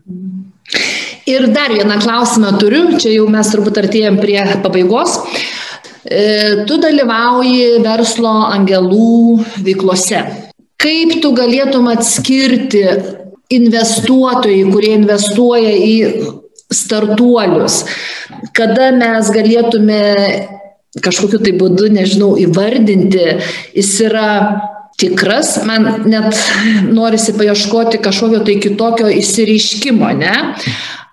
Ir 1.29 1.49
dar 1.51 1.75
vieną 1.75 1.99
klausimą 2.05 2.55
turiu, 2.63 2.85
čia 3.03 3.17
jau 3.17 3.27
mes 3.33 3.51
turbūt 3.51 3.83
artėjom 3.83 4.21
prie 4.23 4.39
pabaigos. 4.63 5.19
E, 5.19 5.59
tu 6.69 6.79
dalyvauji 6.81 7.81
verslo 7.85 8.35
angelų 8.49 9.45
veiklose. 9.65 10.23
Kaip 10.79 11.17
tu 11.23 11.33
galėtum 11.35 11.89
atskirti 11.91 12.85
investuotojai, 13.51 14.63
kurie 14.71 14.93
investuoja 14.95 15.73
į 15.75 15.97
startuolius, 16.71 17.83
kada 18.55 18.93
mes 18.95 19.33
galėtume 19.35 20.03
kažkokiu 21.03 21.41
tai 21.45 21.55
būdu, 21.59 21.89
nežinau, 21.93 22.35
įvardinti, 22.41 23.27
jis 23.77 23.93
yra 24.07 24.31
tikras, 24.99 25.57
man 25.69 26.05
net 26.11 26.39
norisi 26.89 27.35
paieškoti 27.39 28.01
kažkokio 28.03 28.43
tai 28.47 28.59
kitokio 28.63 29.11
įsireiškimo, 29.19 30.11
ne? 30.19 30.35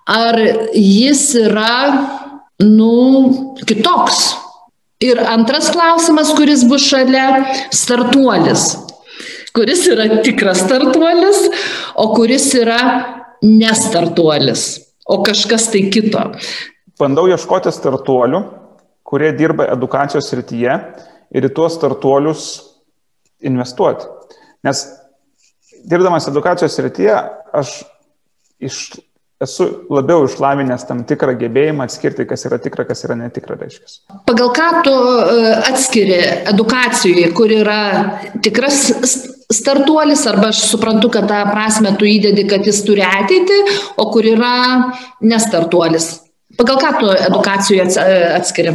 Ar 0.06 0.40
jis 0.74 1.28
yra, 1.42 1.76
nu, 2.62 2.96
kitoks? 3.66 4.45
Ir 5.04 5.20
antras 5.20 5.68
klausimas, 5.74 6.32
kuris 6.36 6.64
bus 6.64 6.86
šalia- 6.88 7.44
startuolis. 7.82 8.76
Kuris 9.52 9.86
yra 9.88 10.22
tikras 10.22 10.64
startuolis, 10.64 11.48
o 11.96 12.14
kuris 12.14 12.54
yra 12.54 12.80
nestartuolis 13.42 14.86
o 15.06 15.22
kažkas 15.22 15.70
tai 15.70 15.86
kito. 15.92 16.22
Bandau 16.98 17.26
ieškoti 17.30 17.70
startuolių, 17.74 18.42
kurie 19.06 19.30
dirba 19.38 19.68
edukacijos 19.74 20.30
srityje 20.32 20.76
ir 21.36 21.46
į 21.46 21.52
tuos 21.54 21.76
startuolius 21.78 22.46
investuoti. 23.46 24.08
Nes 24.66 24.82
dirbdamas 25.86 26.26
edukacijos 26.30 26.74
srityje, 26.78 27.18
aš 27.54 27.76
iš, 28.58 28.80
esu 29.42 29.66
labiau 29.92 30.24
išlavinęs 30.24 30.86
tam 30.88 31.02
tikrą 31.08 31.34
gebėjimą 31.40 31.86
atskirti, 31.86 32.24
kas 32.28 32.46
yra 32.48 32.58
tikra, 32.62 32.86
kas 32.88 33.04
yra 33.04 33.16
netikra, 33.20 33.58
reiškia. 33.60 34.18
Pagal 34.28 34.52
ką 34.56 34.68
tu 34.86 34.92
e, 34.96 35.54
atskiri 35.70 36.20
edukacijoje, 36.52 37.30
kur 37.36 37.52
yra 37.52 37.80
tikras 38.44 38.86
startuolis, 39.52 40.24
arba 40.30 40.50
aš 40.54 40.62
suprantu, 40.70 41.10
kad 41.12 41.28
tą 41.30 41.42
prasme 41.50 41.92
tu 42.00 42.08
įdedi, 42.08 42.46
kad 42.48 42.64
jis 42.66 42.80
turi 42.86 43.04
ateitį, 43.06 43.58
o 44.00 44.08
kur 44.14 44.26
yra 44.26 44.54
nestartuolis. 45.20 46.14
Pagal 46.56 46.80
ką 46.80 46.94
tu 47.02 47.10
edukacijoje 47.12 48.06
atskiri? 48.38 48.72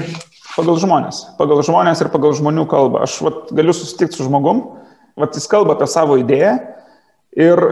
Pagal 0.51 0.77
žmonės. 0.83 1.23
Pagal 1.39 1.63
žmonės 1.65 2.03
ir 2.03 2.11
pagal 2.13 2.35
žmonių 2.37 2.67
kalbą. 2.69 3.05
Aš 3.07 3.17
vat, 3.25 3.49
galiu 3.55 3.73
susitikti 3.73 4.19
su 4.19 4.27
žmogum, 4.27 4.61
vat, 5.17 5.33
jis 5.33 5.49
kalba 5.49 5.73
apie 5.77 5.87
savo 5.89 6.19
idėją 6.21 6.53
ir 7.39 7.63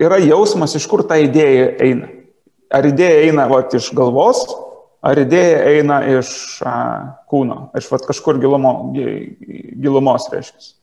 yra 0.00 0.18
jausmas, 0.22 0.74
iš 0.78 0.88
kur 0.90 1.04
ta 1.06 1.18
idėja 1.20 1.70
eina. 1.84 2.10
Ar 2.70 2.86
idėja 2.86 3.24
eina 3.26 3.46
vat, 3.50 3.74
iš 3.74 3.90
galvos, 3.96 4.44
ar 5.02 5.18
idėja 5.18 5.62
eina 5.76 6.00
iš 6.18 6.30
a, 6.66 6.74
kūno, 7.30 7.70
iš 7.78 7.88
vat, 7.90 8.04
kažkur 8.08 8.38
gilumo, 8.42 8.74
gilumos, 8.94 10.28
reiškia. 10.32 10.76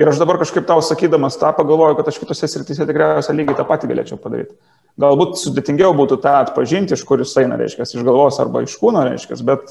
Ir 0.00 0.08
aš 0.08 0.22
dabar 0.22 0.38
kažkaip 0.40 0.64
tau 0.64 0.80
sakydamas 0.80 1.36
tą 1.36 1.50
pagalvoju, 1.52 1.98
kad 1.98 2.06
aš 2.08 2.16
kitose 2.22 2.48
srityse 2.48 2.86
tikriausiai 2.88 3.36
lygiai 3.36 3.58
tą 3.58 3.66
patį 3.68 3.90
galėčiau 3.90 4.16
padaryti. 4.20 4.54
Galbūt 5.00 5.36
sudėtingiau 5.40 5.92
būtų 5.96 6.16
tą 6.24 6.38
atpažinti, 6.46 6.96
iš 6.96 7.04
kur 7.08 7.20
jis 7.20 7.34
eina, 7.42 7.58
reiškia, 7.60 7.84
iš 7.84 8.06
galvos 8.06 8.38
arba 8.40 8.64
iš 8.64 8.78
kūno, 8.80 9.04
reiškia, 9.08 9.36
bet 9.48 9.68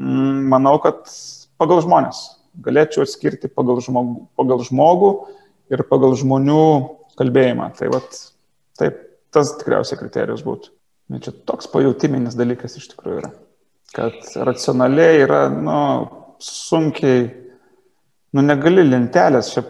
mm, 0.00 0.48
manau, 0.52 0.78
kad 0.80 1.04
pagal 1.60 1.82
žmonės. 1.84 2.22
Galėčiau 2.64 3.04
atskirti 3.04 3.48
pagal 3.52 3.80
žmogų, 3.84 4.26
pagal 4.40 4.64
žmogų 4.64 5.12
ir 5.72 5.84
pagal 5.88 6.16
žmonių 6.20 6.64
kalbėjimą. 7.18 7.68
Tai 7.78 7.90
vat, 7.92 8.18
taip, 8.80 8.98
tas 9.34 9.54
tikriausiai 9.60 10.00
kriterijus 10.00 10.44
būtų. 10.46 10.72
Na, 11.12 11.20
čia 11.22 11.34
toks 11.48 11.68
pajūtiminis 11.72 12.36
dalykas 12.38 12.78
iš 12.78 12.90
tikrųjų 12.92 13.20
yra. 13.20 13.32
Kad 13.92 14.18
racionaliai 14.48 15.24
yra, 15.26 15.44
nu, 15.52 15.78
sunkiai 16.42 17.26
nu 18.32 18.44
negali 18.44 18.84
lentelės 18.86 19.52
čia 19.52 19.64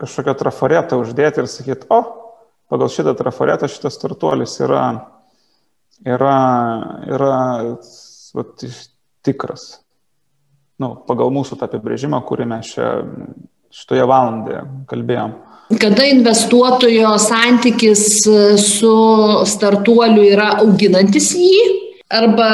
kažkokią 0.00 0.34
trafaretą 0.40 0.98
uždėti 0.98 1.42
ir 1.42 1.50
sakyti, 1.50 1.86
o, 1.94 2.00
pagal 2.70 2.90
šitą 2.90 3.14
trafaretą 3.18 3.68
šitas 3.70 3.94
startuolis 3.98 4.56
yra, 4.64 4.86
yra, 6.06 6.34
yra 7.06 7.44
vat, 8.34 8.66
tikras. 9.26 9.68
Nu, 10.80 10.94
pagal 11.06 11.30
mūsų 11.34 11.60
tą 11.60 11.68
apibrėžimą, 11.68 12.22
kurį 12.26 12.48
mes 12.50 12.72
čia 12.72 12.90
šitoje 13.74 14.06
valandoje 14.08 14.62
kalbėjom. 14.90 15.34
Kada 15.78 16.04
investuotojo 16.04 17.12
santykis 17.18 18.00
su 18.58 18.94
startuoliu 19.46 20.24
yra 20.26 20.48
auginantis 20.64 21.28
jį, 21.38 21.60
arba 22.10 22.48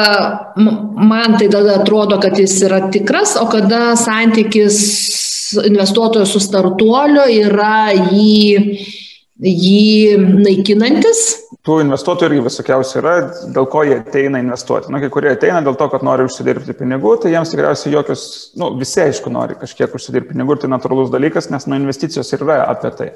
man 0.56 1.38
tai 1.40 1.48
tada 1.48 1.78
atrodo, 1.80 2.18
kad 2.20 2.36
jis 2.36 2.58
yra 2.68 2.82
tikras, 2.92 3.38
o 3.40 3.46
kada 3.48 3.94
santykis 3.96 4.76
investuotojo 5.64 6.26
su 6.28 6.42
startuoliu 6.44 7.24
yra 7.32 7.88
jį, 7.94 8.76
jį 9.42 10.16
naikinantis. 10.40 11.22
Tų 11.66 11.80
investuotojų 11.82 12.30
irgi 12.30 12.44
visokiausių 12.46 12.98
yra, 13.00 13.14
dėl 13.52 13.66
ko 13.70 13.82
jie 13.84 13.98
ateina 13.98 14.40
investuoti. 14.40 14.90
Nu, 14.92 15.00
kai 15.02 15.10
kurie 15.12 15.32
ateina 15.34 15.60
dėl 15.66 15.76
to, 15.78 15.88
kad 15.92 16.04
nori 16.06 16.26
užsidirbti 16.28 16.76
pinigų, 16.78 17.16
tai 17.22 17.34
jiems 17.34 17.52
tikriausiai 17.52 17.92
jokios, 17.92 18.22
nu, 18.60 18.70
visi 18.80 19.02
aišku 19.02 19.32
nori 19.34 19.58
kažkiek 19.60 19.92
užsidirbti 19.98 20.32
pinigų 20.32 20.56
ir 20.56 20.62
tai 20.62 20.72
natūralus 20.72 21.12
dalykas, 21.12 21.50
nes 21.52 21.68
nu, 21.68 21.78
investicijos 21.80 22.32
ir 22.32 22.46
yra 22.46 22.62
apie 22.70 22.94
tai. 22.96 23.10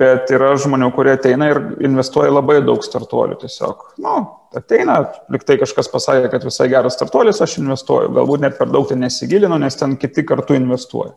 Bet 0.00 0.32
yra 0.34 0.50
žmonių, 0.58 0.90
kurie 0.96 1.12
ateina 1.14 1.46
ir 1.52 1.60
investuoja 1.86 2.32
labai 2.32 2.58
daug 2.66 2.82
startuolių 2.82 3.38
tiesiog. 3.44 3.84
Nu, 4.02 4.16
ateina, 4.56 4.98
liktai 5.30 5.60
kažkas 5.60 5.92
pasakė, 5.92 6.26
kad 6.32 6.44
visai 6.48 6.66
geras 6.72 6.96
startuolis, 6.98 7.38
aš 7.44 7.60
investuoju. 7.60 8.10
Galbūt 8.16 8.42
net 8.42 8.58
per 8.58 8.72
daug 8.72 8.88
ten 8.90 9.04
nesigilinu, 9.04 9.60
nes 9.62 9.78
ten 9.78 9.94
kiti 10.00 10.26
kartu 10.26 10.58
investuoja. 10.58 11.14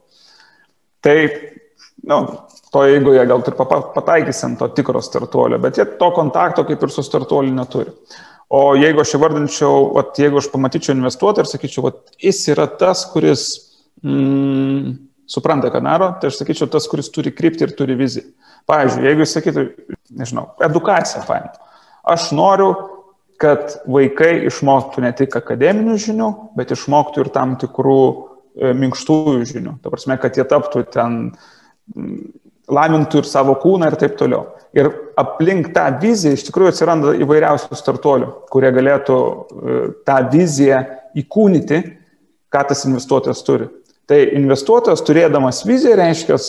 Tai, 1.04 1.18
nu, 2.12 2.20
to 2.74 2.84
eigoje 2.90 3.24
gal 3.30 3.44
ir 3.46 3.56
pataikysim 3.96 4.58
to 4.58 4.68
tikro 4.74 5.02
startuolio, 5.02 5.60
bet 5.62 5.78
jie 5.78 5.86
to 6.00 6.10
kontakto 6.16 6.66
kaip 6.68 6.84
ir 6.84 6.94
su 6.94 7.04
startuoliu 7.06 7.54
neturi. 7.54 7.94
O 8.54 8.76
jeigu 8.78 9.02
aš 9.02 9.16
įvardinčiau, 9.18 9.88
vat, 9.96 10.18
jeigu 10.20 10.38
aš 10.42 10.50
pamatyčiau 10.54 10.94
investuotoją 10.98 11.46
ir 11.46 11.50
sakyčiau, 11.50 11.88
vat, 11.88 12.02
jis 12.22 12.42
yra 12.54 12.68
tas, 12.78 13.06
kuris 13.10 13.46
mm, 14.04 14.92
supranta, 15.30 15.72
ką 15.74 15.82
daro, 15.86 16.12
tai 16.22 16.30
aš 16.30 16.42
sakyčiau, 16.42 16.70
tas, 16.74 16.86
kuris 16.92 17.10
turi 17.14 17.34
kryptį 17.34 17.68
ir 17.68 17.74
turi 17.78 17.98
viziją. 17.98 18.28
Pavyzdžiui, 18.70 19.08
jeigu 19.10 19.26
jis 19.26 19.34
sakytų, 19.38 19.64
nežinau, 20.22 20.46
edukacija, 20.64 21.24
fain. 21.28 21.50
Aš 22.14 22.30
noriu, 22.38 22.70
kad 23.42 23.80
vaikai 23.90 24.46
išmoktų 24.48 25.04
ne 25.04 25.12
tik 25.18 25.34
akademinių 25.40 25.98
žinių, 26.00 26.30
bet 26.58 26.72
išmoktų 26.76 27.26
ir 27.26 27.32
tam 27.34 27.58
tikrų 27.60 28.00
e, 28.06 28.72
minkštųjų 28.84 29.50
žinių. 29.50 29.76
Ta 29.84 29.92
prasme, 29.92 30.20
kad 30.22 30.38
jie 30.38 30.46
taptų 30.48 30.86
ten, 30.94 31.18
lamintų 32.74 33.22
ir 33.22 33.30
savo 33.30 33.56
kūną 33.62 33.92
ir 33.92 33.98
taip 34.02 34.18
toliau. 34.20 34.48
Ir 34.74 34.90
aplink 35.20 35.70
tą 35.76 35.86
viziją 36.02 36.34
iš 36.34 36.48
tikrųjų 36.48 36.74
atsiranda 36.74 37.14
įvairiausių 37.22 37.78
startuolių, 37.78 38.30
kurie 38.54 38.72
galėtų 38.74 39.18
e, 39.20 39.80
tą 40.08 40.18
viziją 40.34 40.82
įkūnyti, 41.22 41.82
ką 42.54 42.64
tas 42.70 42.84
investuotojas 42.90 43.44
turi. 43.46 43.70
Tai 44.10 44.20
investuotojas 44.40 45.04
turėdamas 45.06 45.62
viziją 45.68 45.96
reiškia, 46.00 46.40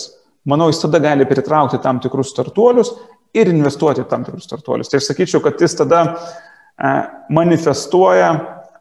manau, 0.49 0.71
jis 0.73 0.81
tada 0.83 1.01
gali 1.05 1.29
pritraukti 1.29 1.81
tam 1.85 2.01
tikrus 2.03 2.33
startuolius 2.33 2.95
ir 3.37 3.51
investuoti 3.53 4.07
tam 4.09 4.25
tikrus 4.25 4.49
startuolius. 4.49 4.91
Tai 4.91 5.03
aš 5.03 5.11
sakyčiau, 5.13 5.43
kad 5.45 5.61
jis 5.61 5.77
tada 5.79 6.03
e, 6.09 6.95
manifestuoja 7.37 8.33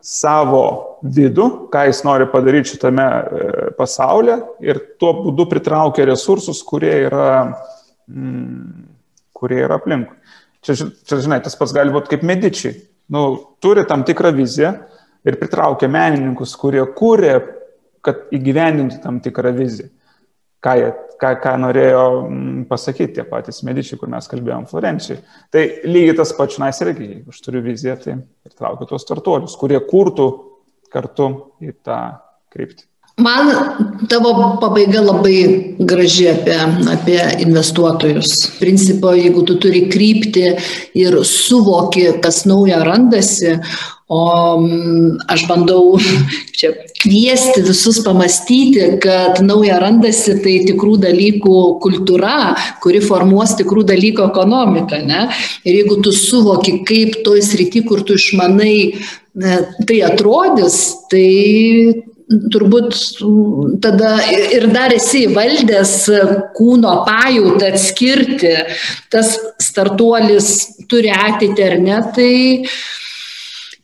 savo 0.04 0.64
vidų, 1.04 1.47
ką 1.72 1.86
jis 1.88 2.01
nori 2.04 2.28
padaryti 2.32 2.74
šitame 2.74 3.06
e, 3.08 3.68
pasaulyje 3.78 4.38
ir 4.66 4.82
tuo 4.99 5.14
būdu 5.22 5.47
pritraukia 5.51 6.08
resursus, 6.10 6.60
kurie 6.68 6.93
yra, 7.06 7.28
mm, 8.12 8.84
kurie 9.36 9.62
yra 9.64 9.80
aplinkui. 9.80 10.20
Čia, 10.64 10.78
čia, 11.08 11.20
žinai, 11.24 11.41
tas 11.43 11.56
pats 11.60 11.76
gali 11.76 11.91
būti 11.91 12.14
kaip 12.14 12.28
medičiai. 12.28 12.76
Nu, 13.12 13.26
turi 13.64 13.84
tam 13.88 14.06
tikrą 14.08 14.32
viziją 14.36 14.76
ir 15.28 15.39
pritraukia 15.39 15.89
menininkus, 15.91 16.56
kurie 16.60 16.84
kūrė, 16.95 17.34
kad 18.04 18.28
įgyvendintų 18.36 19.01
tam 19.04 19.20
tikrą 19.24 19.51
viziją 19.56 19.91
ką, 20.64 20.76
jie, 20.80 20.91
ką, 21.24 21.34
ką 21.43 21.55
norėjo 21.63 22.03
mm, 22.28 22.63
pasakyti 22.69 23.17
tie 23.17 23.28
patys 23.28 23.63
medičiai, 23.67 23.99
kur 24.01 24.11
mes 24.11 24.30
kalbėjom 24.32 24.67
Florencijai. 24.69 25.21
Tai 25.53 25.65
lygiai 25.88 26.17
tas 26.19 26.34
pats, 26.38 26.59
na, 26.61 26.71
irgi, 26.86 27.09
jeigu 27.15 27.36
aš 27.36 27.43
turiu 27.45 27.63
viziją, 27.65 27.97
tai 28.03 28.17
ir 28.19 28.55
traukiu 28.57 28.89
tuos 28.89 29.05
startuolius, 29.07 29.59
kurie 29.59 29.80
kurtų 29.88 30.28
kartu 30.93 31.30
į 31.63 31.78
tą 31.86 32.01
kryptį. 32.53 32.86
Man 33.21 33.51
tavo 34.09 34.32
pabaiga 34.57 35.03
labai 35.05 35.76
graži 35.78 36.32
apie, 36.32 36.55
apie 36.89 37.19
investuotojus. 37.45 38.55
Principo, 38.57 39.11
jeigu 39.13 39.43
tu 39.45 39.59
turi 39.61 39.84
krypti 39.93 40.47
ir 40.97 41.19
suvoki, 41.21 42.07
kas 42.24 42.41
nauja 42.49 42.82
randasi, 42.82 43.59
o 44.09 44.24
mm, 44.57 45.30
aš 45.30 45.45
bandau 45.49 45.93
čia 46.57 46.74
kviesti 47.04 47.62
visus 47.66 47.99
pamastyti, 48.06 48.86
kad 49.04 49.41
nauja 49.43 49.80
randasi 49.84 50.38
tai 50.43 50.56
tikrų 50.68 50.95
dalykų 51.04 51.58
kultūra, 51.84 52.54
kuri 52.84 53.04
formuos 53.04 53.58
tikrų 53.60 53.84
dalykų 53.91 54.24
ekonomiką. 54.30 55.01
Ne? 55.08 55.28
Ir 55.68 55.82
jeigu 55.82 55.99
tu 56.06 56.16
suvoki, 56.16 56.80
kaip 56.88 57.20
toj 57.28 57.43
srity, 57.43 57.84
kur 57.88 58.06
tu 58.08 58.16
išmanai, 58.20 58.78
tai 59.34 59.99
atrodys, 60.06 60.80
tai 61.12 62.04
turbūt 62.54 62.95
tada 63.84 64.16
ir 64.32 64.70
dar 64.74 64.93
esi 64.95 65.26
įvaldęs 65.28 65.93
kūno 66.56 66.93
pajautą 67.08 67.74
atskirti, 67.74 68.54
tas 69.14 69.36
startuolis 69.62 70.49
turi 70.89 71.12
ateitį 71.14 71.66
ar 71.68 71.80
ne, 71.84 71.99
tai 72.16 72.34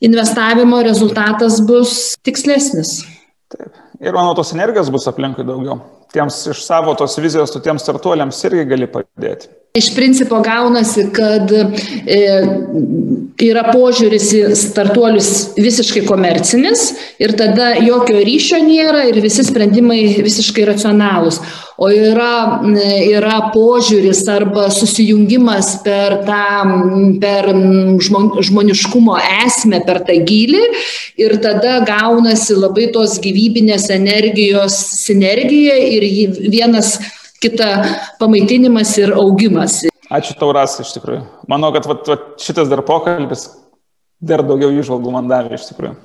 investavimo 0.01 0.81
rezultatas 0.85 1.59
bus 1.65 2.15
tikslesnis. 2.23 2.99
Taip. 3.51 3.75
Ir 3.99 4.15
manau, 4.15 4.33
tos 4.37 4.53
energijos 4.55 4.91
bus 4.93 5.07
aplinkui 5.11 5.43
daugiau. 5.47 5.81
Tiems 6.13 6.39
iš 6.53 6.63
savo 6.65 6.95
tos 6.97 7.17
vizijos, 7.19 7.51
tu 7.53 7.61
tiems 7.63 7.83
startuoliams 7.83 8.39
irgi 8.47 8.65
gali 8.69 8.87
padėti. 8.89 9.51
Iš 9.73 9.95
principo 9.95 10.39
gaunasi, 10.41 11.03
kad 11.13 11.51
e, 11.53 12.29
yra 13.45 13.67
požiūris 13.69 14.31
į 14.33 14.39
startuolius 14.57 15.29
visiškai 15.61 16.01
komercinis 16.07 16.87
ir 17.21 17.35
tada 17.37 17.75
jokio 17.77 18.17
ryšio 18.25 18.57
nėra 18.65 19.03
ir 19.11 19.19
visi 19.21 19.45
sprendimai 19.45 19.99
visiškai 20.25 20.65
racionalūs. 20.71 21.37
O 21.77 21.91
yra, 21.93 22.63
yra 23.05 23.37
požiūris 23.53 24.23
arba 24.33 24.65
susijungimas 24.73 25.75
per 25.85 26.17
tą, 26.25 26.49
per 27.21 27.51
žmoniškumo 28.49 29.19
esmę, 29.45 29.83
per 29.85 30.01
tą 30.09 30.17
gilį 30.25 30.65
ir 31.21 31.37
tada 31.45 31.77
gaunasi 31.85 32.57
labai 32.57 32.89
tos 32.97 33.19
gyvybinės 33.21 33.87
energijos 33.93 34.81
sinergija 35.05 35.77
ir 35.93 36.09
vienas 36.49 36.97
kita 37.43 37.69
pamaitinimas 38.19 38.91
ir 39.01 39.15
augimas. 39.15 39.81
Ačiū 40.09 40.35
tau, 40.39 40.49
Ras, 40.55 40.79
iš 40.81 40.95
tikrųjų. 40.97 41.21
Manau, 41.51 41.69
kad 41.75 41.85
vat, 41.89 42.07
vat, 42.09 42.29
šitas 42.41 42.69
dar 42.71 42.81
pokalbis 42.85 43.47
dar 44.19 44.43
daugiau 44.43 44.73
išvalgų 44.75 45.13
man 45.13 45.29
davė 45.31 45.59
iš 45.59 45.69
tikrųjų. 45.71 45.95